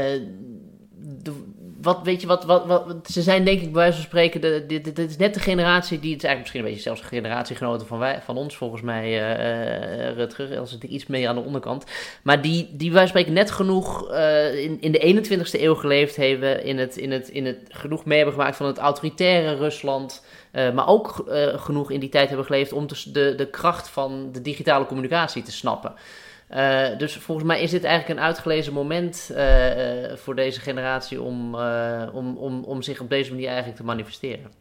wat, 1.81 1.99
weet 2.03 2.21
je, 2.21 2.27
wat, 2.27 2.45
wat, 2.45 2.65
wat, 2.65 3.09
ze 3.11 3.21
zijn 3.21 3.45
denk 3.45 3.61
ik 3.61 3.71
bij 3.71 3.81
wijze 3.81 3.95
van 3.95 4.05
spreken, 4.05 4.67
dit, 4.67 4.83
dit 4.83 4.99
is 4.99 5.17
net 5.17 5.33
de 5.33 5.39
generatie 5.39 5.99
die, 5.99 6.13
het 6.13 6.23
is 6.23 6.27
eigenlijk 6.27 6.39
misschien 6.39 6.59
een 6.59 6.65
beetje 6.65 6.81
zelfs 6.81 7.01
generatiegenoten 7.01 7.87
van, 7.87 7.99
wij, 7.99 8.21
van 8.21 8.37
ons 8.37 8.57
volgens 8.57 8.81
mij, 8.81 9.07
uh, 9.11 10.15
Rutger, 10.15 10.59
als 10.59 10.71
het 10.71 10.83
iets 10.83 11.05
meer 11.05 11.27
aan 11.27 11.35
de 11.35 11.41
onderkant, 11.41 11.85
maar 12.23 12.41
die, 12.41 12.69
die 12.73 12.91
wij 12.91 13.07
spreken 13.07 13.33
net 13.33 13.51
genoeg 13.51 14.11
in, 14.53 14.77
in 14.81 14.91
de 14.91 15.25
21ste 15.25 15.61
eeuw 15.61 15.75
geleefd 15.75 16.15
hebben, 16.15 16.63
in 16.63 16.77
het, 16.77 16.97
in 16.97 17.11
het, 17.11 17.29
in 17.29 17.45
het 17.45 17.57
genoeg 17.69 18.05
mee 18.05 18.17
hebben 18.17 18.35
gemaakt 18.35 18.57
van 18.57 18.65
het 18.67 18.77
autoritaire 18.77 19.55
Rusland, 19.55 20.23
uh, 20.53 20.71
maar 20.71 20.87
ook 20.87 21.23
genoeg 21.55 21.91
in 21.91 21.99
die 21.99 22.09
tijd 22.09 22.27
hebben 22.27 22.45
geleefd 22.45 22.73
om 22.73 22.87
de, 22.87 23.35
de 23.35 23.47
kracht 23.51 23.89
van 23.89 24.29
de 24.31 24.41
digitale 24.41 24.85
communicatie 24.85 25.43
te 25.43 25.51
snappen. 25.51 25.93
Uh, 26.55 26.97
dus 26.97 27.15
volgens 27.15 27.47
mij 27.47 27.61
is 27.61 27.71
dit 27.71 27.83
eigenlijk 27.83 28.19
een 28.19 28.25
uitgelezen 28.25 28.73
moment 28.73 29.31
voor 30.15 30.35
deze 30.35 30.59
generatie 30.59 31.21
om, 31.21 31.55
om, 32.13 32.37
om, 32.37 32.63
om 32.63 32.81
zich 32.81 32.99
op 32.99 33.09
deze 33.09 33.31
manier 33.31 33.47
eigenlijk 33.47 33.77
te 33.77 33.83
manifesteren. 33.83 34.51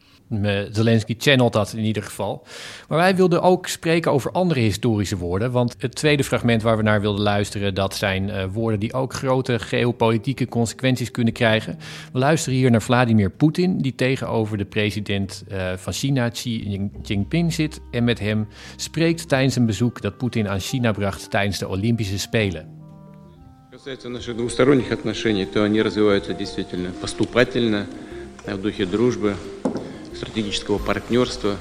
Zelensky 0.72 1.14
channelt 1.18 1.52
dat 1.52 1.72
in 1.72 1.84
ieder 1.84 2.02
geval. 2.02 2.46
Maar 2.88 2.98
wij 2.98 3.16
wilden 3.16 3.42
ook 3.42 3.66
spreken 3.66 4.12
over 4.12 4.30
andere 4.30 4.60
historische 4.60 5.16
woorden. 5.16 5.50
Want 5.50 5.74
het 5.78 5.94
tweede 5.94 6.24
fragment 6.24 6.62
waar 6.62 6.76
we 6.76 6.82
naar 6.82 7.00
wilden 7.00 7.22
luisteren, 7.22 7.74
dat 7.74 7.94
zijn 7.94 8.28
uh, 8.28 8.44
woorden 8.52 8.80
die 8.80 8.92
ook 8.92 9.14
grote 9.14 9.58
geopolitieke 9.58 10.48
consequenties 10.48 11.10
kunnen 11.10 11.32
krijgen. 11.32 11.78
We 12.12 12.18
luisteren 12.18 12.58
hier 12.58 12.70
naar 12.70 12.82
Vladimir 12.82 13.30
Poetin, 13.30 13.78
die 13.78 13.94
tegenover 13.94 14.58
de 14.58 14.64
president 14.64 15.44
uh, 15.52 15.72
van 15.76 15.92
China, 15.92 16.28
Xi 16.28 16.90
Jinping, 17.02 17.52
zit. 17.52 17.80
En 17.90 18.04
met 18.04 18.18
hem 18.18 18.48
spreekt 18.76 19.28
tijdens 19.28 19.56
een 19.56 19.66
bezoek 19.66 20.02
dat 20.02 20.16
Poetin 20.16 20.48
aan 20.48 20.60
China 20.60 20.92
bracht 20.92 21.30
tijdens 21.30 21.58
de 21.58 21.68
Olympische 21.68 22.18
Spelen. 22.18 22.74
касается 23.70 24.08
наших 24.08 24.38
двусторонних 24.38 24.90
отношений, 24.90 25.44
то 25.44 25.62
они 25.62 25.82
развиваются 25.82 26.32
действительно 26.32 26.92
поступательно, 26.92 27.86
в 28.46 28.60
духе 28.62 28.86
дружбы, 28.86 29.36
стратегического 30.15 30.77
партнерства. 30.77 31.57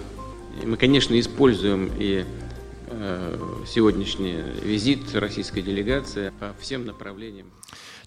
И 0.62 0.66
мы, 0.66 0.76
конечно, 0.76 1.18
используем 1.18 1.90
и 1.98 2.24
э, 2.88 3.62
сегодняшний 3.66 4.36
визит 4.62 5.14
российской 5.14 5.62
делегации 5.62 6.32
по 6.38 6.54
всем 6.60 6.84
направлениям. 6.86 7.46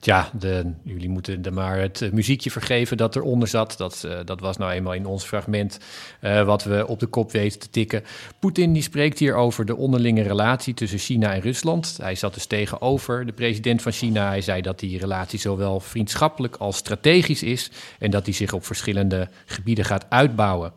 De, 0.04 0.74
jullie 0.84 1.10
moeten 1.10 1.44
er 1.44 1.54
maar 1.54 1.80
het 1.80 2.10
muziekje 2.12 2.52
vergeven 2.52 2.98
dat 2.98 3.16
eronder 3.16 3.48
zat. 3.48 3.78
Dat, 3.78 4.04
uh, 4.06 4.18
dat 4.26 4.40
was 4.40 4.58
nou 4.58 4.72
eenmaal 4.72 4.94
in 4.94 5.06
ons 5.06 5.24
fragment 5.24 5.80
uh, 6.22 6.46
wat 6.46 6.64
we 6.64 6.88
op 6.88 7.00
de 7.00 7.06
kop 7.06 7.32
weten 7.32 7.60
te 7.60 7.70
tikken. 7.70 8.04
Poetin 8.40 8.74
die 8.74 8.82
spreekt 8.82 9.20
hier 9.20 9.36
over 9.36 9.66
de 9.66 9.76
onderlinge 9.76 10.22
relatie 10.22 10.74
tussen 10.74 11.00
China 11.00 11.34
en 11.34 11.42
Rusland. 11.42 11.98
Hij 12.02 12.16
zat 12.16 12.34
dus 12.34 12.46
tegenover 12.46 13.26
de 13.26 13.32
president 13.32 13.82
van 13.82 13.92
China. 13.92 14.28
Hij 14.28 14.42
zei 14.42 14.62
dat 14.62 14.80
die 14.80 15.00
relatie 15.00 15.40
zowel 15.40 15.80
vriendschappelijk 15.80 16.56
als 16.56 16.78
strategisch 16.78 17.44
is 17.44 17.72
en 18.00 18.12
dat 18.12 18.26
die 18.26 18.34
zich 18.34 18.54
op 18.54 18.66
verschillende 18.66 19.30
gebieden 19.46 19.86
gaat 19.86 20.06
uitbouwen. 20.10 20.72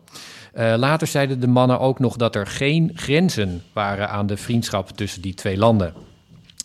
Later 0.53 1.07
zeiden 1.07 1.39
de 1.39 1.47
mannen 1.47 1.79
ook 1.79 1.99
nog 1.99 2.15
dat 2.15 2.35
er 2.35 2.47
geen 2.47 2.91
grenzen 2.95 3.63
waren 3.73 4.09
aan 4.09 4.27
de 4.27 4.37
vriendschap 4.37 4.89
tussen 4.89 5.21
die 5.21 5.33
twee 5.33 5.57
landen. 5.57 5.93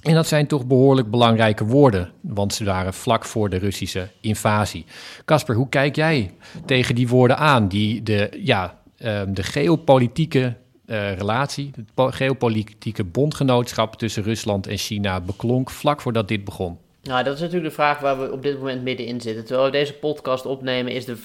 En 0.03 0.15
dat 0.15 0.27
zijn 0.27 0.47
toch 0.47 0.67
behoorlijk 0.67 1.11
belangrijke 1.11 1.65
woorden, 1.65 2.13
want 2.21 2.55
ze 2.55 2.65
waren 2.65 2.95
vlak 2.95 3.25
voor 3.25 3.49
de 3.49 3.57
Russische 3.57 4.09
invasie. 4.21 4.85
Casper, 5.25 5.55
hoe 5.55 5.69
kijk 5.69 5.97
jij 5.97 6.35
tegen 6.67 6.95
die 6.95 7.09
woorden 7.09 7.39
aan, 7.39 7.69
die 7.69 8.03
de, 8.03 8.39
ja, 8.43 8.79
um, 9.05 9.35
de 9.35 9.43
geopolitieke 9.43 10.55
uh, 10.87 11.15
relatie, 11.15 11.71
het 11.75 12.15
geopolitieke 12.15 13.05
bondgenootschap 13.05 13.97
tussen 13.97 14.23
Rusland 14.23 14.67
en 14.67 14.77
China 14.77 15.21
beklonk 15.21 15.71
vlak 15.71 16.01
voordat 16.01 16.29
dit 16.29 16.45
begon? 16.45 16.79
Nou, 17.03 17.25
dat 17.25 17.35
is 17.35 17.41
natuurlijk 17.41 17.69
de 17.69 17.75
vraag 17.75 18.01
waar 18.01 18.21
we 18.21 18.33
op 18.33 18.43
dit 18.43 18.59
moment 18.59 18.83
middenin 18.83 19.21
zitten. 19.21 19.45
Terwijl 19.45 19.67
we 19.67 19.73
deze 19.73 19.95
podcast 19.95 20.47
opnemen, 20.47 20.93
is, 20.93 21.05
de, 21.05 21.17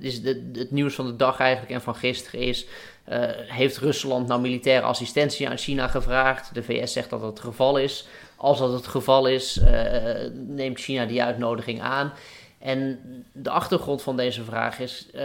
is 0.00 0.22
de, 0.22 0.50
het 0.52 0.70
nieuws 0.70 0.94
van 0.94 1.06
de 1.06 1.16
dag 1.16 1.38
eigenlijk 1.38 1.72
en 1.72 1.80
van 1.80 1.94
gisteren 1.94 2.40
is... 2.40 2.66
Uh, 3.08 3.18
heeft 3.36 3.78
Rusland 3.78 4.28
nou 4.28 4.40
militaire 4.40 4.86
assistentie 4.86 5.48
aan 5.48 5.56
China 5.56 5.88
gevraagd? 5.88 6.54
De 6.54 6.62
VS 6.62 6.92
zegt 6.92 7.10
dat 7.10 7.20
dat 7.20 7.30
het 7.30 7.40
geval 7.40 7.78
is. 7.78 8.06
Als 8.44 8.58
dat 8.58 8.72
het 8.72 8.86
geval 8.86 9.26
is, 9.26 9.58
uh, 9.58 9.70
neemt 10.32 10.78
China 10.78 11.06
die 11.06 11.22
uitnodiging 11.22 11.80
aan. 11.80 12.12
En 12.58 12.98
de 13.32 13.50
achtergrond 13.50 14.02
van 14.02 14.16
deze 14.16 14.44
vraag 14.44 14.80
is: 14.80 15.08
uh, 15.14 15.22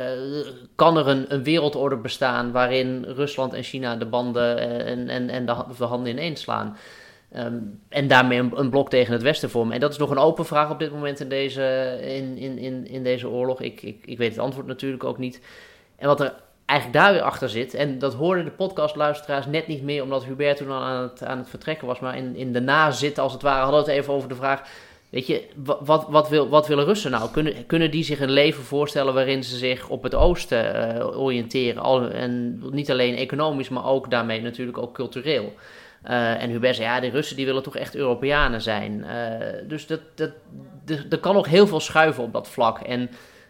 kan 0.75 0.97
er 0.97 1.07
een, 1.07 1.33
een, 1.33 1.43
wereldorde 1.43 1.95
bestaan 1.95 2.51
waarin 2.51 3.03
Rusland 3.03 3.53
en 3.53 3.63
China 3.63 3.95
de 3.95 4.05
banden 4.05 4.57
en, 4.85 5.09
en, 5.09 5.29
en 5.29 5.45
de, 5.45 5.55
de 5.77 5.83
handen 5.83 6.11
ineens 6.11 6.41
slaan? 6.41 6.77
Um, 7.37 7.81
en 7.89 8.07
daarmee 8.07 8.39
een, 8.39 8.51
een, 8.55 8.69
blok 8.69 8.89
tegen 8.89 9.13
het 9.13 9.21
Westen 9.21 9.49
vormen. 9.49 9.73
En 9.73 9.79
dat 9.79 9.91
is 9.91 9.97
nog 9.97 10.09
een 10.09 10.17
open 10.17 10.45
vraag 10.45 10.69
op 10.69 10.79
dit 10.79 10.91
moment 10.91 11.19
in 11.19 11.29
deze, 11.29 11.97
in, 12.01 12.37
in, 12.37 12.57
in, 12.57 12.87
in 12.87 13.03
deze 13.03 13.29
oorlog. 13.29 13.61
Ik, 13.61 13.81
ik, 13.81 14.05
ik 14.05 14.17
weet 14.17 14.31
het 14.31 14.39
antwoord 14.39 14.67
natuurlijk 14.67 15.03
ook 15.03 15.17
niet. 15.17 15.41
En 15.95 16.07
wat 16.07 16.21
er 16.21 16.33
eigenlijk 16.69 16.99
daar 16.99 17.13
weer 17.13 17.21
achter 17.21 17.49
zit. 17.49 17.73
En 17.73 17.99
dat 17.99 18.13
hoorden 18.13 18.45
de 18.45 18.51
podcastluisteraars 18.51 19.45
net 19.45 19.67
niet 19.67 19.83
meer, 19.83 20.03
omdat 20.03 20.25
Hubert 20.25 20.57
toen 20.57 20.71
al 20.71 20.81
aan 20.81 21.01
het, 21.01 21.23
aan 21.23 21.37
het 21.37 21.49
vertrekken 21.49 21.87
was. 21.87 21.99
Maar 21.99 22.17
in, 22.17 22.35
in 22.35 22.53
de 22.53 22.61
nazit, 22.61 23.19
als 23.19 23.33
het 23.33 23.41
ware, 23.41 23.63
hadden 23.63 23.83
we 23.83 23.89
het 23.89 23.99
even 23.99 24.13
over 24.13 24.29
de 24.29 24.35
vraag. 24.35 24.61
Weet 25.09 25.27
je, 25.27 25.43
wat, 25.55 26.05
wat, 26.09 26.29
wil, 26.29 26.49
wat 26.49 26.67
willen 26.67 26.85
Russen 26.85 27.11
nou? 27.11 27.31
Kunnen, 27.31 27.65
kunnen 27.65 27.91
die 27.91 28.03
zich 28.03 28.19
een 28.19 28.31
leven 28.31 28.63
voorstellen 28.63 29.13
waarin 29.13 29.43
ze 29.43 29.57
zich 29.57 29.89
op 29.89 30.03
het 30.03 30.15
oosten 30.15 30.95
uh, 30.97 31.19
oriënteren? 31.19 31.81
Al, 31.81 32.09
en 32.09 32.61
niet 32.71 32.91
alleen 32.91 33.15
economisch, 33.15 33.69
maar 33.69 33.85
ook 33.85 34.11
daarmee 34.11 34.41
natuurlijk 34.41 34.77
ook 34.77 34.93
cultureel. 34.93 35.53
Uh, 36.05 36.43
en 36.43 36.49
Hubert 36.49 36.75
zei, 36.75 36.87
ja, 36.87 36.99
de 36.99 37.09
Russen 37.09 37.35
die 37.35 37.45
willen 37.45 37.63
toch 37.63 37.75
echt 37.75 37.95
Europeanen 37.95 38.61
zijn. 38.61 39.05
Uh, 39.05 39.69
dus 39.69 39.87
dat, 39.87 39.99
dat, 40.15 40.31
er 41.09 41.19
kan 41.19 41.33
nog 41.33 41.47
heel 41.47 41.67
veel 41.67 41.79
schuiven 41.79 42.23
op 42.23 42.33
dat 42.33 42.49
vlak. 42.49 42.79
En 42.79 43.09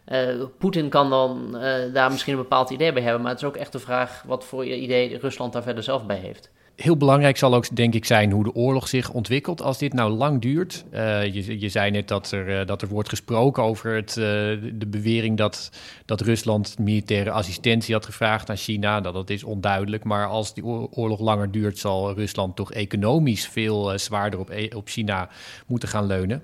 uh, 0.10 0.46
Poetin 0.58 0.90
kan 0.90 1.10
dan 1.10 1.50
uh, 1.54 1.94
daar 1.94 2.12
misschien 2.12 2.34
een 2.34 2.40
bepaald 2.40 2.70
idee 2.70 2.94
bij 2.94 3.02
hebben, 3.02 3.22
maar 3.22 3.32
het 3.32 3.42
is 3.42 3.48
ook 3.48 3.56
echt 3.56 3.72
de 3.72 3.80
vraag 3.80 4.24
wat 4.26 4.46
voor 4.46 4.66
idee 4.66 5.18
Rusland 5.18 5.54
daar 5.54 5.64
verder 5.64 5.84
zelf 5.84 6.06
bij 6.06 6.18
heeft. 6.18 6.52
Heel 6.76 6.98
belangrijk 6.98 7.38
zal 7.38 7.56
ook, 7.56 7.76
denk 7.76 7.94
ik, 7.94 8.06
zijn 8.06 8.32
hoe 8.32 8.44
de 8.44 8.54
oorlog 8.54 8.88
zich 8.88 9.12
ontwikkelt. 9.12 9.62
Als 9.62 9.78
dit 9.78 9.94
nou 9.94 10.12
lang 10.12 10.42
duurt. 10.42 10.86
Uh, 10.94 11.26
je, 11.34 11.60
je, 11.60 11.70
zei 11.70 11.92
net 11.92 12.08
dat 12.08 12.32
er, 12.32 12.66
dat 12.66 12.82
er 12.82 12.88
wordt 12.88 13.10
gesproken 13.10 13.64
over 13.64 13.96
het, 13.96 14.14
de 14.14 14.88
bewering 14.88 15.38
dat, 15.38 15.72
dat 16.06 16.22
Rusland 16.22 16.78
militaire 16.78 17.32
assistentie 17.32 17.94
had 17.94 18.06
gevraagd 18.06 18.50
aan 18.50 18.58
China. 18.58 19.02
Dat, 19.02 19.14
dat 19.14 19.30
is 19.30 19.44
onduidelijk. 19.44 20.04
Maar 20.04 20.28
als 20.28 20.54
die 20.54 20.64
oorlog 20.66 21.20
langer 21.20 21.52
duurt, 21.52 21.78
zal 21.78 22.14
Rusland 22.14 22.56
toch 22.56 22.72
economisch 22.72 23.48
veel 23.48 24.00
zwaarder 24.00 24.40
op, 24.40 24.50
e-, 24.50 24.76
op 24.76 24.88
China 24.88 25.30
moeten 25.68 25.90
gaan 25.90 26.06
leunen. 26.06 26.44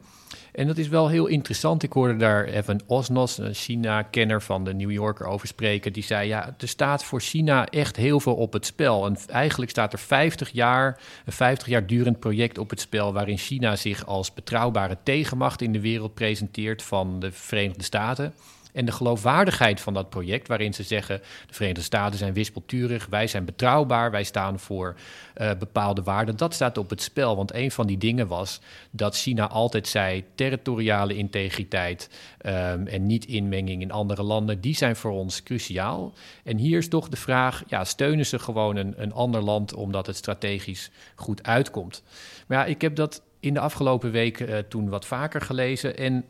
En 0.56 0.68
dat 0.68 0.78
is 0.78 0.88
wel 0.88 1.10
heel 1.10 1.26
interessant. 1.26 1.84
Ik 1.84 1.94
hoorde 1.94 2.16
daar 2.16 2.46
Evan 2.46 2.82
Osnos, 2.86 3.38
een 3.38 3.54
China-kenner 3.54 4.42
van 4.42 4.64
de 4.64 4.74
New 4.74 4.92
Yorker, 4.92 5.26
over 5.26 5.48
spreken. 5.48 5.94
Die 5.94 6.04
zei, 6.04 6.28
ja, 6.28 6.56
er 6.58 6.68
staat 6.68 7.04
voor 7.04 7.22
China 7.22 7.68
echt 7.68 7.96
heel 7.96 8.20
veel 8.20 8.36
op 8.36 8.54
het 8.54 8.66
spel. 8.66 9.06
En 9.06 9.18
eigenlijk 9.28 9.72
staat 9.72 9.94
er 9.94 10.00
50 10.00 10.50
jaar, 10.50 11.00
een 11.26 11.34
50 11.34 11.68
jaar 11.68 11.88
durend 11.88 12.20
project 12.20 12.58
op 12.58 12.70
het 12.70 12.80
spel... 12.80 13.14
waarin 13.14 13.38
China 13.38 13.76
zich 13.76 14.06
als 14.06 14.34
betrouwbare 14.34 14.98
tegenmacht 15.04 15.62
in 15.62 15.72
de 15.72 15.82
wereld 15.82 16.14
presenteert 16.14 16.84
van 16.84 17.20
de 17.20 17.32
Verenigde 17.32 17.84
Staten... 17.84 18.34
En 18.76 18.86
de 18.86 18.92
geloofwaardigheid 18.92 19.82
van 19.82 19.94
dat 19.94 20.10
project, 20.10 20.48
waarin 20.48 20.74
ze 20.74 20.84
zeggen: 20.84 21.22
de 21.48 21.54
Verenigde 21.54 21.84
Staten 21.84 22.18
zijn 22.18 22.34
wispelturig, 22.34 23.08
wij 23.10 23.28
zijn 23.28 23.46
betrouwbaar, 23.46 24.12
wij 24.12 24.24
staan 24.24 24.60
voor 24.60 24.96
uh, 25.38 25.52
bepaalde 25.60 26.04
waarden, 26.04 26.38
dat 26.38 26.54
staat 26.54 26.78
op 26.78 26.90
het 26.90 27.02
spel. 27.02 27.36
Want 27.36 27.54
een 27.54 27.72
van 27.72 27.88
die 27.88 27.98
dingen 27.98 28.28
was 28.28 28.60
dat 28.92 29.18
China 29.18 29.48
altijd 29.48 29.88
zei: 29.88 30.24
territoriale 30.36 31.16
integriteit 31.16 32.10
um, 32.46 32.88
en 32.88 33.06
niet 33.06 33.26
inmenging 33.26 33.82
in 33.82 33.92
andere 33.92 34.24
landen, 34.24 34.62
die 34.62 34.76
zijn 34.76 34.96
voor 34.96 35.12
ons 35.12 35.44
cruciaal. 35.44 36.14
En 36.44 36.58
hier 36.58 36.78
is 36.78 36.88
toch 36.88 37.10
de 37.10 37.18
vraag: 37.18 37.64
ja, 37.68 37.84
steunen 37.84 38.26
ze 38.26 38.40
gewoon 38.40 38.76
een, 38.76 39.14
ander 39.14 39.42
land 39.42 39.74
omdat 39.74 40.08
het 40.08 40.16
strategisch 40.16 40.92
goed 41.16 41.44
uitkomt? 41.44 42.04
Maar 42.48 42.58
ja, 42.58 42.66
ik 42.66 42.82
heb 42.82 42.96
dat 42.96 43.22
in 43.40 43.54
de 43.54 43.60
afgelopen 43.60 44.12
weken 44.12 44.50
uh, 44.50 44.58
toen 44.58 44.90
wat 44.90 45.06
vaker 45.06 45.42
gelezen. 45.42 45.98
En 45.98 46.26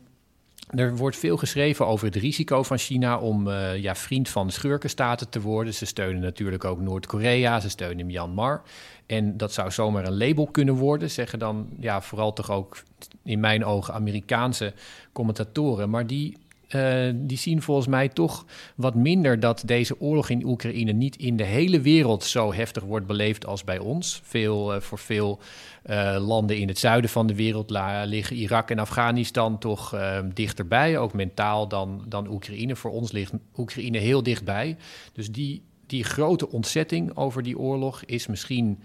er 0.66 0.96
wordt 0.96 1.16
veel 1.16 1.36
geschreven 1.36 1.86
over 1.86 2.06
het 2.06 2.16
risico 2.16 2.62
van 2.62 2.78
China 2.78 3.18
om 3.18 3.48
uh, 3.48 3.76
ja, 3.76 3.94
vriend 3.94 4.28
van 4.28 4.50
schurkenstaten 4.50 5.28
te 5.28 5.40
worden. 5.40 5.74
Ze 5.74 5.86
steunen 5.86 6.22
natuurlijk 6.22 6.64
ook 6.64 6.80
Noord-Korea, 6.80 7.60
ze 7.60 7.68
steunen 7.68 8.06
Myanmar. 8.06 8.62
En 9.06 9.36
dat 9.36 9.52
zou 9.52 9.70
zomaar 9.70 10.06
een 10.06 10.16
label 10.16 10.46
kunnen 10.46 10.74
worden, 10.74 11.10
zeggen 11.10 11.38
dan 11.38 11.68
ja, 11.80 12.00
vooral 12.00 12.32
toch 12.32 12.50
ook 12.50 12.82
in 13.22 13.40
mijn 13.40 13.64
ogen 13.64 13.94
Amerikaanse 13.94 14.72
commentatoren. 15.12 15.90
Maar 15.90 16.06
die 16.06 16.36
uh, 16.74 17.10
die 17.14 17.38
zien 17.38 17.62
volgens 17.62 17.86
mij 17.86 18.08
toch 18.08 18.44
wat 18.76 18.94
minder 18.94 19.40
dat 19.40 19.62
deze 19.66 20.00
oorlog 20.00 20.28
in 20.28 20.46
Oekraïne 20.46 20.92
niet 20.92 21.16
in 21.16 21.36
de 21.36 21.44
hele 21.44 21.80
wereld 21.80 22.24
zo 22.24 22.52
heftig 22.52 22.82
wordt 22.82 23.06
beleefd 23.06 23.46
als 23.46 23.64
bij 23.64 23.78
ons. 23.78 24.20
Veel, 24.24 24.74
uh, 24.74 24.80
voor 24.80 24.98
veel 24.98 25.40
uh, 25.86 26.16
landen 26.20 26.58
in 26.58 26.68
het 26.68 26.78
zuiden 26.78 27.10
van 27.10 27.26
de 27.26 27.34
wereld 27.34 27.70
liggen 28.04 28.36
Irak 28.36 28.70
en 28.70 28.78
Afghanistan 28.78 29.58
toch 29.58 29.96
dichterbij, 30.34 30.98
ook 30.98 31.12
mentaal 31.12 31.68
dan, 31.68 32.04
dan 32.08 32.28
Oekraïne. 32.28 32.76
Voor 32.76 32.90
ons 32.90 33.12
ligt 33.12 33.32
Oekraïne 33.56 33.98
heel 33.98 34.22
dichtbij. 34.22 34.76
Dus 35.12 35.30
die, 35.30 35.62
die 35.86 36.04
grote 36.04 36.50
ontzetting 36.50 37.16
over 37.16 37.42
die 37.42 37.58
oorlog 37.58 38.04
is 38.04 38.26
misschien 38.26 38.82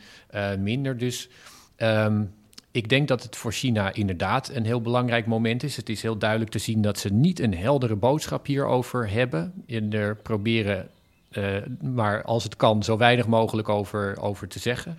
minder. 0.60 0.98
Dus. 0.98 1.30
Um, 1.78 2.34
ik 2.72 2.90
denk 2.90 3.08
dat 3.08 3.24
het 3.24 3.36
voor 3.36 3.52
China 3.52 3.94
inderdaad 3.94 4.50
een 4.50 4.66
heel 4.66 4.82
belangrijk 4.82 5.26
moment 5.26 5.64
is. 5.64 5.76
Het 5.76 5.90
is 5.90 6.02
heel 6.02 6.18
duidelijk 6.18 6.52
te 6.52 6.60
zien 6.60 6.82
dat 6.82 7.00
ze 7.00 7.14
niet 7.14 7.40
een 7.40 7.56
heldere 7.56 7.96
boodschap 7.96 8.46
hierover 8.46 9.10
hebben. 9.10 9.54
En 9.68 9.94
er 9.94 10.16
proberen, 10.16 10.90
uh, 11.32 11.56
maar 11.82 12.24
als 12.24 12.44
het 12.44 12.56
kan, 12.56 12.84
zo 12.84 12.98
weinig 12.98 13.28
mogelijk 13.28 13.70
over, 13.70 14.22
over 14.22 14.48
te 14.48 14.60
zeggen. 14.60 14.98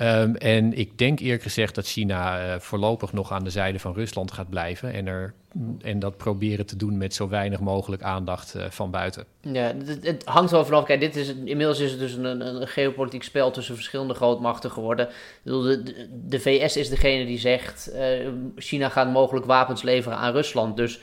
Um, 0.00 0.36
en 0.36 0.78
ik 0.78 0.98
denk 0.98 1.20
eerlijk 1.20 1.42
gezegd 1.42 1.74
dat 1.74 1.86
China 1.86 2.46
uh, 2.46 2.60
voorlopig 2.60 3.12
nog 3.12 3.32
aan 3.32 3.44
de 3.44 3.50
zijde 3.50 3.78
van 3.78 3.94
Rusland 3.94 4.32
gaat 4.32 4.48
blijven. 4.48 4.92
En, 4.92 5.06
er, 5.06 5.34
en 5.80 5.98
dat 5.98 6.16
proberen 6.16 6.66
te 6.66 6.76
doen 6.76 6.98
met 6.98 7.14
zo 7.14 7.28
weinig 7.28 7.60
mogelijk 7.60 8.02
aandacht 8.02 8.56
uh, 8.56 8.64
van 8.68 8.90
buiten. 8.90 9.24
Ja, 9.40 9.74
het, 10.00 10.24
hangt 10.24 10.50
wel 10.50 10.64
vanaf. 10.64 10.84
Kijk, 10.84 11.00
dit 11.00 11.16
is, 11.16 11.28
inmiddels 11.28 11.80
is 11.80 11.90
het 11.90 12.00
dus 12.00 12.14
een, 12.14 12.24
een 12.24 12.68
geopolitiek 12.68 13.22
spel 13.22 13.50
tussen 13.50 13.74
verschillende 13.74 14.14
grootmachten 14.14 14.70
geworden. 14.70 15.08
De, 15.42 15.82
de, 16.28 16.40
VS 16.40 16.76
is 16.76 16.88
degene 16.88 17.26
die 17.26 17.38
zegt: 17.38 17.90
uh, 17.94 18.28
China 18.56 18.88
gaat 18.88 19.12
mogelijk 19.12 19.46
wapens 19.46 19.82
leveren 19.82 20.18
aan 20.18 20.32
Rusland. 20.32 20.76
Dus 20.76 21.00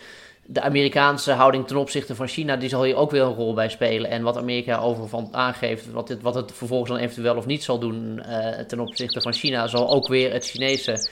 de 0.47 0.61
Amerikaanse 0.61 1.31
houding 1.31 1.67
ten 1.67 1.77
opzichte 1.77 2.15
van 2.15 2.27
China, 2.27 2.55
die 2.55 2.69
zal 2.69 2.83
hier 2.83 2.95
ook 2.95 3.11
weer 3.11 3.21
een 3.21 3.33
rol 3.33 3.53
bij 3.53 3.69
spelen. 3.69 4.09
En 4.09 4.23
wat 4.23 4.37
Amerika 4.37 4.77
over 4.77 5.07
van 5.07 5.27
aangeeft, 5.31 5.91
wat 5.91 6.09
het, 6.09 6.21
wat 6.21 6.35
het 6.35 6.51
vervolgens 6.51 6.89
dan 6.91 6.99
eventueel 6.99 7.35
of 7.35 7.45
niet 7.45 7.63
zal 7.63 7.79
doen 7.79 8.21
uh, 8.25 8.47
ten 8.49 8.79
opzichte 8.79 9.21
van 9.21 9.33
China, 9.33 9.67
zal 9.67 9.89
ook 9.89 10.07
weer 10.07 10.33
het 10.33 10.45
Chinese 10.45 11.09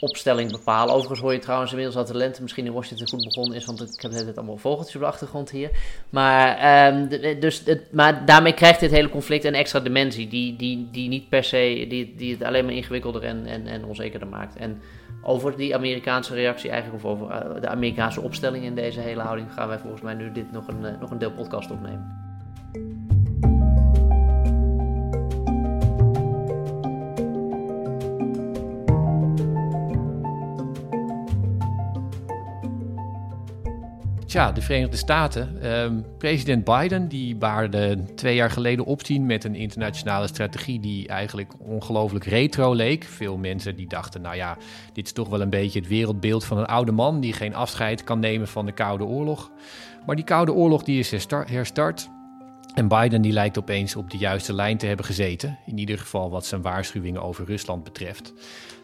opstelling 0.00 0.50
bepalen. 0.50 0.94
Overigens 0.94 1.20
hoor 1.20 1.32
je 1.32 1.38
trouwens 1.38 1.70
inmiddels 1.70 1.98
dat 1.98 2.06
de 2.06 2.16
lente 2.16 2.42
misschien 2.42 2.66
in 2.66 2.72
Washington 2.72 3.08
goed 3.08 3.24
begonnen 3.24 3.56
is, 3.56 3.64
want 3.64 3.80
ik 3.80 4.00
heb 4.00 4.12
het 4.26 4.36
allemaal 4.36 4.56
vogeltjes 4.56 4.94
op 4.94 5.00
de 5.00 5.06
achtergrond 5.06 5.50
hier. 5.50 5.70
Maar, 6.10 6.92
um, 6.92 7.08
dus 7.40 7.62
het, 7.64 7.92
maar 7.92 8.26
daarmee 8.26 8.54
krijgt 8.54 8.80
dit 8.80 8.90
hele 8.90 9.08
conflict 9.08 9.44
een 9.44 9.54
extra 9.54 9.80
dimensie, 9.80 10.28
die, 10.28 10.56
die, 10.56 10.88
die 10.92 11.08
niet 11.08 11.28
per 11.28 11.44
se, 11.44 11.86
die, 11.88 12.14
die 12.16 12.32
het 12.32 12.42
alleen 12.42 12.64
maar 12.64 12.74
ingewikkelder 12.74 13.22
en, 13.22 13.46
en, 13.46 13.66
en 13.66 13.84
onzekerder 13.84 14.28
maakt. 14.28 14.56
En 14.56 14.82
over 15.22 15.56
die 15.56 15.74
Amerikaanse 15.74 16.34
reactie 16.34 16.70
eigenlijk, 16.70 17.04
of 17.04 17.10
over 17.10 17.30
uh, 17.30 17.60
de 17.60 17.68
Amerikaanse 17.68 18.20
opstelling 18.20 18.64
in 18.64 18.74
deze 18.74 19.00
hele 19.00 19.22
houding, 19.22 19.52
gaan 19.52 19.68
wij 19.68 19.78
volgens 19.78 20.02
mij 20.02 20.14
nu 20.14 20.32
dit 20.32 20.52
nog 20.52 20.68
een, 20.68 20.82
uh, 20.82 21.00
nog 21.00 21.10
een 21.10 21.18
deel 21.18 21.32
podcast 21.32 21.70
opnemen. 21.70 22.21
Tja, 34.32 34.52
de 34.52 34.62
Verenigde 34.62 34.96
Staten. 34.96 35.72
Um, 35.82 36.04
president 36.18 36.64
Biden 36.64 37.08
die 37.08 37.36
baarde 37.36 38.04
twee 38.14 38.34
jaar 38.34 38.50
geleden 38.50 38.84
opzien 38.84 39.26
met 39.26 39.44
een 39.44 39.54
internationale 39.54 40.26
strategie 40.26 40.80
die 40.80 41.08
eigenlijk 41.08 41.52
ongelooflijk 41.58 42.24
retro 42.24 42.74
leek. 42.74 43.04
Veel 43.04 43.36
mensen 43.36 43.76
die 43.76 43.86
dachten, 43.86 44.20
nou 44.20 44.36
ja, 44.36 44.56
dit 44.92 45.06
is 45.06 45.12
toch 45.12 45.28
wel 45.28 45.40
een 45.40 45.50
beetje 45.50 45.78
het 45.78 45.88
wereldbeeld 45.88 46.44
van 46.44 46.58
een 46.58 46.66
oude 46.66 46.92
man 46.92 47.20
die 47.20 47.32
geen 47.32 47.54
afscheid 47.54 48.04
kan 48.04 48.20
nemen 48.20 48.48
van 48.48 48.66
de 48.66 48.72
Koude 48.72 49.04
Oorlog. 49.04 49.50
Maar 50.06 50.16
die 50.16 50.24
Koude 50.24 50.52
Oorlog 50.52 50.82
die 50.82 50.98
is 50.98 51.10
herstart. 51.30 52.10
En 52.74 52.88
Biden 52.88 53.22
die 53.22 53.32
lijkt 53.32 53.58
opeens 53.58 53.96
op 53.96 54.10
de 54.10 54.16
juiste 54.16 54.52
lijn 54.52 54.78
te 54.78 54.86
hebben 54.86 55.04
gezeten. 55.04 55.58
In 55.66 55.78
ieder 55.78 55.98
geval 55.98 56.30
wat 56.30 56.46
zijn 56.46 56.62
waarschuwingen 56.62 57.22
over 57.22 57.44
Rusland 57.44 57.84
betreft. 57.84 58.32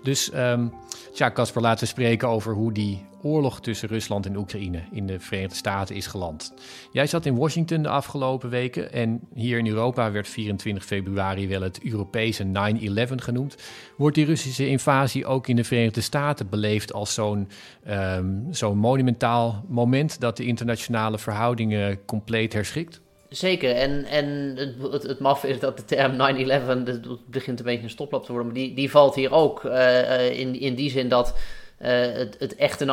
Dus 0.02 0.30
um, 0.34 0.72
tja, 1.14 1.30
Casper, 1.30 1.62
laten 1.62 1.80
we 1.80 1.86
spreken 1.86 2.28
over 2.28 2.54
hoe 2.54 2.72
die 2.72 3.04
oorlog 3.22 3.60
tussen 3.60 3.88
Rusland 3.88 4.26
en 4.26 4.36
Oekraïne 4.36 4.80
in 4.92 5.06
de 5.06 5.20
Verenigde 5.20 5.56
Staten 5.56 5.94
is 5.94 6.06
geland. 6.06 6.54
Jij 6.92 7.06
zat 7.06 7.26
in 7.26 7.36
Washington 7.36 7.82
de 7.82 7.88
afgelopen 7.88 8.50
weken 8.50 8.92
en 8.92 9.20
hier 9.34 9.58
in 9.58 9.66
Europa 9.66 10.10
werd 10.12 10.28
24 10.28 10.84
februari 10.84 11.48
wel 11.48 11.62
het 11.62 11.80
Europese 11.82 12.44
9-11 12.44 13.14
genoemd. 13.14 13.56
Wordt 13.96 14.14
die 14.14 14.24
Russische 14.24 14.68
invasie 14.68 15.26
ook 15.26 15.48
in 15.48 15.56
de 15.56 15.64
Verenigde 15.64 16.00
Staten 16.00 16.48
beleefd 16.48 16.92
als 16.92 17.14
zo'n 17.14 17.48
um, 17.88 18.46
zo'n 18.50 18.78
monumentaal 18.78 19.64
moment 19.68 20.20
dat 20.20 20.36
de 20.36 20.44
internationale 20.44 21.18
verhoudingen 21.18 22.04
compleet 22.04 22.52
herschikt? 22.52 23.00
Zeker, 23.28 23.74
en, 23.74 24.04
en 24.04 24.56
het, 24.90 25.02
het, 25.02 25.18
maf 25.18 25.44
is 25.44 25.60
dat 25.60 25.76
de 25.76 25.84
term 25.84 26.12
9-11, 26.12 26.82
dat 26.84 27.30
begint 27.30 27.58
een 27.58 27.64
beetje 27.64 27.82
een 27.82 27.90
stoplap 27.90 28.24
te 28.24 28.32
worden, 28.32 28.52
maar 28.52 28.60
die, 28.60 28.74
die 28.74 28.90
valt 28.90 29.14
hier 29.14 29.32
ook 29.32 29.64
uh, 29.64 30.38
in, 30.38 30.60
in 30.60 30.74
die 30.74 30.90
zin 30.90 31.08
dat 31.08 31.34
uh, 31.82 31.88
het, 31.88 32.36
het, 32.38 32.56
echte 32.56 32.84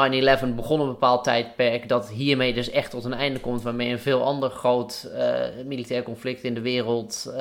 9-11 0.42 0.56
begon 0.56 0.80
een 0.80 0.88
bepaald 0.88 1.24
tijdperk, 1.24 1.90
dat 1.90 2.10
hiermee 2.10 2.54
dus 2.54 2.70
echt 2.70 2.92
tot 2.92 3.04
een 3.04 3.14
einde 3.14 3.40
komt, 3.40 3.62
waarmee 3.62 3.92
een 3.92 4.00
veel 4.00 4.24
ander 4.24 4.50
groot 4.50 5.10
militair 5.66 6.04
conflict 6.04 6.44
in 6.44 6.54
de 6.54 6.62
wereld 6.62 7.34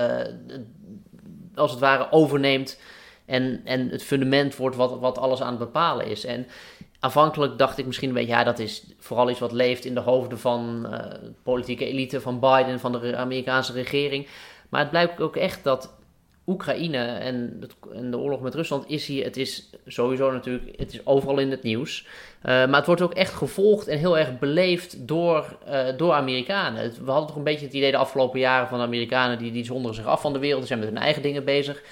als 1.54 1.70
het 1.70 1.80
ware 1.80 2.12
overneemt 2.12 2.78
en, 3.26 3.60
en 3.64 3.88
het 3.88 4.02
fundament 4.02 4.56
wordt 4.56 4.76
wat, 4.76 4.98
wat 4.98 5.18
alles 5.18 5.40
aan 5.40 5.48
het 5.48 5.58
bepalen 5.58 6.06
is. 6.06 6.24
En 6.24 6.46
aanvankelijk 7.04 7.58
dacht 7.58 7.78
ik 7.78 7.86
misschien 7.86 8.08
een 8.08 8.14
beetje, 8.14 8.30
ja, 8.30 8.44
dat 8.44 8.58
is 8.58 8.84
vooral 8.98 9.30
iets 9.30 9.38
wat 9.38 9.52
leeft 9.52 9.84
in 9.84 9.94
de 9.94 10.00
hoofden 10.00 10.38
van 10.38 10.86
uh, 10.86 10.98
de 10.98 11.32
politieke 11.42 11.86
elite, 11.86 12.20
van 12.20 12.40
Biden, 12.40 12.80
van 12.80 12.92
de 12.92 13.16
Amerikaanse 13.16 13.72
regering. 13.72 14.26
Maar 14.68 14.80
het 14.80 14.90
blijkt 14.90 15.20
ook 15.20 15.36
echt 15.36 15.64
dat 15.64 15.94
Oekraïne 16.46 16.98
en, 16.98 17.60
en, 17.94 18.10
de 18.10 18.18
oorlog 18.18 18.40
met 18.40 18.54
Rusland 18.54 18.84
is 18.88 19.06
hier, 19.06 19.24
het 19.24 19.36
is 19.36 19.70
sowieso 19.86 20.32
natuurlijk, 20.32 20.78
het 20.78 20.92
is 20.92 21.06
overal 21.06 21.38
in 21.38 21.50
het 21.50 21.62
nieuws. 21.62 22.06
Uh, 22.06 22.42
maar 22.42 22.74
het 22.74 22.86
wordt 22.86 23.02
ook 23.02 23.14
echt 23.14 23.32
gevolgd 23.32 23.88
en 23.88 23.98
heel 23.98 24.18
erg 24.18 24.38
beleefd 24.38 25.08
door, 25.08 25.56
uh, 25.68 25.86
door 25.96 26.12
Amerikanen. 26.12 26.92
We 27.04 27.10
hadden 27.10 27.28
toch 27.28 27.36
een 27.36 27.44
beetje 27.44 27.66
het 27.66 27.74
idee 27.74 27.90
de 27.90 27.96
afgelopen 27.96 28.40
jaren 28.40 28.68
van 28.68 28.80
Amerikanen, 28.80 29.38
die, 29.38 29.52
die 29.52 29.64
zonderen 29.64 29.94
zich 29.94 30.06
af 30.06 30.20
van 30.20 30.32
de 30.32 30.38
wereld, 30.38 30.66
zijn 30.66 30.78
met 30.78 30.88
hun 30.88 30.98
eigen 30.98 31.22
dingen 31.22 31.44
bezig. 31.44 31.82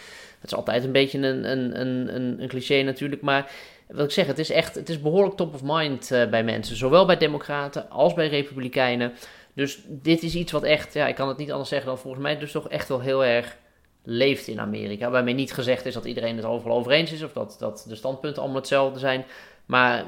Het 0.41 0.51
is 0.51 0.57
altijd 0.57 0.85
een 0.85 0.93
beetje 0.93 1.19
een, 1.19 1.51
een, 1.51 1.81
een, 1.81 2.43
een 2.43 2.49
cliché 2.49 2.83
natuurlijk, 2.83 3.23
maar 3.23 3.51
wat 3.93 4.05
ik 4.05 4.11
zeg, 4.11 4.26
het 4.26 4.38
is 4.38 4.51
echt, 4.51 4.74
het 4.74 4.88
is 4.88 5.01
behoorlijk 5.01 5.36
top 5.36 5.55
of 5.55 5.61
mind 5.62 6.11
uh, 6.11 6.26
bij 6.26 6.45
mensen. 6.45 6.76
Zowel 6.76 7.07
bij 7.07 7.16
democraten 7.16 7.90
als 7.90 8.14
bij 8.14 8.28
republikeinen. 8.28 9.12
Dus 9.55 9.80
dit 9.86 10.22
is 10.22 10.34
iets 10.34 10.53
wat 10.53 10.62
echt, 10.62 10.95
ja, 10.95 11.07
ik 11.07 11.14
kan 11.14 11.28
het 11.28 11.36
niet 11.36 11.51
anders 11.51 11.68
zeggen 11.68 11.88
dan 11.88 11.99
volgens 11.99 12.22
mij 12.22 12.38
dus 12.38 12.53
toch 12.53 12.68
echt 12.68 12.88
wel 12.88 13.01
heel 13.01 13.24
erg 13.24 13.57
leeft 14.05 14.47
in 14.47 14.61
Amerika. 14.61 15.11
Waarmee 15.11 15.34
niet 15.34 15.53
gezegd 15.53 15.86
is 15.86 15.95
dat 15.95 16.05
iedereen 16.05 16.36
het 16.36 16.45
overal 16.45 16.76
over 16.76 16.93
eens 16.93 17.12
is 17.12 17.22
of 17.22 17.32
dat, 17.32 17.57
dat 17.59 17.84
de 17.88 17.95
standpunten 17.95 18.43
allemaal 18.43 18.61
hetzelfde 18.61 18.99
zijn. 18.99 19.24
Maar 19.67 20.05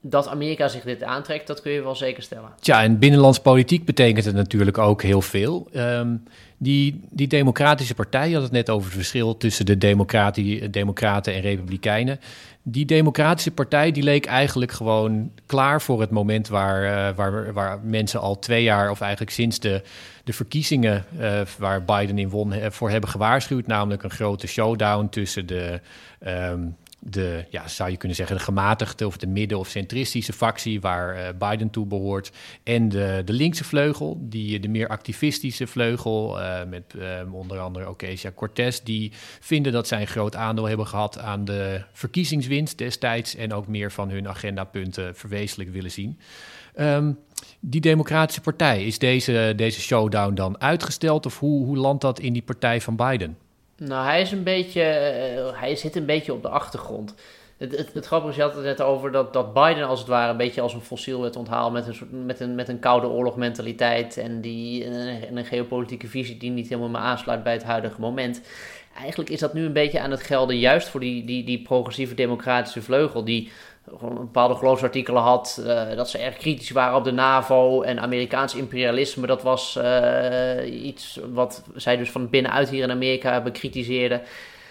dat 0.00 0.28
Amerika 0.28 0.68
zich 0.68 0.82
dit 0.82 1.02
aantrekt, 1.02 1.46
dat 1.46 1.60
kun 1.62 1.72
je 1.72 1.82
wel 1.82 1.94
zeker 1.94 2.22
stellen. 2.22 2.50
Tja, 2.60 2.82
en 2.82 2.98
binnenlands 2.98 3.40
politiek 3.40 3.84
betekent 3.84 4.24
het 4.24 4.34
natuurlijk 4.34 4.78
ook 4.78 5.02
heel 5.02 5.22
veel. 5.22 5.68
Um, 5.72 6.22
die, 6.56 7.00
die 7.10 7.26
Democratische 7.26 7.94
Partij, 7.94 8.28
je 8.28 8.34
had 8.34 8.42
het 8.42 8.52
net 8.52 8.70
over 8.70 8.86
het 8.86 8.96
verschil 8.96 9.36
tussen 9.36 9.66
de 9.66 9.78
Democraten 10.70 11.34
en 11.34 11.40
Republikeinen. 11.40 12.20
Die 12.62 12.84
Democratische 12.84 13.50
Partij 13.50 13.92
die 13.92 14.02
leek 14.02 14.26
eigenlijk 14.26 14.72
gewoon 14.72 15.30
klaar 15.46 15.82
voor 15.82 16.00
het 16.00 16.10
moment 16.10 16.48
waar, 16.48 16.82
uh, 16.84 17.16
waar, 17.16 17.52
waar 17.52 17.80
mensen 17.82 18.20
al 18.20 18.38
twee 18.38 18.62
jaar, 18.62 18.90
of 18.90 19.00
eigenlijk 19.00 19.32
sinds 19.32 19.60
de, 19.60 19.82
de 20.24 20.32
verkiezingen 20.32 21.04
uh, 21.20 21.40
waar 21.58 21.84
Biden 21.84 22.18
in 22.18 22.28
won, 22.28 22.54
voor 22.70 22.90
hebben 22.90 23.10
gewaarschuwd. 23.10 23.66
Namelijk 23.66 24.02
een 24.02 24.10
grote 24.10 24.46
showdown 24.46 25.08
tussen 25.10 25.46
de. 25.46 25.80
Um, 26.26 26.76
de, 27.00 27.44
ja, 27.50 27.68
zou 27.68 27.90
je 27.90 27.96
kunnen 27.96 28.16
zeggen, 28.16 28.36
de 28.36 28.42
gematigde 28.42 29.06
of 29.06 29.16
de 29.16 29.26
midden- 29.26 29.58
of 29.58 29.68
centristische 29.68 30.32
factie 30.32 30.80
waar 30.80 31.16
uh, 31.16 31.48
Biden 31.48 31.70
toe 31.70 31.86
behoort. 31.86 32.30
En 32.62 32.88
de, 32.88 33.22
de 33.24 33.32
linkse 33.32 33.64
vleugel, 33.64 34.18
die, 34.20 34.60
de 34.60 34.68
meer 34.68 34.88
activistische 34.88 35.66
vleugel, 35.66 36.40
uh, 36.40 36.64
met 36.68 36.94
uh, 36.96 37.34
onder 37.34 37.58
andere 37.58 37.88
Ocasio 37.88 38.30
Cortez, 38.34 38.80
die 38.80 39.12
vinden 39.40 39.72
dat 39.72 39.88
zij 39.88 40.00
een 40.00 40.06
groot 40.06 40.36
aandeel 40.36 40.68
hebben 40.68 40.86
gehad 40.86 41.18
aan 41.18 41.44
de 41.44 41.82
verkiezingswinst 41.92 42.78
destijds 42.78 43.34
en 43.34 43.52
ook 43.52 43.66
meer 43.66 43.92
van 43.92 44.10
hun 44.10 44.28
agendapunten 44.28 45.16
verwezenlijk 45.16 45.70
willen 45.70 45.90
zien. 45.90 46.18
Um, 46.78 47.18
die 47.60 47.80
Democratische 47.80 48.40
Partij, 48.40 48.84
is 48.84 48.98
deze, 48.98 49.52
deze 49.56 49.80
showdown 49.80 50.34
dan 50.34 50.60
uitgesteld 50.60 51.26
of 51.26 51.38
hoe, 51.38 51.64
hoe 51.64 51.76
landt 51.76 52.02
dat 52.02 52.20
in 52.20 52.32
die 52.32 52.42
partij 52.42 52.80
van 52.80 52.96
Biden? 52.96 53.36
Nou, 53.82 54.04
hij 54.06 54.20
is 54.20 54.32
een 54.32 54.42
beetje, 54.42 54.80
uh, 55.36 55.60
hij 55.60 55.76
zit 55.76 55.96
een 55.96 56.06
beetje 56.06 56.32
op 56.32 56.42
de 56.42 56.48
achtergrond. 56.48 57.14
Het, 57.56 57.76
het, 57.76 57.92
het 57.92 58.06
grappige 58.06 58.30
is, 58.30 58.36
je 58.36 58.42
had 58.42 58.54
het 58.54 58.64
net 58.64 58.80
over 58.80 59.12
dat, 59.12 59.32
dat 59.32 59.54
Biden 59.54 59.86
als 59.86 59.98
het 59.98 60.08
ware 60.08 60.30
een 60.30 60.36
beetje 60.36 60.60
als 60.60 60.74
een 60.74 60.80
fossiel 60.80 61.20
werd 61.20 61.36
onthaald 61.36 61.72
met 61.72 61.86
een, 61.86 61.94
soort, 61.94 62.12
met 62.12 62.40
een, 62.40 62.54
met 62.54 62.68
een 62.68 62.78
koude 62.78 63.06
oorlogmentaliteit 63.06 64.16
en, 64.16 64.40
die, 64.40 64.84
en 64.84 65.36
een 65.36 65.44
geopolitieke 65.44 66.06
visie 66.06 66.36
die 66.36 66.50
niet 66.50 66.68
helemaal 66.68 66.88
meer 66.90 67.00
aansluit 67.00 67.42
bij 67.42 67.52
het 67.52 67.62
huidige 67.62 68.00
moment. 68.00 68.40
Eigenlijk 68.96 69.30
is 69.30 69.40
dat 69.40 69.54
nu 69.54 69.64
een 69.64 69.72
beetje 69.72 70.00
aan 70.00 70.10
het 70.10 70.22
gelden, 70.22 70.58
juist 70.58 70.88
voor 70.88 71.00
die, 71.00 71.24
die, 71.24 71.44
die 71.44 71.62
progressieve 71.62 72.14
democratische 72.14 72.82
vleugel, 72.82 73.24
die 73.24 73.50
gewoon 73.98 74.14
bepaalde 74.14 74.54
geloofsartikelen 74.54 75.22
had. 75.22 75.62
Uh, 75.66 75.96
dat 75.96 76.10
ze 76.10 76.18
erg 76.18 76.36
kritisch 76.36 76.70
waren 76.70 76.96
op 76.96 77.04
de 77.04 77.12
NAVO 77.12 77.82
en 77.82 78.00
Amerikaans 78.00 78.54
imperialisme. 78.54 79.26
Dat 79.26 79.42
was 79.42 79.78
uh, 79.82 80.84
iets 80.84 81.20
wat 81.32 81.62
zij 81.74 81.96
dus 81.96 82.10
van 82.10 82.30
binnenuit 82.30 82.68
hier 82.68 82.82
in 82.82 82.90
Amerika 82.90 83.42
bekritiseerden. 83.42 84.22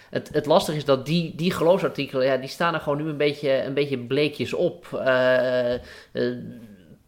Het, 0.09 0.29
het 0.33 0.45
lastige 0.45 0.77
is 0.77 0.85
dat 0.85 1.05
die, 1.05 1.35
die 1.35 1.51
geloofsartikelen, 1.51 2.25
ja, 2.25 2.37
die 2.37 2.49
staan 2.49 2.73
er 2.73 2.79
gewoon 2.79 3.03
nu 3.03 3.09
een 3.09 3.17
beetje, 3.17 3.63
een 3.63 3.73
beetje 3.73 3.97
bleekjes 3.97 4.53
op. 4.53 4.87
Uh, 4.93 5.73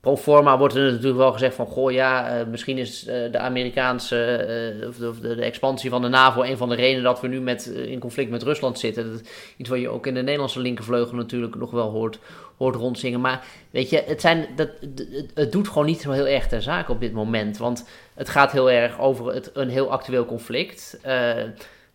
pro 0.01 0.17
forma 0.17 0.57
wordt 0.57 0.75
er 0.75 0.91
natuurlijk 0.91 1.17
wel 1.17 1.31
gezegd 1.31 1.55
van, 1.55 1.65
goh 1.65 1.91
ja, 1.91 2.39
uh, 2.39 2.45
misschien 2.47 2.77
is 2.77 3.07
uh, 3.07 3.31
de 3.31 3.37
Amerikaanse, 3.37 4.47
uh, 4.81 4.87
of, 4.87 4.95
de, 4.95 5.35
de, 5.35 5.41
expansie 5.41 5.89
van 5.89 6.01
de 6.01 6.07
NAVO 6.07 6.43
een 6.43 6.57
van 6.57 6.69
de 6.69 6.75
redenen 6.75 7.03
dat 7.03 7.21
we 7.21 7.27
nu 7.27 7.41
met, 7.41 7.65
in 7.65 7.99
conflict 7.99 8.29
met 8.29 8.43
Rusland 8.43 8.79
zitten. 8.79 9.11
Dat, 9.11 9.21
iets 9.57 9.69
wat 9.69 9.79
je 9.79 9.89
ook 9.89 10.07
in 10.07 10.13
de 10.13 10.21
Nederlandse 10.21 10.59
linkervleugel 10.59 11.15
natuurlijk 11.15 11.55
nog 11.55 11.71
wel 11.71 11.89
hoort, 11.89 12.19
hoort 12.57 12.75
rondzingen. 12.75 13.21
Maar 13.21 13.45
weet 13.69 13.89
je, 13.89 14.03
het, 14.05 14.21
zijn, 14.21 14.47
dat, 14.55 14.69
het, 14.79 15.31
het 15.33 15.51
doet 15.51 15.67
gewoon 15.67 15.85
niet 15.85 16.01
zo 16.01 16.11
heel 16.11 16.27
erg 16.27 16.47
ter 16.47 16.61
zake 16.61 16.91
op 16.91 16.99
dit 16.99 17.13
moment. 17.13 17.57
Want 17.57 17.87
het 18.13 18.29
gaat 18.29 18.51
heel 18.51 18.71
erg 18.71 18.99
over 18.99 19.33
het, 19.33 19.51
een 19.53 19.69
heel 19.69 19.91
actueel 19.91 20.25
conflict. 20.25 20.99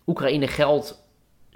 Oekraïne 0.06 0.46
geldt 0.46 1.05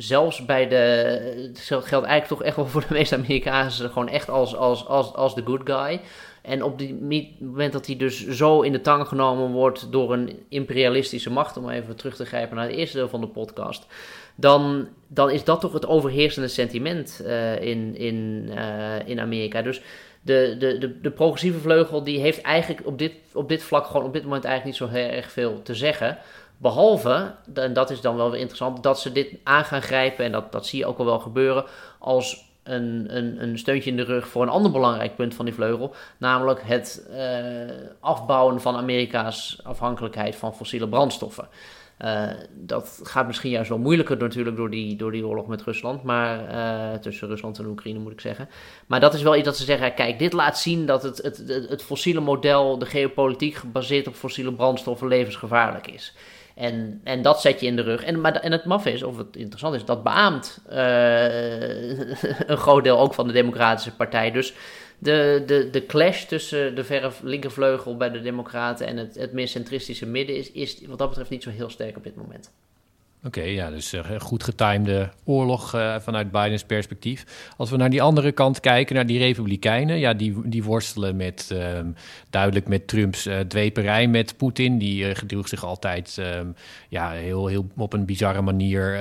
zelfs 0.03 0.45
bij 0.45 0.69
de. 0.69 0.77
Het 0.77 1.61
geldt 1.61 2.07
eigenlijk 2.07 2.27
toch 2.27 2.43
echt 2.43 2.57
wel 2.57 2.67
voor 2.67 2.81
de 2.89 2.95
meeste 2.95 3.17
Amerikanen. 3.17 3.73
gewoon 3.73 4.09
echt 4.09 4.31
als, 4.31 4.57
als, 4.57 4.87
als, 4.87 5.15
als 5.15 5.35
de 5.35 5.43
good 5.45 5.61
guy. 5.65 6.01
En 6.43 6.63
op 6.63 6.79
het 6.79 7.01
moment 7.41 7.73
dat 7.73 7.87
hij 7.87 7.97
dus 7.97 8.29
zo 8.29 8.61
in 8.61 8.73
de 8.73 8.81
tang 8.81 9.09
genomen 9.09 9.51
wordt 9.51 9.93
door 9.93 10.13
een 10.13 10.39
imperialistische 10.49 11.31
macht, 11.31 11.57
om 11.57 11.69
even 11.69 11.97
terug 11.97 12.17
te 12.17 12.25
grijpen 12.25 12.57
naar 12.57 12.67
het 12.67 12.77
eerste 12.77 12.97
deel 12.97 13.09
van 13.09 13.21
de 13.21 13.27
podcast, 13.27 13.87
dan, 14.35 14.89
dan 15.07 15.31
is 15.31 15.45
dat 15.45 15.61
toch 15.61 15.73
het 15.73 15.87
overheersende 15.87 16.49
sentiment 16.49 17.21
uh, 17.25 17.61
in, 17.63 17.97
in, 17.97 18.49
uh, 18.55 19.09
in 19.09 19.21
Amerika. 19.21 19.63
Dus 19.63 19.83
de, 20.23 20.57
de, 20.59 20.79
de, 20.79 21.01
de, 21.01 21.11
progressieve 21.11 21.59
vleugel 21.59 22.05
die 22.05 22.21
heeft 22.21 22.41
eigenlijk 22.41 22.87
op 22.87 22.99
dit, 22.99 23.13
op 23.33 23.49
dit 23.49 23.63
vlak 23.63 23.87
gewoon 23.87 24.07
op 24.07 24.13
dit 24.13 24.23
moment 24.23 24.45
eigenlijk 24.45 24.81
niet 24.81 24.91
zo 24.91 24.97
heel 24.97 25.09
erg 25.11 25.31
veel 25.31 25.63
te 25.63 25.75
zeggen. 25.75 26.19
Behalve, 26.61 27.35
en 27.55 27.73
dat 27.73 27.91
is 27.91 28.01
dan 28.01 28.17
wel 28.17 28.31
weer 28.31 28.41
interessant, 28.41 28.83
dat 28.83 29.01
ze 29.01 29.13
dit 29.13 29.35
aan 29.45 29.65
gaan 29.65 29.83
grijpen, 29.83 30.25
en 30.25 30.33
dat, 30.33 30.53
dat 30.53 30.67
zie 30.67 30.79
je 30.79 30.87
ook 30.87 30.99
al 30.99 31.05
wel 31.05 31.19
gebeuren, 31.19 31.65
als 31.99 32.49
een, 32.63 33.17
een, 33.17 33.43
een 33.43 33.59
steuntje 33.59 33.91
in 33.91 33.97
de 33.97 34.05
rug 34.05 34.29
voor 34.29 34.43
een 34.43 34.49
ander 34.49 34.71
belangrijk 34.71 35.17
punt 35.17 35.35
van 35.35 35.45
die 35.45 35.55
vleugel. 35.55 35.95
Namelijk 36.19 36.61
het 36.63 37.07
uh, 37.11 37.19
afbouwen 38.01 38.61
van 38.61 38.77
Amerika's 38.77 39.61
afhankelijkheid 39.63 40.37
van 40.37 40.55
fossiele 40.55 40.89
brandstoffen. 40.89 41.49
Uh, 42.05 42.29
dat 42.53 43.01
gaat 43.03 43.27
misschien 43.27 43.51
juist 43.51 43.69
wel 43.69 43.79
moeilijker 43.79 44.17
natuurlijk 44.17 44.57
door 44.57 44.71
die, 44.71 44.97
door 44.97 45.13
die 45.13 45.27
oorlog 45.27 45.47
met 45.47 45.63
Rusland. 45.63 46.03
Maar 46.03 46.51
uh, 46.51 46.99
tussen 46.99 47.29
Rusland 47.29 47.59
en 47.59 47.67
Oekraïne 47.67 47.99
moet 47.99 48.13
ik 48.13 48.21
zeggen. 48.21 48.49
Maar 48.87 49.01
dat 49.01 49.15
is 49.15 49.23
wel 49.23 49.37
iets 49.37 49.45
dat 49.45 49.57
ze 49.57 49.65
zeggen. 49.65 49.95
Kijk, 49.95 50.19
dit 50.19 50.33
laat 50.33 50.59
zien 50.59 50.87
dat 50.87 51.03
het, 51.03 51.17
het, 51.23 51.67
het 51.69 51.83
fossiele 51.83 52.21
model, 52.21 52.79
de 52.79 52.87
geopolitiek 52.87 53.55
gebaseerd 53.55 54.07
op 54.07 54.15
fossiele 54.15 54.53
brandstoffen, 54.53 55.09
levensgevaarlijk 55.09 55.87
is. 55.87 56.15
En, 56.61 57.01
en 57.05 57.23
dat 57.23 57.41
zet 57.41 57.61
je 57.61 57.67
in 57.67 57.77
de 57.77 57.83
rug. 57.83 58.05
En, 58.05 58.21
maar, 58.21 58.35
en 58.35 58.53
het 58.53 58.65
maf 58.65 58.87
is, 58.87 59.03
of 59.03 59.17
het 59.17 59.37
interessant 59.37 59.75
is, 59.75 59.85
dat 59.85 60.03
beaamt 60.03 60.59
uh, 60.71 61.99
een 62.51 62.57
groot 62.57 62.85
deel 62.85 62.99
ook 62.99 63.15
van 63.15 63.27
de 63.27 63.33
Democratische 63.33 63.95
Partij. 63.95 64.31
Dus 64.31 64.55
de, 64.99 65.43
de, 65.47 65.71
de 65.71 65.87
clash 65.87 66.25
tussen 66.25 66.75
de 66.75 66.85
verre 66.85 67.11
linkervleugel 67.23 67.97
bij 67.97 68.11
de 68.11 68.21
Democraten 68.21 68.87
en 68.87 68.97
het, 68.97 69.15
het 69.15 69.33
meer 69.33 69.49
centristische 69.49 70.07
midden 70.07 70.37
is, 70.37 70.53
is 70.53 70.81
wat 70.87 70.99
dat 70.99 71.09
betreft 71.09 71.31
niet 71.31 71.43
zo 71.43 71.51
heel 71.51 71.71
sterk 71.71 71.97
op 71.97 72.05
dit 72.05 72.17
moment. 72.17 72.53
Oké, 73.25 73.43
ja, 73.43 73.71
dus 73.71 73.95
uh, 73.95 74.01
goed 74.19 74.45
getimede 74.45 75.11
oorlog 75.25 75.75
uh, 75.75 75.99
vanuit 75.99 76.31
Bidens 76.31 76.65
perspectief. 76.65 77.51
Als 77.57 77.71
we 77.71 77.77
naar 77.77 77.91
die 77.91 78.03
andere 78.03 78.33
kant 78.33 78.61
kijken, 78.61 78.95
naar 78.95 79.07
die 79.07 79.19
Republikeinen, 79.19 79.99
ja, 79.99 80.15
die, 80.15 80.49
die 80.49 80.65
worstelen 80.65 81.17
met 81.17 81.51
uh, 81.53 81.79
duidelijk 82.31 82.69
met 82.69 82.89
Trumps 82.89 83.27
uh, 83.27 83.39
dweperij 83.39 84.07
met 84.07 84.37
Poetin. 84.37 84.79
Die 84.79 85.15
gedroeg 85.15 85.49
zich 85.49 85.65
altijd 85.65 86.17
ehm, 86.19 86.47
ja, 86.89 87.11
heel, 87.11 87.47
heel 87.47 87.67
op 87.77 87.93
een 87.93 88.05
bizarre 88.05 88.43
manier 88.43 89.01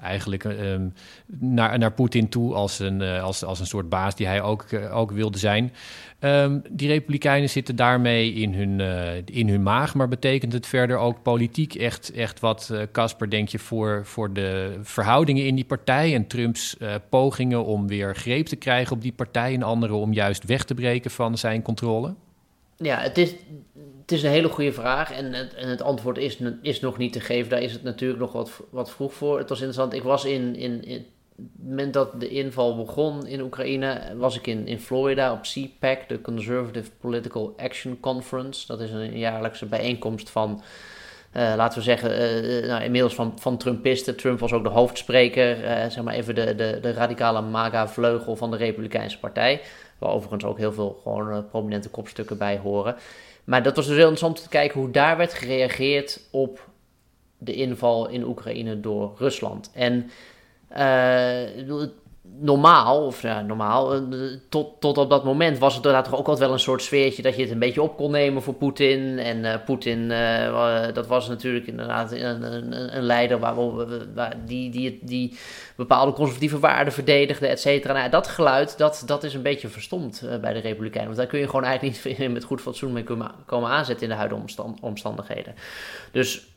eigenlijk 0.00 0.44
ehm, 0.44 0.88
naar, 1.26 1.78
naar 1.78 1.92
Poetin 1.92 2.28
toe 2.28 2.54
als 2.54 2.78
een, 2.78 3.02
als, 3.02 3.44
als 3.44 3.60
een 3.60 3.66
soort 3.66 3.88
baas 3.88 4.14
die 4.14 4.26
hij 4.26 4.42
ook, 4.42 4.64
ook 4.92 5.10
wilde 5.10 5.38
zijn. 5.38 5.72
Um, 6.20 6.62
die 6.70 6.88
Republikeinen 6.88 7.50
zitten 7.50 7.76
daarmee 7.76 8.32
in 8.32 8.54
hun, 8.54 8.78
uh, 8.78 9.16
in 9.24 9.48
hun 9.48 9.62
maag. 9.62 9.94
Maar 9.94 10.08
betekent 10.08 10.52
het 10.52 10.66
verder 10.66 10.96
ook 10.96 11.22
politiek 11.22 11.74
echt, 11.74 12.12
echt 12.12 12.40
wat, 12.40 12.74
Casper, 12.92 13.30
denk 13.30 13.48
je, 13.48 13.58
voor, 13.58 14.00
voor 14.04 14.32
de 14.32 14.78
verhoudingen 14.82 15.46
in 15.46 15.54
die 15.54 15.64
partij 15.64 16.14
en 16.14 16.26
Trumps 16.26 16.76
pogingen 17.08 17.64
om 17.64 17.86
weer 17.86 18.16
greep 18.16 18.46
te 18.46 18.56
krijgen 18.56 18.96
op 18.96 19.02
die 19.02 19.12
partij 19.12 19.54
en 19.54 19.62
anderen 19.62 19.96
om 19.96 20.12
juist 20.12 20.44
weg 20.44 20.64
te 20.64 20.74
breken 20.74 21.10
van 21.10 21.38
zijn 21.38 21.62
controle? 21.62 22.14
Ja, 22.76 22.98
het 22.98 23.18
is, 23.18 23.34
het 24.00 24.12
is 24.12 24.22
een 24.22 24.30
hele 24.30 24.48
goede 24.48 24.72
vraag 24.72 25.12
en 25.12 25.32
het, 25.32 25.54
en 25.54 25.68
het 25.68 25.82
antwoord 25.82 26.18
is, 26.18 26.38
is 26.62 26.80
nog 26.80 26.98
niet 26.98 27.12
te 27.12 27.20
geven. 27.20 27.50
Daar 27.50 27.62
is 27.62 27.72
het 27.72 27.82
natuurlijk 27.82 28.20
nog 28.20 28.32
wat, 28.32 28.62
wat 28.70 28.90
vroeg 28.90 29.14
voor. 29.14 29.38
Het 29.38 29.48
was 29.48 29.58
interessant, 29.58 29.94
ik 29.94 30.02
was 30.02 30.24
in, 30.24 30.56
in, 30.56 30.84
in 30.84 31.06
moment 31.58 31.92
dat 31.92 32.20
de 32.20 32.28
inval 32.28 32.76
begon 32.76 33.26
in 33.26 33.40
Oekraïne, 33.40 34.14
was 34.16 34.36
ik 34.36 34.46
in, 34.46 34.66
in 34.66 34.80
Florida 34.80 35.32
op 35.32 35.40
CPAC, 35.42 36.08
de 36.08 36.20
Conservative 36.20 36.90
Political 37.00 37.54
Action 37.56 38.00
Conference. 38.00 38.66
Dat 38.66 38.80
is 38.80 38.90
een 38.90 39.18
jaarlijkse 39.18 39.66
bijeenkomst 39.66 40.30
van, 40.30 40.62
uh, 41.36 41.52
laten 41.56 41.78
we 41.78 41.84
zeggen, 41.84 42.10
uh, 42.10 42.68
nou, 42.68 42.82
inmiddels 42.82 43.14
van, 43.14 43.32
van 43.38 43.56
Trumpisten. 43.56 44.16
Trump 44.16 44.38
was 44.38 44.52
ook 44.52 44.62
de 44.62 44.68
hoofdspreker, 44.68 45.56
zeg 45.90 46.02
maar 46.02 46.14
even 46.14 46.34
de, 46.34 46.54
de, 46.54 46.78
de 46.80 46.92
radicale 46.92 47.40
MAGA-vleugel 47.40 48.36
van 48.36 48.50
de 48.50 48.56
Republikeinse 48.56 49.18
Partij. 49.18 49.60
Waar 49.98 50.10
overigens 50.10 50.44
ook 50.44 50.58
heel 50.58 50.72
veel 50.72 51.00
gewoon 51.02 51.48
prominente 51.48 51.88
kopstukken 51.88 52.38
bij 52.38 52.58
horen. 52.58 52.96
Maar 53.44 53.62
dat 53.62 53.76
was 53.76 53.86
dus 53.86 53.96
heel 53.96 54.08
interessant 54.08 54.42
te 54.42 54.48
kijken 54.48 54.80
hoe 54.80 54.90
daar 54.90 55.16
werd 55.16 55.34
gereageerd 55.34 56.20
op 56.30 56.68
de 57.38 57.54
inval 57.54 58.08
in 58.08 58.24
Oekraïne 58.24 58.80
door 58.80 59.14
Rusland. 59.18 59.70
En 59.74 60.10
normaal, 62.40 63.06
of 63.06 63.22
normaal, 63.22 63.96
uh, 63.96 64.36
tot, 64.48 64.80
tot 64.80 64.98
op 64.98 65.10
dat 65.10 65.24
moment 65.24 65.58
was 65.58 65.74
het 65.74 65.84
inderdaad 65.84 66.12
ook 66.12 66.26
altijd 66.26 66.38
wel 66.38 66.52
een 66.52 66.58
soort 66.58 66.82
sfeertje 66.82 67.22
dat 67.22 67.36
je 67.36 67.42
het 67.42 67.50
een 67.50 67.58
beetje 67.58 67.82
op 67.82 67.96
kon 67.96 68.10
nemen 68.10 68.42
voor 68.42 68.54
Poetin. 68.54 69.18
En 69.18 69.44
uh, 69.44 69.54
Poetin, 69.64 70.08
dat 70.94 71.06
was 71.06 71.28
natuurlijk 71.28 71.66
inderdaad 71.66 72.12
een, 72.12 72.96
een, 72.96 73.02
leider 73.02 73.38
waar 73.38 73.76
we, 73.76 74.06
die, 74.44 74.70
die, 74.70 74.98
die 75.02 75.38
bepaalde 75.76 76.12
conservatieve 76.12 76.58
waarden 76.58 76.92
verdedigde, 76.92 77.46
et 77.46 77.60
cetera. 77.60 77.92
Nou, 77.92 78.10
dat 78.10 78.28
geluid, 78.28 78.78
dat, 78.78 79.02
dat 79.06 79.24
is 79.24 79.34
een 79.34 79.42
beetje 79.42 79.68
verstomd 79.68 80.22
bij 80.40 80.52
de 80.52 80.60
Republikeinen. 80.60 81.06
Want 81.06 81.16
daar 81.16 81.26
kun 81.26 81.38
je 81.38 81.46
gewoon 81.46 81.64
eigenlijk 81.64 82.04
niet 82.04 82.28
met 82.28 82.44
goed 82.44 82.60
fatsoen 82.60 82.92
mee 82.92 83.04
komen 83.46 83.68
aanzetten 83.68 84.06
in 84.06 84.12
de 84.12 84.18
huidige 84.18 84.62
omstandigheden. 84.80 85.54
Dus 86.12 86.55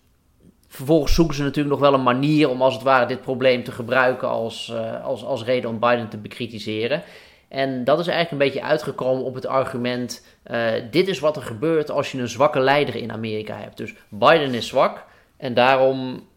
Vervolgens 0.69 1.13
zoeken 1.13 1.35
ze 1.35 1.43
natuurlijk 1.43 1.79
nog 1.79 1.89
wel 1.89 1.93
een 1.93 2.03
manier 2.03 2.49
om 2.49 2.61
als 2.61 2.73
het 2.73 2.83
ware 2.83 3.05
dit 3.05 3.21
probleem 3.21 3.63
te 3.63 3.71
gebruiken 3.71 4.27
als, 4.29 4.71
uh, 4.73 5.05
als, 5.05 5.23
als 5.23 5.43
reden 5.43 5.69
om 5.69 5.79
Biden 5.79 6.09
te 6.09 6.17
bekritiseren. 6.17 7.03
En 7.47 7.83
dat 7.83 7.99
is 7.99 8.07
eigenlijk 8.07 8.31
een 8.31 8.51
beetje 8.51 8.67
uitgekomen 8.67 9.23
op 9.23 9.35
het 9.35 9.45
argument: 9.45 10.25
uh, 10.51 10.71
dit 10.91 11.07
is 11.07 11.19
wat 11.19 11.35
er 11.35 11.41
gebeurt 11.41 11.91
als 11.91 12.11
je 12.11 12.17
een 12.17 12.29
zwakke 12.29 12.59
leider 12.59 12.95
in 12.95 13.11
Amerika 13.11 13.55
hebt. 13.55 13.77
Dus 13.77 13.93
Biden 14.09 14.53
is 14.53 14.67
zwak 14.67 15.05
en 15.37 15.53
daarom 15.53 16.27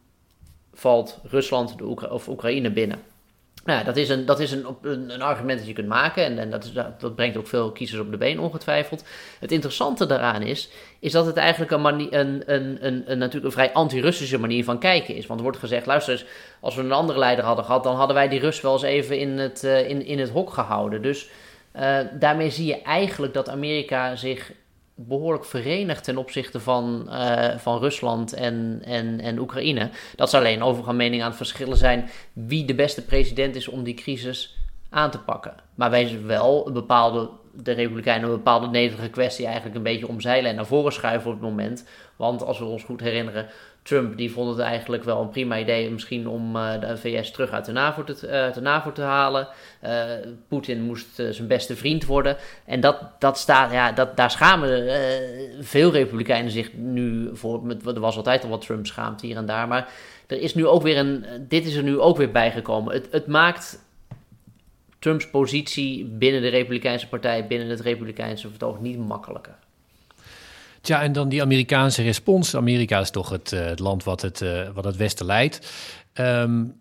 valt 0.74 1.20
Rusland 1.24 1.78
de 1.78 1.84
Oekra 1.84 2.08
of 2.08 2.28
Oekraïne 2.28 2.70
binnen. 2.70 3.11
Nou 3.64 3.78
ja, 3.78 3.84
dat 3.84 3.96
is, 3.96 4.08
een, 4.08 4.26
dat 4.26 4.40
is 4.40 4.52
een, 4.52 4.66
een, 4.82 5.22
argument 5.22 5.58
dat 5.58 5.68
je 5.68 5.74
kunt 5.74 5.88
maken 5.88 6.24
en, 6.24 6.38
en 6.38 6.50
dat, 6.50 6.72
dat 6.98 7.14
brengt 7.14 7.36
ook 7.36 7.46
veel 7.46 7.72
kiezers 7.72 8.00
op 8.00 8.10
de 8.10 8.16
been, 8.16 8.40
ongetwijfeld. 8.40 9.04
Het 9.40 9.52
interessante 9.52 10.06
daaraan 10.06 10.42
is, 10.42 10.70
is 10.98 11.12
dat 11.12 11.26
het 11.26 11.36
eigenlijk 11.36 11.70
een, 11.70 12.18
een, 12.18 12.42
een, 12.46 13.02
een, 13.10 13.18
natuurlijk 13.18 13.44
een 13.44 13.52
vrij 13.52 13.72
anti-Russische 13.72 14.38
manier 14.38 14.64
van 14.64 14.78
kijken 14.78 15.14
is. 15.14 15.26
Want 15.26 15.38
er 15.38 15.44
wordt 15.44 15.60
gezegd, 15.60 15.86
luister 15.86 16.12
eens, 16.12 16.24
als 16.60 16.74
we 16.74 16.82
een 16.82 16.92
andere 16.92 17.18
leider 17.18 17.44
hadden 17.44 17.64
gehad, 17.64 17.84
dan 17.84 17.96
hadden 17.96 18.16
wij 18.16 18.28
die 18.28 18.40
Rus 18.40 18.60
wel 18.60 18.72
eens 18.72 18.82
even 18.82 19.18
in 19.18 19.38
het, 19.38 19.62
uh, 19.64 19.88
in, 19.88 20.04
in 20.04 20.18
het 20.18 20.30
hok 20.30 20.52
gehouden. 20.52 21.02
Dus 21.02 21.28
uh, 21.76 21.98
daarmee 22.18 22.50
zie 22.50 22.66
je 22.66 22.82
eigenlijk 22.82 23.34
dat 23.34 23.48
Amerika 23.48 24.16
zich 24.16 24.52
behoorlijk 24.94 25.44
verenigd 25.44 26.04
ten 26.04 26.16
opzichte 26.16 26.60
van, 26.60 27.06
uh, 27.08 27.56
van 27.58 27.78
Rusland 27.78 28.32
en, 28.32 28.82
en, 28.84 29.20
en 29.20 29.38
Oekraïne. 29.38 29.90
Dat 30.16 30.30
ze 30.30 30.36
alleen 30.36 30.62
overal 30.62 30.94
mening 30.94 31.22
aan 31.22 31.28
het 31.28 31.36
verschillen 31.36 31.76
zijn 31.76 32.10
wie 32.32 32.64
de 32.64 32.74
beste 32.74 33.04
president 33.04 33.56
is 33.56 33.68
om 33.68 33.82
die 33.82 33.94
crisis 33.94 34.56
aan 34.90 35.10
te 35.10 35.18
pakken. 35.18 35.54
Maar 35.74 35.90
wij 35.90 36.06
zijn 36.06 36.26
wel 36.26 36.66
een 36.66 36.72
bepaalde, 36.72 37.30
de 37.52 37.72
Republikeinen 37.72 38.28
een 38.28 38.36
bepaalde 38.36 38.66
nederige 38.66 39.10
kwestie 39.10 39.44
eigenlijk 39.44 39.76
een 39.76 39.82
beetje 39.82 40.08
omzeilen 40.08 40.50
en 40.50 40.56
naar 40.56 40.66
voren 40.66 40.92
schuiven 40.92 41.30
op 41.30 41.40
het 41.40 41.48
moment. 41.48 41.84
Want 42.16 42.42
als 42.42 42.58
we 42.58 42.64
ons 42.64 42.84
goed 42.84 43.00
herinneren, 43.00 43.46
Trump 43.82 44.16
die 44.16 44.32
vond 44.32 44.50
het 44.50 44.58
eigenlijk 44.58 45.04
wel 45.04 45.20
een 45.20 45.28
prima 45.28 45.58
idee 45.58 45.90
misschien 45.90 46.28
om 46.28 46.56
uh, 46.56 46.80
de 46.80 46.96
VS 46.96 47.30
terug 47.30 47.50
uit 47.50 47.64
de 47.64 47.72
NAVO 47.72 48.04
te, 48.04 48.12
uh, 48.12 48.54
de 48.84 48.92
te 48.92 49.02
halen. 49.02 49.48
Uh, 49.84 50.02
Poetin 50.48 50.82
moest 50.82 51.14
zijn 51.14 51.46
beste 51.46 51.76
vriend 51.76 52.04
worden. 52.04 52.36
En 52.64 52.80
dat, 52.80 53.00
dat 53.18 53.38
staat, 53.38 53.72
ja, 53.72 53.92
dat, 53.92 54.16
daar 54.16 54.30
schamen 54.30 54.68
veel 55.60 55.90
Republikeinen 55.90 56.50
zich 56.50 56.72
nu 56.72 57.30
voor. 57.32 57.62
Er 57.84 58.00
was 58.00 58.16
altijd 58.16 58.44
al 58.44 58.50
wat 58.50 58.60
Trump 58.60 58.86
schaamt 58.86 59.20
hier 59.20 59.36
en 59.36 59.46
daar. 59.46 59.68
Maar 59.68 59.88
er 60.26 60.40
is 60.40 60.54
nu 60.54 60.66
ook 60.66 60.82
weer 60.82 60.98
een, 60.98 61.24
dit 61.48 61.66
is 61.66 61.74
er 61.74 61.82
nu 61.82 61.98
ook 61.98 62.16
weer 62.16 62.30
bijgekomen. 62.30 62.94
Het, 62.94 63.08
het 63.10 63.26
maakt 63.26 63.78
Trumps 64.98 65.30
positie 65.30 66.04
binnen 66.04 66.42
de 66.42 66.48
Republikeinse 66.48 67.08
partij, 67.08 67.46
binnen 67.46 67.68
het 67.68 67.80
Republikeinse 67.80 68.48
vertoog 68.48 68.80
niet 68.80 68.98
makkelijker. 68.98 69.54
Tja, 70.82 71.02
en 71.02 71.12
dan 71.12 71.28
die 71.28 71.42
Amerikaanse 71.42 72.02
respons. 72.02 72.56
Amerika 72.56 73.00
is 73.00 73.10
toch 73.10 73.28
het, 73.28 73.52
uh, 73.52 73.64
het 73.64 73.78
land 73.78 74.04
wat 74.04 74.22
het, 74.22 74.40
uh, 74.40 74.68
wat 74.74 74.84
het 74.84 74.96
Westen 74.96 75.26
leidt. 75.26 75.72
Um, 76.14 76.74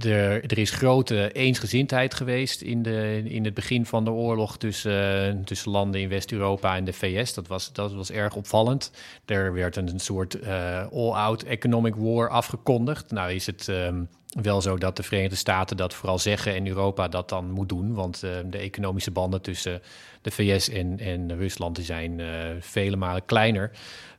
er, 0.00 0.58
is 0.58 0.70
grote 0.70 1.32
eensgezindheid 1.32 2.14
geweest 2.14 2.60
in, 2.60 2.82
de, 2.82 3.22
in 3.24 3.44
het 3.44 3.54
begin 3.54 3.86
van 3.86 4.04
de 4.04 4.10
oorlog 4.10 4.58
tussen, 4.58 5.36
uh, 5.36 5.44
tussen 5.44 5.70
landen 5.70 6.00
in 6.00 6.08
West-Europa 6.08 6.76
en 6.76 6.84
de 6.84 6.92
VS. 6.92 7.34
Dat 7.34 7.46
was, 7.46 7.72
dat 7.72 7.92
was 7.92 8.10
erg 8.10 8.34
opvallend. 8.34 8.90
Er 9.24 9.52
werd 9.52 9.76
een, 9.76 10.00
soort 10.00 10.46
all-out 10.92 11.42
economic 11.42 11.94
war 11.94 12.28
afgekondigd. 12.28 13.10
Nou 13.10 13.32
is 13.32 13.46
het 13.46 13.68
um, 13.68 14.08
wel 14.28 14.60
zo 14.60 14.78
dat 14.78 14.96
de 14.96 15.02
Verenigde 15.02 15.36
Staten 15.36 15.76
dat 15.76 15.94
vooral 15.94 16.18
zeggen 16.18 16.54
en 16.54 16.66
Europa 16.66 17.08
dat 17.08 17.28
dan 17.28 17.50
moet 17.50 17.68
doen. 17.68 17.94
Want 17.94 18.22
uh, 18.24 18.30
de 18.46 18.58
economische 18.58 19.10
banden 19.10 19.42
tussen 19.42 19.82
de 20.22 20.30
VS 20.30 20.68
en, 20.68 20.98
en 20.98 21.36
Rusland 21.36 21.78
zijn 21.82 22.18
uh, 22.18 22.28
vele 22.60 22.96
malen 22.96 23.24
kleiner 23.24 23.70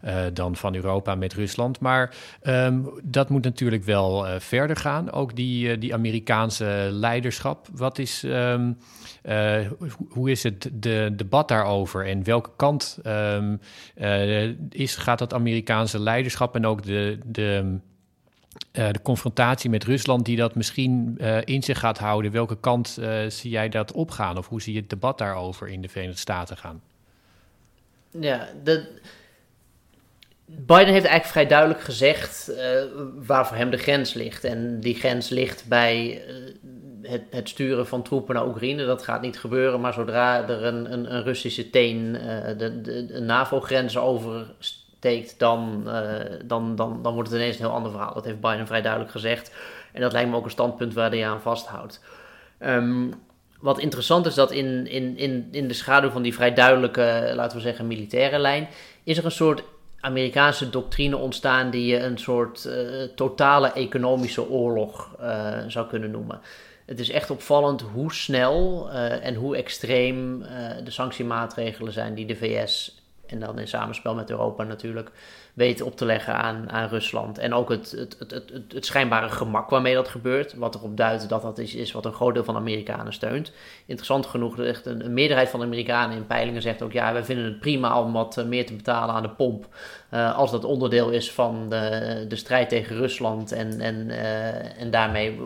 uh, 0.05 0.22
dan 0.34 0.55
van 0.55 0.76
Europa 0.76 1.16
met 1.16 1.34
Rusland. 1.34 1.80
Maar 1.80 2.16
um, 2.43 2.89
dat 3.03 3.30
moet 3.30 3.43
natuurlijk 3.43 3.84
wel 3.84 4.26
verder 4.39 4.76
gaan. 4.76 5.12
Ook 5.12 5.36
die, 5.36 5.78
die 5.78 5.93
Amerikaanse 5.93 6.88
leiderschap. 6.91 7.68
Wat 7.72 7.97
is, 7.97 8.24
um, 8.24 8.78
hoe 10.10 10.32
is 10.32 10.43
het 10.43 10.70
de 10.74 11.14
debat 11.16 11.47
daarover 11.47 12.05
en 12.05 12.24
welke 12.24 12.51
kant 12.55 12.99
um, 13.05 13.60
is, 14.70 14.95
gaat 14.95 15.20
dat 15.20 15.34
Amerikaanse 15.34 15.99
leiderschap 15.99 16.55
en 16.55 16.66
ook 16.66 16.84
de. 16.84 17.20
de 17.26 17.80
uh, 18.78 18.91
de 18.91 19.01
confrontatie 19.01 19.69
met 19.69 19.84
Rusland, 19.84 20.25
die 20.25 20.38
dat 20.38 20.55
misschien 20.55 21.17
uh, 21.21 21.38
in 21.43 21.63
zich 21.63 21.80
gaat 21.80 21.97
houden. 21.97 22.32
Welke 22.32 22.59
kant 22.59 22.97
uh, 22.99 23.19
zie 23.28 23.51
jij 23.51 23.69
dat 23.69 23.91
opgaan? 23.91 24.38
Of 24.38 24.47
hoe 24.47 24.61
zie 24.61 24.73
je 24.73 24.80
het 24.80 24.89
debat 24.89 25.17
daarover 25.17 25.67
in 25.67 25.82
de 25.82 25.89
Verenigde 25.89 26.19
Staten 26.19 26.57
gaan? 26.57 26.82
Ja, 28.19 28.47
de... 28.63 28.99
Biden 30.45 30.93
heeft 30.93 31.05
eigenlijk 31.05 31.25
vrij 31.25 31.47
duidelijk 31.47 31.82
gezegd 31.82 32.51
waar 33.15 33.47
voor 33.47 33.57
hem 33.57 33.69
de 33.69 33.78
grens 33.78 34.13
ligt. 34.13 34.43
En 34.43 34.80
die 34.80 34.95
grens 34.95 35.30
ligt 35.30 35.65
bij 35.67 36.21
het, 37.01 37.21
het, 37.30 37.49
sturen 37.49 37.88
van 37.88 38.03
troepen 38.03 38.36
naar 38.36 38.47
Oekraïne. 38.47 38.86
Dat 38.86 39.03
gaat 39.03 39.21
niet 39.21 39.39
gebeuren, 39.39 39.82
maar 39.82 39.93
zodra 39.93 40.47
er 40.47 40.63
een, 40.63 40.93
een, 40.93 41.13
een 41.13 41.23
Russische 41.23 41.69
teen 41.69 42.13
de, 42.57 42.82
de, 42.82 43.05
de 43.05 43.19
NAVO-grens 43.19 43.97
over 43.97 44.55
steekt, 44.98 45.39
dan, 45.39 45.84
uh, 45.86 45.93
dan, 46.43 46.76
dan, 46.76 47.00
dan 47.02 47.14
wordt 47.14 47.30
het 47.30 47.39
ineens 47.39 47.56
een 47.56 47.66
heel 47.66 47.74
ander 47.74 47.91
verhaal. 47.91 48.14
Dat 48.14 48.26
heeft 48.26 48.41
Biden 48.41 48.68
vrij 48.68 48.82
duidelijk 48.82 49.12
gezegd. 49.12 49.56
En 49.93 50.02
dat 50.02 50.12
lijkt 50.12 50.30
me 50.30 50.36
ook 50.36 50.45
een 50.45 50.52
standpunt 50.52 50.93
waar 50.93 51.10
hij 51.10 51.28
aan 51.28 51.41
vasthoudt. 51.41 52.04
Um, 52.60 53.14
wat 53.60 53.80
interessant 53.80 54.26
is 54.26 54.34
dat 54.34 54.52
in, 54.52 54.88
in, 54.88 55.18
in, 55.18 55.48
in 55.52 55.68
de 55.68 55.74
schaduw 55.74 56.10
van 56.10 56.22
die 56.22 56.34
vrij 56.34 56.54
duidelijke, 56.54 57.32
laten 57.36 57.58
we 57.58 57.64
zeggen, 57.64 57.88
militaire 57.88 58.39
lijn, 58.39 58.68
is 59.04 59.18
er 59.18 59.26
een 59.26 59.32
soort 59.32 59.64
Amerikaanse 60.00 60.70
doctrine 60.70 61.18
ontstaan 61.18 61.70
die 61.70 61.86
je 61.86 62.00
een 62.00 62.18
soort 62.18 62.66
uh, 62.66 63.04
totale 63.16 63.72
economische 63.72 64.50
oorlog 64.50 65.16
uh, 65.22 65.58
zou 65.68 65.88
kunnen 65.88 66.12
noemen. 66.12 66.41
Het 66.86 67.00
is 67.00 67.10
echt 67.10 67.30
opvallend 67.30 67.82
hoe 67.82 68.14
snel 68.14 68.89
en 69.22 69.36
hoe 69.36 69.56
extreem 69.56 70.41
de 70.84 70.91
sanctiemaatregelen 70.91 71.93
zijn 71.93 72.14
die 72.14 72.26
de 72.26 72.36
VS 72.36 72.97
en 73.28 73.39
dan 73.39 73.59
in 73.59 73.67
samenspel 73.67 74.15
met 74.15 74.30
Europa 74.30 74.63
natuurlijk 74.63 75.11
weten 75.57 75.86
op 75.86 75.97
te 75.97 76.05
leggen 76.05 76.36
aan, 76.36 76.69
aan 76.69 76.88
Rusland. 76.88 77.38
En 77.38 77.53
ook 77.53 77.69
het, 77.69 77.91
het, 77.91 78.15
het, 78.19 78.32
het, 78.32 78.73
het 78.73 78.86
schijnbare 78.86 79.30
gemak 79.30 79.69
waarmee 79.69 79.93
dat 79.93 80.07
gebeurt, 80.07 80.53
wat 80.53 80.75
erop 80.75 80.97
duidt 80.97 81.30
dat 81.30 81.41
dat 81.41 81.57
is, 81.57 81.75
is 81.75 81.91
wat 81.91 82.05
een 82.05 82.13
groot 82.13 82.34
deel 82.34 82.43
van 82.43 82.53
de 82.53 82.59
Amerikanen 82.59 83.13
steunt. 83.13 83.51
Interessant 83.86 84.25
genoeg, 84.25 84.59
echt 84.59 84.86
een, 84.86 85.13
meerderheid 85.13 85.49
van 85.49 85.59
de 85.59 85.65
Amerikanen 85.65 86.17
in 86.17 86.28
peilingen 86.28 86.61
zegt 86.61 86.82
ook, 86.82 86.91
ja, 86.91 87.13
wij 87.13 87.23
vinden 87.23 87.45
het 87.45 87.59
prima 87.59 88.01
om 88.01 88.13
wat 88.13 88.45
meer 88.45 88.65
te 88.65 88.73
betalen 88.73 89.15
aan 89.15 89.21
de 89.21 89.30
pomp, 89.30 89.67
uh, 90.13 90.38
als 90.38 90.51
dat 90.51 90.63
onderdeel 90.63 91.09
is 91.09 91.32
van 91.32 91.69
de, 91.69 92.25
de 92.28 92.36
strijd 92.36 92.69
tegen 92.69 92.95
Rusland 92.95 93.51
en, 93.51 93.80
en, 93.80 93.95
uh, 94.07 94.82
en 94.82 94.91
daarmee, 94.91 95.39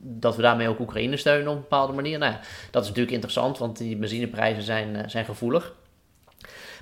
dat 0.00 0.36
we 0.36 0.42
daarmee 0.42 0.68
ook 0.68 0.80
Oekraïne 0.80 1.16
steunen 1.16 1.48
op 1.48 1.54
een 1.54 1.60
bepaalde 1.60 1.92
manier. 1.92 2.18
Nou 2.18 2.32
ja, 2.32 2.40
dat 2.70 2.82
is 2.82 2.88
natuurlijk 2.88 3.14
interessant, 3.14 3.58
want 3.58 3.78
die 3.78 3.96
benzineprijzen 3.96 4.62
zijn, 4.62 5.10
zijn 5.10 5.24
gevoelig. 5.24 5.74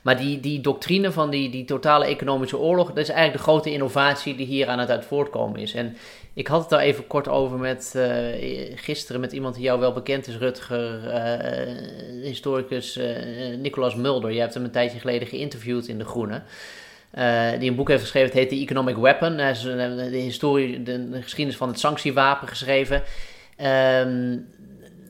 Maar 0.03 0.16
die, 0.16 0.40
die 0.40 0.61
doctrine 0.61 1.12
van 1.12 1.30
die, 1.30 1.50
die 1.50 1.64
totale 1.64 2.05
economische 2.05 2.59
oorlog, 2.59 2.88
dat 2.88 2.96
is 2.96 3.09
eigenlijk 3.09 3.38
de 3.38 3.50
grote 3.50 3.72
innovatie 3.72 4.36
die 4.36 4.46
hier 4.46 4.68
aan 4.68 4.78
het 4.78 4.90
uit 4.90 5.05
voortkomen 5.05 5.61
is. 5.61 5.74
En 5.74 5.96
ik 6.34 6.46
had 6.46 6.61
het 6.61 6.70
daar 6.70 6.80
even 6.80 7.07
kort 7.07 7.28
over 7.28 7.59
met 7.59 7.92
uh, 7.96 8.07
gisteren 8.74 9.20
met 9.20 9.32
iemand 9.32 9.55
die 9.55 9.64
jou 9.64 9.80
wel 9.80 9.92
bekend 9.92 10.26
is, 10.26 10.36
Rutger, 10.36 11.00
uh, 11.05 12.22
historicus 12.22 12.96
uh, 12.96 13.07
Nicolas 13.57 13.94
Mulder. 13.94 14.32
Je 14.32 14.40
hebt 14.40 14.55
hem 14.55 14.64
een 14.64 14.70
tijdje 14.70 14.98
geleden 14.98 15.28
geïnterviewd 15.28 15.88
in 15.88 15.98
De 15.98 16.05
Groene. 16.05 16.42
die 17.59 17.70
een 17.70 17.76
boek 17.76 17.88
heeft 17.88 18.03
geschreven, 18.03 18.28
het 18.28 18.38
heet 18.38 18.48
The 18.48 18.64
Economic 18.64 18.96
Weapon. 18.96 19.38
Hij 19.38 19.46
heeft 19.46 19.62
de, 20.40 20.82
de, 20.82 21.11
de, 21.11 21.22
geschiedenis 21.22 21.57
van 21.57 21.68
het 21.68 21.78
sanctiewapen 21.78 22.48
geschreven. 22.48 23.03
Um, 24.07 24.48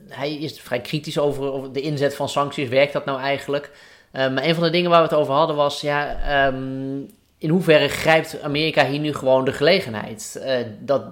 hij 0.09 0.35
is 0.35 0.61
vrij 0.61 0.81
kritisch 0.81 1.19
over, 1.19 1.53
over 1.53 1.73
de 1.73 1.81
inzet 1.81 2.15
van 2.15 2.29
sancties. 2.29 2.69
Werkt 2.69 2.93
dat 2.93 3.05
nou 3.05 3.21
eigenlijk? 3.21 3.71
Um, 4.13 4.39
een 4.39 4.55
van 4.55 4.65
de 4.65 4.71
dingen 4.71 4.91
waar 4.91 5.03
we 5.03 5.09
het 5.09 5.19
over 5.19 5.35
hadden 5.35 5.57
was, 5.57 5.81
ja, 5.81 6.17
um, 6.47 7.11
in 7.39 7.51
hoeverre 7.51 7.89
grijpt 7.89 8.43
Amerika 8.43 8.87
hier 8.87 9.01
nu 9.01 9.15
gewoon 9.15 9.45
de 9.45 9.53
gelegenheid? 9.53 10.43
Uh, 10.45 10.55
dat 10.81 11.03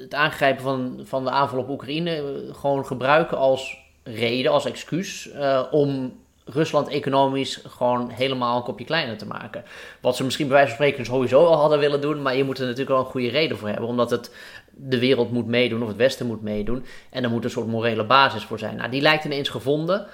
het 0.00 0.14
aangrijpen 0.14 0.62
van, 0.62 1.00
van 1.04 1.24
de 1.24 1.30
aanval 1.30 1.58
op 1.58 1.68
Oekraïne 1.68 2.44
gewoon 2.52 2.86
gebruiken 2.86 3.38
als 3.38 3.78
reden, 4.02 4.52
als 4.52 4.64
excuus 4.64 5.30
om 5.70 6.18
Rusland 6.44 6.88
economisch 6.88 7.60
gewoon 7.66 8.10
helemaal 8.10 8.56
een 8.56 8.62
kopje 8.62 8.84
kleiner 8.84 9.16
te 9.16 9.26
maken. 9.26 9.64
Wat 10.00 10.16
ze 10.16 10.24
misschien 10.24 10.46
bij 10.46 10.56
wijze 10.56 10.74
van 10.74 10.84
spreken 10.84 11.04
sowieso 11.04 11.44
al 11.44 11.56
hadden 11.56 11.78
willen 11.78 12.00
doen, 12.00 12.22
maar 12.22 12.36
je 12.36 12.44
moet 12.44 12.58
er 12.58 12.62
natuurlijk 12.62 12.90
wel 12.90 12.98
een 12.98 13.10
goede 13.10 13.28
reden 13.28 13.58
voor 13.58 13.68
hebben, 13.68 13.88
omdat 13.88 14.10
het 14.10 14.34
de 14.70 14.98
wereld 14.98 15.32
moet 15.32 15.46
meedoen 15.46 15.82
of 15.82 15.88
het 15.88 15.96
Westen 15.96 16.26
moet 16.26 16.42
meedoen 16.42 16.84
en 17.10 17.24
er 17.24 17.30
moet 17.30 17.44
een 17.44 17.50
soort 17.50 17.66
morele 17.66 18.04
basis 18.04 18.44
voor 18.44 18.58
zijn. 18.58 18.76
Nou, 18.76 18.90
die 18.90 19.00
lijkt 19.00 19.24
ineens 19.24 19.48
gevonden. 19.48 20.06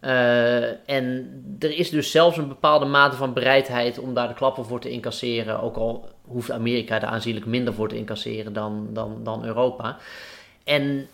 Uh, 0.00 0.90
en 0.90 1.30
er 1.58 1.76
is 1.76 1.90
dus 1.90 2.10
zelfs 2.10 2.36
een 2.36 2.48
bepaalde 2.48 2.84
mate 2.84 3.16
van 3.16 3.32
bereidheid 3.32 3.98
om 3.98 4.14
daar 4.14 4.28
de 4.28 4.34
klappen 4.34 4.64
voor 4.64 4.80
te 4.80 4.90
incasseren. 4.90 5.60
Ook 5.60 5.76
al 5.76 6.08
hoeft 6.24 6.50
Amerika 6.50 6.98
daar 6.98 7.10
aanzienlijk 7.10 7.46
minder 7.46 7.74
voor 7.74 7.88
te 7.88 7.96
incasseren 7.96 8.52
dan, 8.52 8.88
dan, 8.92 9.20
dan 9.24 9.44
Europa. 9.44 9.96
En 10.64 11.08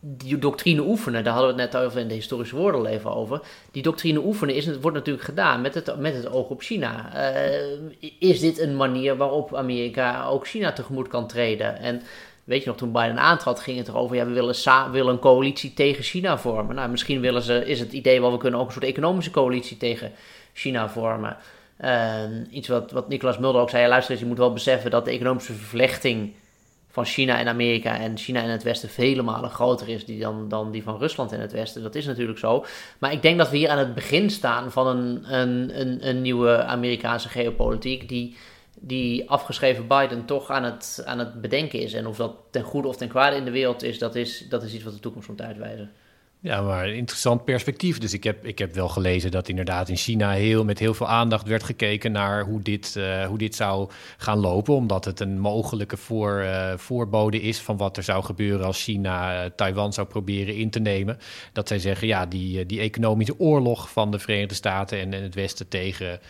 die 0.00 0.38
doctrine 0.38 0.82
oefenen, 0.82 1.24
daar 1.24 1.32
hadden 1.32 1.54
we 1.54 1.62
het 1.62 1.72
net 1.72 1.82
over 1.82 2.00
in 2.00 2.08
de 2.08 2.14
historische 2.14 2.56
woorden 2.56 2.86
even 2.86 3.14
over. 3.14 3.40
Die 3.70 3.82
doctrine 3.82 4.24
oefenen 4.24 4.54
is, 4.54 4.78
wordt 4.78 4.96
natuurlijk 4.96 5.24
gedaan 5.24 5.60
met 5.60 5.74
het, 5.74 5.96
met 5.98 6.14
het 6.14 6.30
oog 6.30 6.48
op 6.48 6.62
China. 6.62 7.12
Uh, 7.14 8.10
is 8.18 8.40
dit 8.40 8.58
een 8.58 8.76
manier 8.76 9.16
waarop 9.16 9.54
Amerika 9.54 10.26
ook 10.26 10.46
China 10.46 10.72
tegemoet 10.72 11.08
kan 11.08 11.26
treden? 11.26 11.78
En 11.78 12.02
Weet 12.44 12.62
je 12.62 12.68
nog, 12.68 12.76
toen 12.76 12.92
Biden 12.92 13.18
aantrad, 13.18 13.60
ging 13.60 13.78
het 13.78 13.88
erover, 13.88 14.16
ja, 14.16 14.26
we 14.26 14.32
willen, 14.32 14.56
willen 14.92 15.12
een 15.12 15.18
coalitie 15.18 15.74
tegen 15.74 16.04
China 16.04 16.38
vormen. 16.38 16.74
Nou, 16.74 16.90
misschien 16.90 17.20
willen 17.20 17.42
ze, 17.42 17.66
is 17.66 17.80
het 17.80 17.92
idee 17.92 18.20
wel, 18.20 18.32
we 18.32 18.38
kunnen 18.38 18.60
ook 18.60 18.66
een 18.66 18.72
soort 18.72 18.84
economische 18.84 19.30
coalitie 19.30 19.76
tegen 19.76 20.12
China 20.52 20.88
vormen. 20.88 21.36
Uh, 21.80 22.22
iets 22.50 22.68
wat, 22.68 22.90
wat 22.90 23.08
Nicolas 23.08 23.38
Mulder 23.38 23.60
ook 23.60 23.70
zei, 23.70 23.82
ja, 23.82 23.88
luister 23.88 24.12
eens, 24.12 24.20
je 24.20 24.26
moet 24.26 24.38
wel 24.38 24.52
beseffen 24.52 24.90
dat 24.90 25.04
de 25.04 25.10
economische 25.10 25.52
vervlechting 25.52 26.32
van 26.94 27.04
China 27.04 27.38
en 27.38 27.48
Amerika 27.48 27.98
en 27.98 28.18
China 28.18 28.42
en 28.42 28.48
het 28.48 28.62
Westen 28.62 28.88
vele 28.88 29.22
malen 29.22 29.50
groter 29.50 29.88
is 29.88 30.04
die 30.04 30.20
dan, 30.20 30.48
dan 30.48 30.70
die 30.70 30.82
van 30.82 30.98
Rusland 30.98 31.32
en 31.32 31.40
het 31.40 31.52
Westen. 31.52 31.82
Dat 31.82 31.94
is 31.94 32.06
natuurlijk 32.06 32.38
zo. 32.38 32.64
Maar 32.98 33.12
ik 33.12 33.22
denk 33.22 33.38
dat 33.38 33.50
we 33.50 33.56
hier 33.56 33.68
aan 33.68 33.78
het 33.78 33.94
begin 33.94 34.30
staan 34.30 34.72
van 34.72 34.86
een, 34.86 35.34
een, 35.34 35.80
een, 35.80 36.08
een 36.08 36.22
nieuwe 36.22 36.64
Amerikaanse 36.64 37.28
geopolitiek 37.28 38.08
die, 38.08 38.36
die 38.80 39.30
afgeschreven 39.30 39.86
Biden 39.86 40.24
toch 40.24 40.50
aan 40.50 40.64
het, 40.64 41.02
aan 41.04 41.18
het 41.18 41.40
bedenken 41.40 41.80
is. 41.80 41.92
En 41.92 42.06
of 42.06 42.16
dat 42.16 42.36
ten 42.50 42.62
goede 42.62 42.88
of 42.88 42.96
ten 42.96 43.08
kwade 43.08 43.36
in 43.36 43.44
de 43.44 43.50
wereld 43.50 43.82
is, 43.82 43.98
dat 43.98 44.14
is, 44.14 44.46
dat 44.48 44.62
is 44.62 44.74
iets 44.74 44.84
wat 44.84 44.92
de 44.92 45.00
toekomst 45.00 45.28
moet 45.28 45.42
uitwijzen. 45.42 45.92
Ja, 46.44 46.62
maar 46.62 46.86
een 46.86 46.94
interessant 46.94 47.44
perspectief. 47.44 47.98
Dus 47.98 48.12
ik 48.12 48.24
heb, 48.24 48.46
ik 48.46 48.58
heb 48.58 48.74
wel 48.74 48.88
gelezen 48.88 49.30
dat 49.30 49.48
inderdaad 49.48 49.88
in 49.88 49.96
China 49.96 50.30
heel, 50.30 50.64
met 50.64 50.78
heel 50.78 50.94
veel 50.94 51.08
aandacht 51.08 51.48
werd 51.48 51.62
gekeken 51.62 52.12
naar 52.12 52.44
hoe 52.44 52.62
dit, 52.62 52.94
uh, 52.98 53.26
hoe 53.26 53.38
dit 53.38 53.54
zou 53.54 53.90
gaan 54.16 54.38
lopen. 54.38 54.74
Omdat 54.74 55.04
het 55.04 55.20
een 55.20 55.38
mogelijke 55.38 55.96
voor, 55.96 56.42
uh, 56.42 56.72
voorbode 56.76 57.40
is 57.40 57.58
van 57.58 57.76
wat 57.76 57.96
er 57.96 58.02
zou 58.02 58.24
gebeuren 58.24 58.66
als 58.66 58.82
China 58.82 59.44
uh, 59.44 59.50
Taiwan 59.56 59.92
zou 59.92 60.06
proberen 60.06 60.56
in 60.56 60.70
te 60.70 60.80
nemen. 60.80 61.18
Dat 61.52 61.68
zij 61.68 61.78
zeggen, 61.78 62.06
ja, 62.06 62.26
die, 62.26 62.66
die 62.66 62.80
economische 62.80 63.38
oorlog 63.38 63.90
van 63.90 64.10
de 64.10 64.18
Verenigde 64.18 64.54
Staten 64.54 65.00
en, 65.00 65.14
en 65.14 65.22
het 65.22 65.34
Westen 65.34 65.68
tegen 65.68 66.20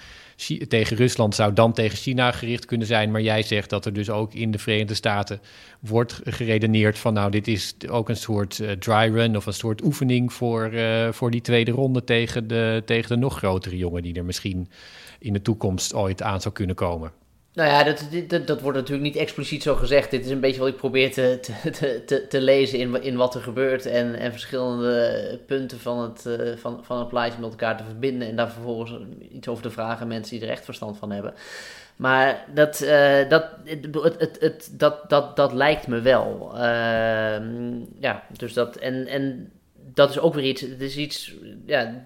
tegen 0.68 0.96
Rusland 0.96 1.34
zou 1.34 1.52
dan 1.52 1.72
tegen 1.72 1.98
China 1.98 2.32
gericht 2.32 2.64
kunnen 2.64 2.86
zijn. 2.86 3.10
Maar 3.10 3.20
jij 3.20 3.42
zegt 3.42 3.70
dat 3.70 3.84
er 3.84 3.92
dus 3.92 4.10
ook 4.10 4.34
in 4.34 4.50
de 4.50 4.58
Verenigde 4.58 4.94
Staten 4.94 5.40
wordt 5.80 6.20
geredeneerd 6.24 6.98
van 6.98 7.14
nou, 7.14 7.30
dit 7.30 7.48
is 7.48 7.74
ook 7.88 8.08
een 8.08 8.16
soort 8.16 8.62
dry 8.78 9.12
run 9.14 9.36
of 9.36 9.46
een 9.46 9.52
soort 9.52 9.82
oefening 9.82 10.03
voor, 10.32 10.72
uh, 10.72 11.12
voor 11.12 11.30
die 11.30 11.40
tweede 11.40 11.70
ronde 11.70 12.04
tegen 12.04 12.48
de, 12.48 12.82
tegen 12.84 13.08
de 13.08 13.16
nog 13.16 13.36
grotere 13.36 13.76
jongen 13.76 14.02
die 14.02 14.14
er 14.14 14.24
misschien 14.24 14.68
in 15.18 15.32
de 15.32 15.42
toekomst 15.42 15.94
ooit 15.94 16.22
aan 16.22 16.40
zou 16.40 16.54
kunnen 16.54 16.76
komen. 16.76 17.12
Nou 17.54 17.68
ja, 17.68 17.82
dat, 17.82 18.08
dat, 18.28 18.46
dat, 18.46 18.60
wordt 18.60 18.78
natuurlijk 18.78 19.04
niet 19.04 19.16
expliciet 19.16 19.62
zo 19.62 19.74
gezegd. 19.74 20.10
Dit 20.10 20.24
is 20.24 20.30
een 20.30 20.40
beetje 20.40 20.60
wat 20.60 20.68
ik 20.68 20.76
probeer 20.76 21.12
te, 21.12 21.38
te, 21.40 22.02
te, 22.04 22.26
te 22.26 22.40
lezen 22.40 22.78
in, 22.78 23.02
in 23.02 23.16
wat 23.16 23.34
er 23.34 23.40
gebeurt. 23.40 23.86
En, 23.86 24.14
en 24.14 24.30
verschillende 24.30 25.40
punten 25.46 25.80
van 25.80 25.98
het, 25.98 26.24
uh, 26.26 26.56
van, 26.56 26.84
van 26.84 26.98
het 26.98 27.08
plaatje 27.08 27.40
met 27.40 27.50
elkaar 27.50 27.76
te 27.76 27.84
verbinden. 27.84 28.28
En 28.28 28.36
daar 28.36 28.50
vervolgens 28.50 28.92
iets 29.32 29.48
over 29.48 29.62
te 29.62 29.70
vragen 29.70 30.08
mensen 30.08 30.38
die 30.38 30.46
er 30.46 30.52
echt 30.52 30.64
verstand 30.64 30.98
van 30.98 31.10
hebben. 31.10 31.34
Maar 31.96 32.44
dat, 32.54 32.82
uh, 32.82 33.28
dat, 33.28 33.44
het, 33.64 34.20
het, 34.20 34.36
het, 34.40 34.70
dat, 34.72 35.10
dat, 35.10 35.36
dat 35.36 35.52
lijkt 35.52 35.86
me 35.86 36.00
wel. 36.00 36.50
Uh, 36.54 36.60
ja, 37.98 38.22
dus 38.36 38.52
dat. 38.52 38.76
En, 38.76 39.06
en 39.06 39.52
dat 39.94 40.10
is 40.10 40.18
ook 40.18 40.34
weer 40.34 40.44
iets. 40.44 40.60
Het 40.60 40.80
is 40.80 40.96
iets. 40.96 41.34
Ja, 41.66 42.04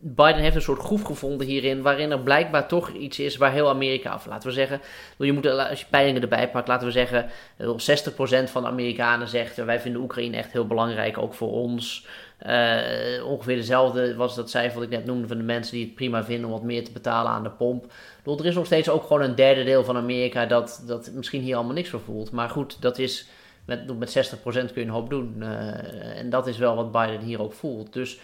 Biden 0.00 0.42
heeft 0.42 0.54
een 0.54 0.62
soort 0.62 0.80
groef 0.80 1.02
gevonden 1.02 1.46
hierin, 1.46 1.82
waarin 1.82 2.10
er 2.10 2.20
blijkbaar 2.20 2.68
toch 2.68 2.90
iets 2.90 3.18
is 3.18 3.36
waar 3.36 3.52
heel 3.52 3.68
Amerika 3.68 4.10
af. 4.10 4.26
Laten 4.26 4.48
we 4.48 4.54
zeggen, 4.54 4.80
je 5.18 5.32
moet, 5.32 5.46
als 5.46 5.80
je 5.80 5.86
peilingen 5.90 6.22
erbij 6.22 6.50
pakt, 6.50 6.68
laten 6.68 6.86
we 6.86 6.92
zeggen, 6.92 7.28
60% 7.28 8.50
van 8.50 8.62
de 8.62 8.68
Amerikanen 8.68 9.28
zegt, 9.28 9.56
wij 9.56 9.80
vinden 9.80 10.02
Oekraïne 10.02 10.36
echt 10.36 10.52
heel 10.52 10.66
belangrijk, 10.66 11.18
ook 11.18 11.34
voor 11.34 11.52
ons. 11.52 12.06
Uh, 12.46 13.26
ongeveer 13.26 13.56
dezelfde 13.56 14.14
was 14.14 14.34
dat 14.34 14.50
cijfer 14.50 14.74
wat 14.74 14.82
ik 14.82 14.96
net 14.96 15.04
noemde 15.04 15.28
van 15.28 15.36
de 15.36 15.42
mensen 15.42 15.74
die 15.74 15.84
het 15.84 15.94
prima 15.94 16.24
vinden 16.24 16.46
om 16.46 16.52
wat 16.52 16.62
meer 16.62 16.84
te 16.84 16.92
betalen 16.92 17.30
aan 17.30 17.42
de 17.42 17.50
pomp. 17.50 17.92
er 18.24 18.46
is 18.46 18.54
nog 18.54 18.66
steeds 18.66 18.88
ook 18.88 19.02
gewoon 19.02 19.22
een 19.22 19.34
derde 19.34 19.64
deel 19.64 19.84
van 19.84 19.96
Amerika 19.96 20.46
dat, 20.46 20.82
dat 20.86 21.10
misschien 21.14 21.42
hier 21.42 21.56
allemaal 21.56 21.74
niks 21.74 21.88
voor 21.88 22.00
voelt. 22.00 22.30
Maar 22.30 22.48
goed, 22.48 22.82
dat 22.82 22.98
is 22.98 23.26
met, 23.68 23.98
met 23.98 24.36
60% 24.36 24.40
kun 24.42 24.68
je 24.74 24.80
een 24.80 24.88
hoop 24.88 25.10
doen. 25.10 25.34
Uh, 25.38 26.18
en 26.18 26.30
dat 26.30 26.46
is 26.46 26.58
wel 26.58 26.74
wat 26.74 26.92
Biden 26.92 27.20
hier 27.20 27.42
ook 27.42 27.52
voelt. 27.52 27.92
Dus 27.92 28.18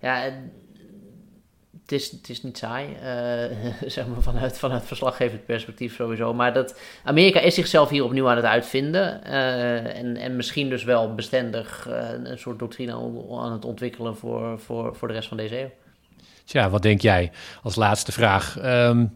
ja, 0.00 0.22
het 1.82 1.92
is, 1.92 2.10
het 2.10 2.28
is 2.28 2.42
niet 2.42 2.58
saai, 2.58 2.88
uh, 2.88 3.56
zeg 3.96 4.06
maar 4.06 4.22
vanuit, 4.22 4.58
vanuit 4.58 4.84
verslaggevend 4.84 5.46
perspectief 5.46 5.94
sowieso. 5.94 6.34
Maar 6.34 6.52
dat 6.52 6.80
Amerika 7.04 7.40
is 7.40 7.54
zichzelf 7.54 7.88
hier 7.88 8.04
opnieuw 8.04 8.28
aan 8.28 8.36
het 8.36 8.44
uitvinden. 8.44 9.20
Uh, 9.26 9.96
en, 9.96 10.16
en 10.16 10.36
misschien 10.36 10.68
dus 10.68 10.84
wel 10.84 11.14
bestendig 11.14 11.88
een 12.24 12.38
soort 12.38 12.58
doctrine 12.58 12.92
aan 13.30 13.52
het 13.52 13.64
ontwikkelen 13.64 14.16
voor, 14.16 14.60
voor, 14.60 14.96
voor 14.96 15.08
de 15.08 15.14
rest 15.14 15.28
van 15.28 15.36
deze 15.36 15.60
eeuw. 15.60 15.70
Tja, 16.44 16.70
wat 16.70 16.82
denk 16.82 17.00
jij 17.00 17.32
als 17.62 17.76
laatste 17.76 18.12
vraag? 18.12 18.56
Um, 18.64 19.12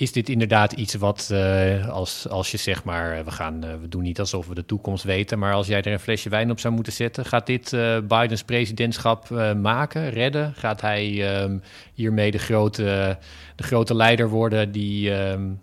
is 0.00 0.12
dit 0.12 0.28
inderdaad 0.28 0.72
iets 0.72 0.94
wat, 0.94 1.28
uh, 1.32 1.88
als, 1.88 2.28
als 2.28 2.50
je 2.50 2.56
zeg 2.56 2.84
maar, 2.84 3.24
we, 3.24 3.30
gaan, 3.30 3.64
uh, 3.64 3.70
we 3.80 3.88
doen 3.88 4.02
niet 4.02 4.18
alsof 4.20 4.46
we 4.46 4.54
de 4.54 4.64
toekomst 4.64 5.04
weten, 5.04 5.38
maar 5.38 5.52
als 5.52 5.66
jij 5.66 5.82
er 5.82 5.92
een 5.92 6.00
flesje 6.00 6.28
wijn 6.28 6.50
op 6.50 6.60
zou 6.60 6.74
moeten 6.74 6.92
zetten, 6.92 7.24
gaat 7.24 7.46
dit 7.46 7.70
Bidens 8.08 8.42
presidentschap 8.42 9.30
maken, 9.56 10.10
redden? 10.10 10.54
Gaat 10.54 10.80
hij 10.80 11.42
um, 11.42 11.62
hiermee 11.94 12.30
de 12.30 12.38
grote, 12.38 13.18
de 13.56 13.62
grote 13.62 13.94
leider 13.94 14.28
worden 14.28 14.72
die, 14.72 15.10
um, 15.10 15.60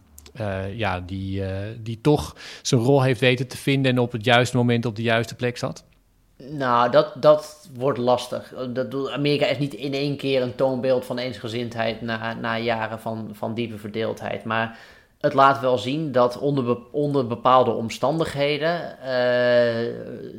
ja, 0.73 0.99
die, 0.99 1.41
die 1.83 2.01
toch 2.01 2.35
zijn 2.61 2.81
rol 2.81 3.01
heeft 3.01 3.19
weten 3.19 3.47
te 3.47 3.57
vinden 3.57 3.91
en 3.91 3.99
op 3.99 4.11
het 4.11 4.25
juiste 4.25 4.57
moment 4.57 4.85
op 4.85 4.95
de 4.95 5.01
juiste 5.01 5.35
plek 5.35 5.57
zat? 5.57 5.85
Nou, 6.37 6.91
dat, 6.91 7.13
dat 7.15 7.69
wordt 7.73 7.97
lastig. 7.97 8.53
Dat, 8.69 9.11
Amerika 9.11 9.45
is 9.45 9.57
niet 9.57 9.73
in 9.73 9.93
één 9.93 10.17
keer 10.17 10.41
een 10.41 10.55
toonbeeld 10.55 11.05
van 11.05 11.17
eensgezindheid 11.17 12.01
na, 12.01 12.33
na 12.33 12.57
jaren 12.57 12.99
van, 12.99 13.29
van 13.31 13.53
diepe 13.53 13.77
verdeeldheid. 13.77 14.43
Maar 14.43 14.77
het 15.19 15.33
laat 15.33 15.59
wel 15.59 15.77
zien 15.77 16.11
dat 16.11 16.37
onder, 16.37 16.77
onder 16.91 17.27
bepaalde 17.27 17.71
omstandigheden, 17.71 18.97
uh, 18.99 19.07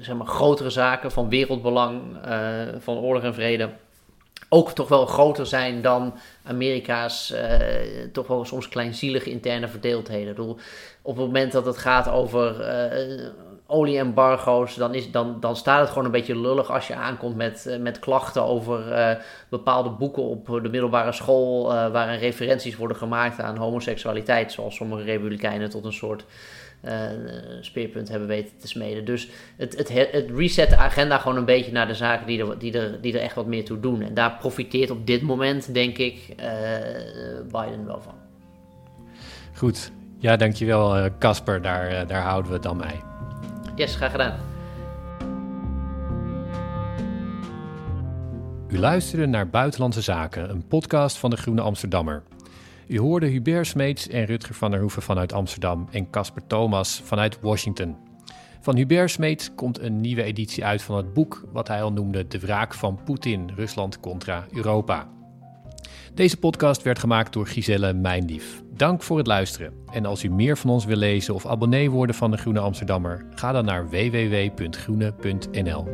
zeg 0.03 0.15
maar 0.17 0.27
grotere 0.27 0.71
zaken 0.71 1.11
van 1.11 1.29
wereldbelang, 1.29 2.03
uh, 2.27 2.33
van 2.79 2.99
oorlog 2.99 3.23
en 3.23 3.35
vrede, 3.35 3.71
ook 4.49 4.71
toch 4.71 4.89
wel 4.89 5.07
groter 5.07 5.47
zijn 5.47 5.83
dan 5.83 6.15
Amerika's 6.45 7.33
uh, 7.33 7.41
toch 8.13 8.27
wel 8.27 8.45
soms 8.45 8.69
kleinzielige 8.69 9.31
interne 9.31 9.69
verdeeldheden. 9.69 10.35
Bedoel, 10.35 10.57
op 11.03 11.17
het 11.17 11.27
moment 11.27 11.53
dat 11.53 11.67
het 11.67 11.79
gaat 11.79 12.09
over 12.09 12.61
olieembargo's, 13.71 14.75
dan, 14.75 14.95
is, 14.95 15.11
dan, 15.11 15.37
dan 15.41 15.57
staat 15.57 15.81
het 15.81 15.89
gewoon 15.89 16.05
een 16.05 16.11
beetje 16.11 16.39
lullig 16.39 16.71
als 16.71 16.87
je 16.87 16.95
aankomt 16.95 17.37
met, 17.37 17.65
uh, 17.69 17.79
met 17.79 17.99
klachten 17.99 18.43
over 18.43 18.93
uh, 18.93 19.11
bepaalde 19.49 19.91
boeken 19.91 20.23
op 20.23 20.47
de 20.47 20.69
middelbare 20.69 21.13
school, 21.13 21.73
uh, 21.73 21.91
waarin 21.91 22.19
referenties 22.19 22.77
worden 22.77 22.97
gemaakt 22.97 23.41
aan 23.41 23.57
homoseksualiteit, 23.57 24.53
zoals 24.53 24.77
sommige 24.77 25.03
republikeinen 25.03 25.71
tot 25.71 25.85
een 25.85 25.93
soort 25.93 26.25
speerpunt 27.61 28.09
hebben 28.09 28.29
weten 28.29 28.59
te 28.59 28.69
smeden. 28.69 29.05
Dus 29.05 29.29
het, 29.57 29.77
het, 29.77 29.89
het 30.13 30.31
reset 30.37 30.71
de 30.71 30.77
agenda 30.77 31.19
gewoon 31.19 31.37
een 31.37 31.45
beetje 31.45 31.73
naar 31.73 31.87
de 31.87 31.95
zaken 31.95 32.27
die 32.27 32.41
er, 32.41 32.59
die 32.59 32.79
er, 32.79 33.01
die 33.01 33.15
er 33.15 33.21
echt 33.21 33.35
wat 33.35 33.47
meer 33.47 33.65
toe 33.65 33.81
doen. 33.81 34.03
En 34.03 34.15
daar 34.15 34.37
profiteert 34.37 34.91
op 34.91 35.07
dit 35.07 35.23
moment, 35.23 35.75
denk 35.75 35.99
ik, 35.99 36.35
Biden 37.51 37.87
wel 37.87 38.01
van. 38.01 38.15
Goed. 39.55 39.93
Ja, 40.19 40.37
dankjewel 40.37 41.09
Casper. 41.19 41.63
daar, 41.63 42.07
daar 42.07 42.23
houden 42.23 42.49
we 42.51 42.55
het 42.55 42.63
dan 42.63 42.79
bij. 42.79 43.08
Yes, 43.79 43.97
graag 43.97 44.11
gedaan. 44.11 44.39
U 48.69 48.79
luisterde 48.79 49.27
naar 49.27 49.49
Buitenlandse 49.49 50.01
Zaken, 50.01 50.51
een 50.51 50.67
podcast 50.67 51.19
van 51.19 51.31
de 51.31 51.37
Groene 51.37 51.61
Amsterdammer. 51.61 52.23
U 52.87 52.99
hoorde 52.99 53.27
Hubert 53.27 53.67
Smeets 53.67 54.09
en 54.09 54.25
Rutger 54.25 54.55
van 54.55 54.71
der 54.71 54.81
Hoeven 54.81 55.03
vanuit 55.03 55.33
Amsterdam 55.33 55.89
en 55.91 56.11
Casper 56.11 56.47
Thomas 56.47 57.01
vanuit 57.05 57.41
Washington. 57.41 57.97
Van 58.61 58.77
Hubert 58.77 59.11
Smeets 59.11 59.55
komt 59.55 59.81
een 59.81 60.01
nieuwe 60.01 60.23
editie 60.23 60.65
uit 60.65 60.83
van 60.83 60.97
het 60.97 61.13
boek 61.13 61.45
wat 61.53 61.69
hij 61.69 61.83
al 61.83 61.93
noemde 61.93 62.27
De 62.27 62.39
wraak 62.39 62.75
van 62.75 63.01
Poetin, 63.05 63.51
Rusland 63.55 64.01
contra 64.01 64.47
Europa. 64.53 65.18
Deze 66.15 66.37
podcast 66.37 66.83
werd 66.83 66.99
gemaakt 66.99 67.33
door 67.33 67.47
Giselle 67.47 67.93
Mijndief. 67.93 68.63
Dank 68.75 69.03
voor 69.03 69.19
het 69.19 69.27
luisteren. 69.27 69.73
En 69.93 70.07
als 70.07 70.23
u 70.23 70.31
meer 70.31 70.57
van 70.59 70.71
ons 70.71 70.85
wil 70.85 70.97
lezen 70.97 71.35
of 71.35 71.47
abonnee 71.47 71.91
worden 71.91 72.15
van 72.15 72.31
de 72.31 72.37
Groene 72.37 72.61
Amsterdammer, 72.61 73.27
ga 73.35 73.53
dan 73.53 73.65
naar 73.65 73.89
www.groene.nl. 73.89 75.87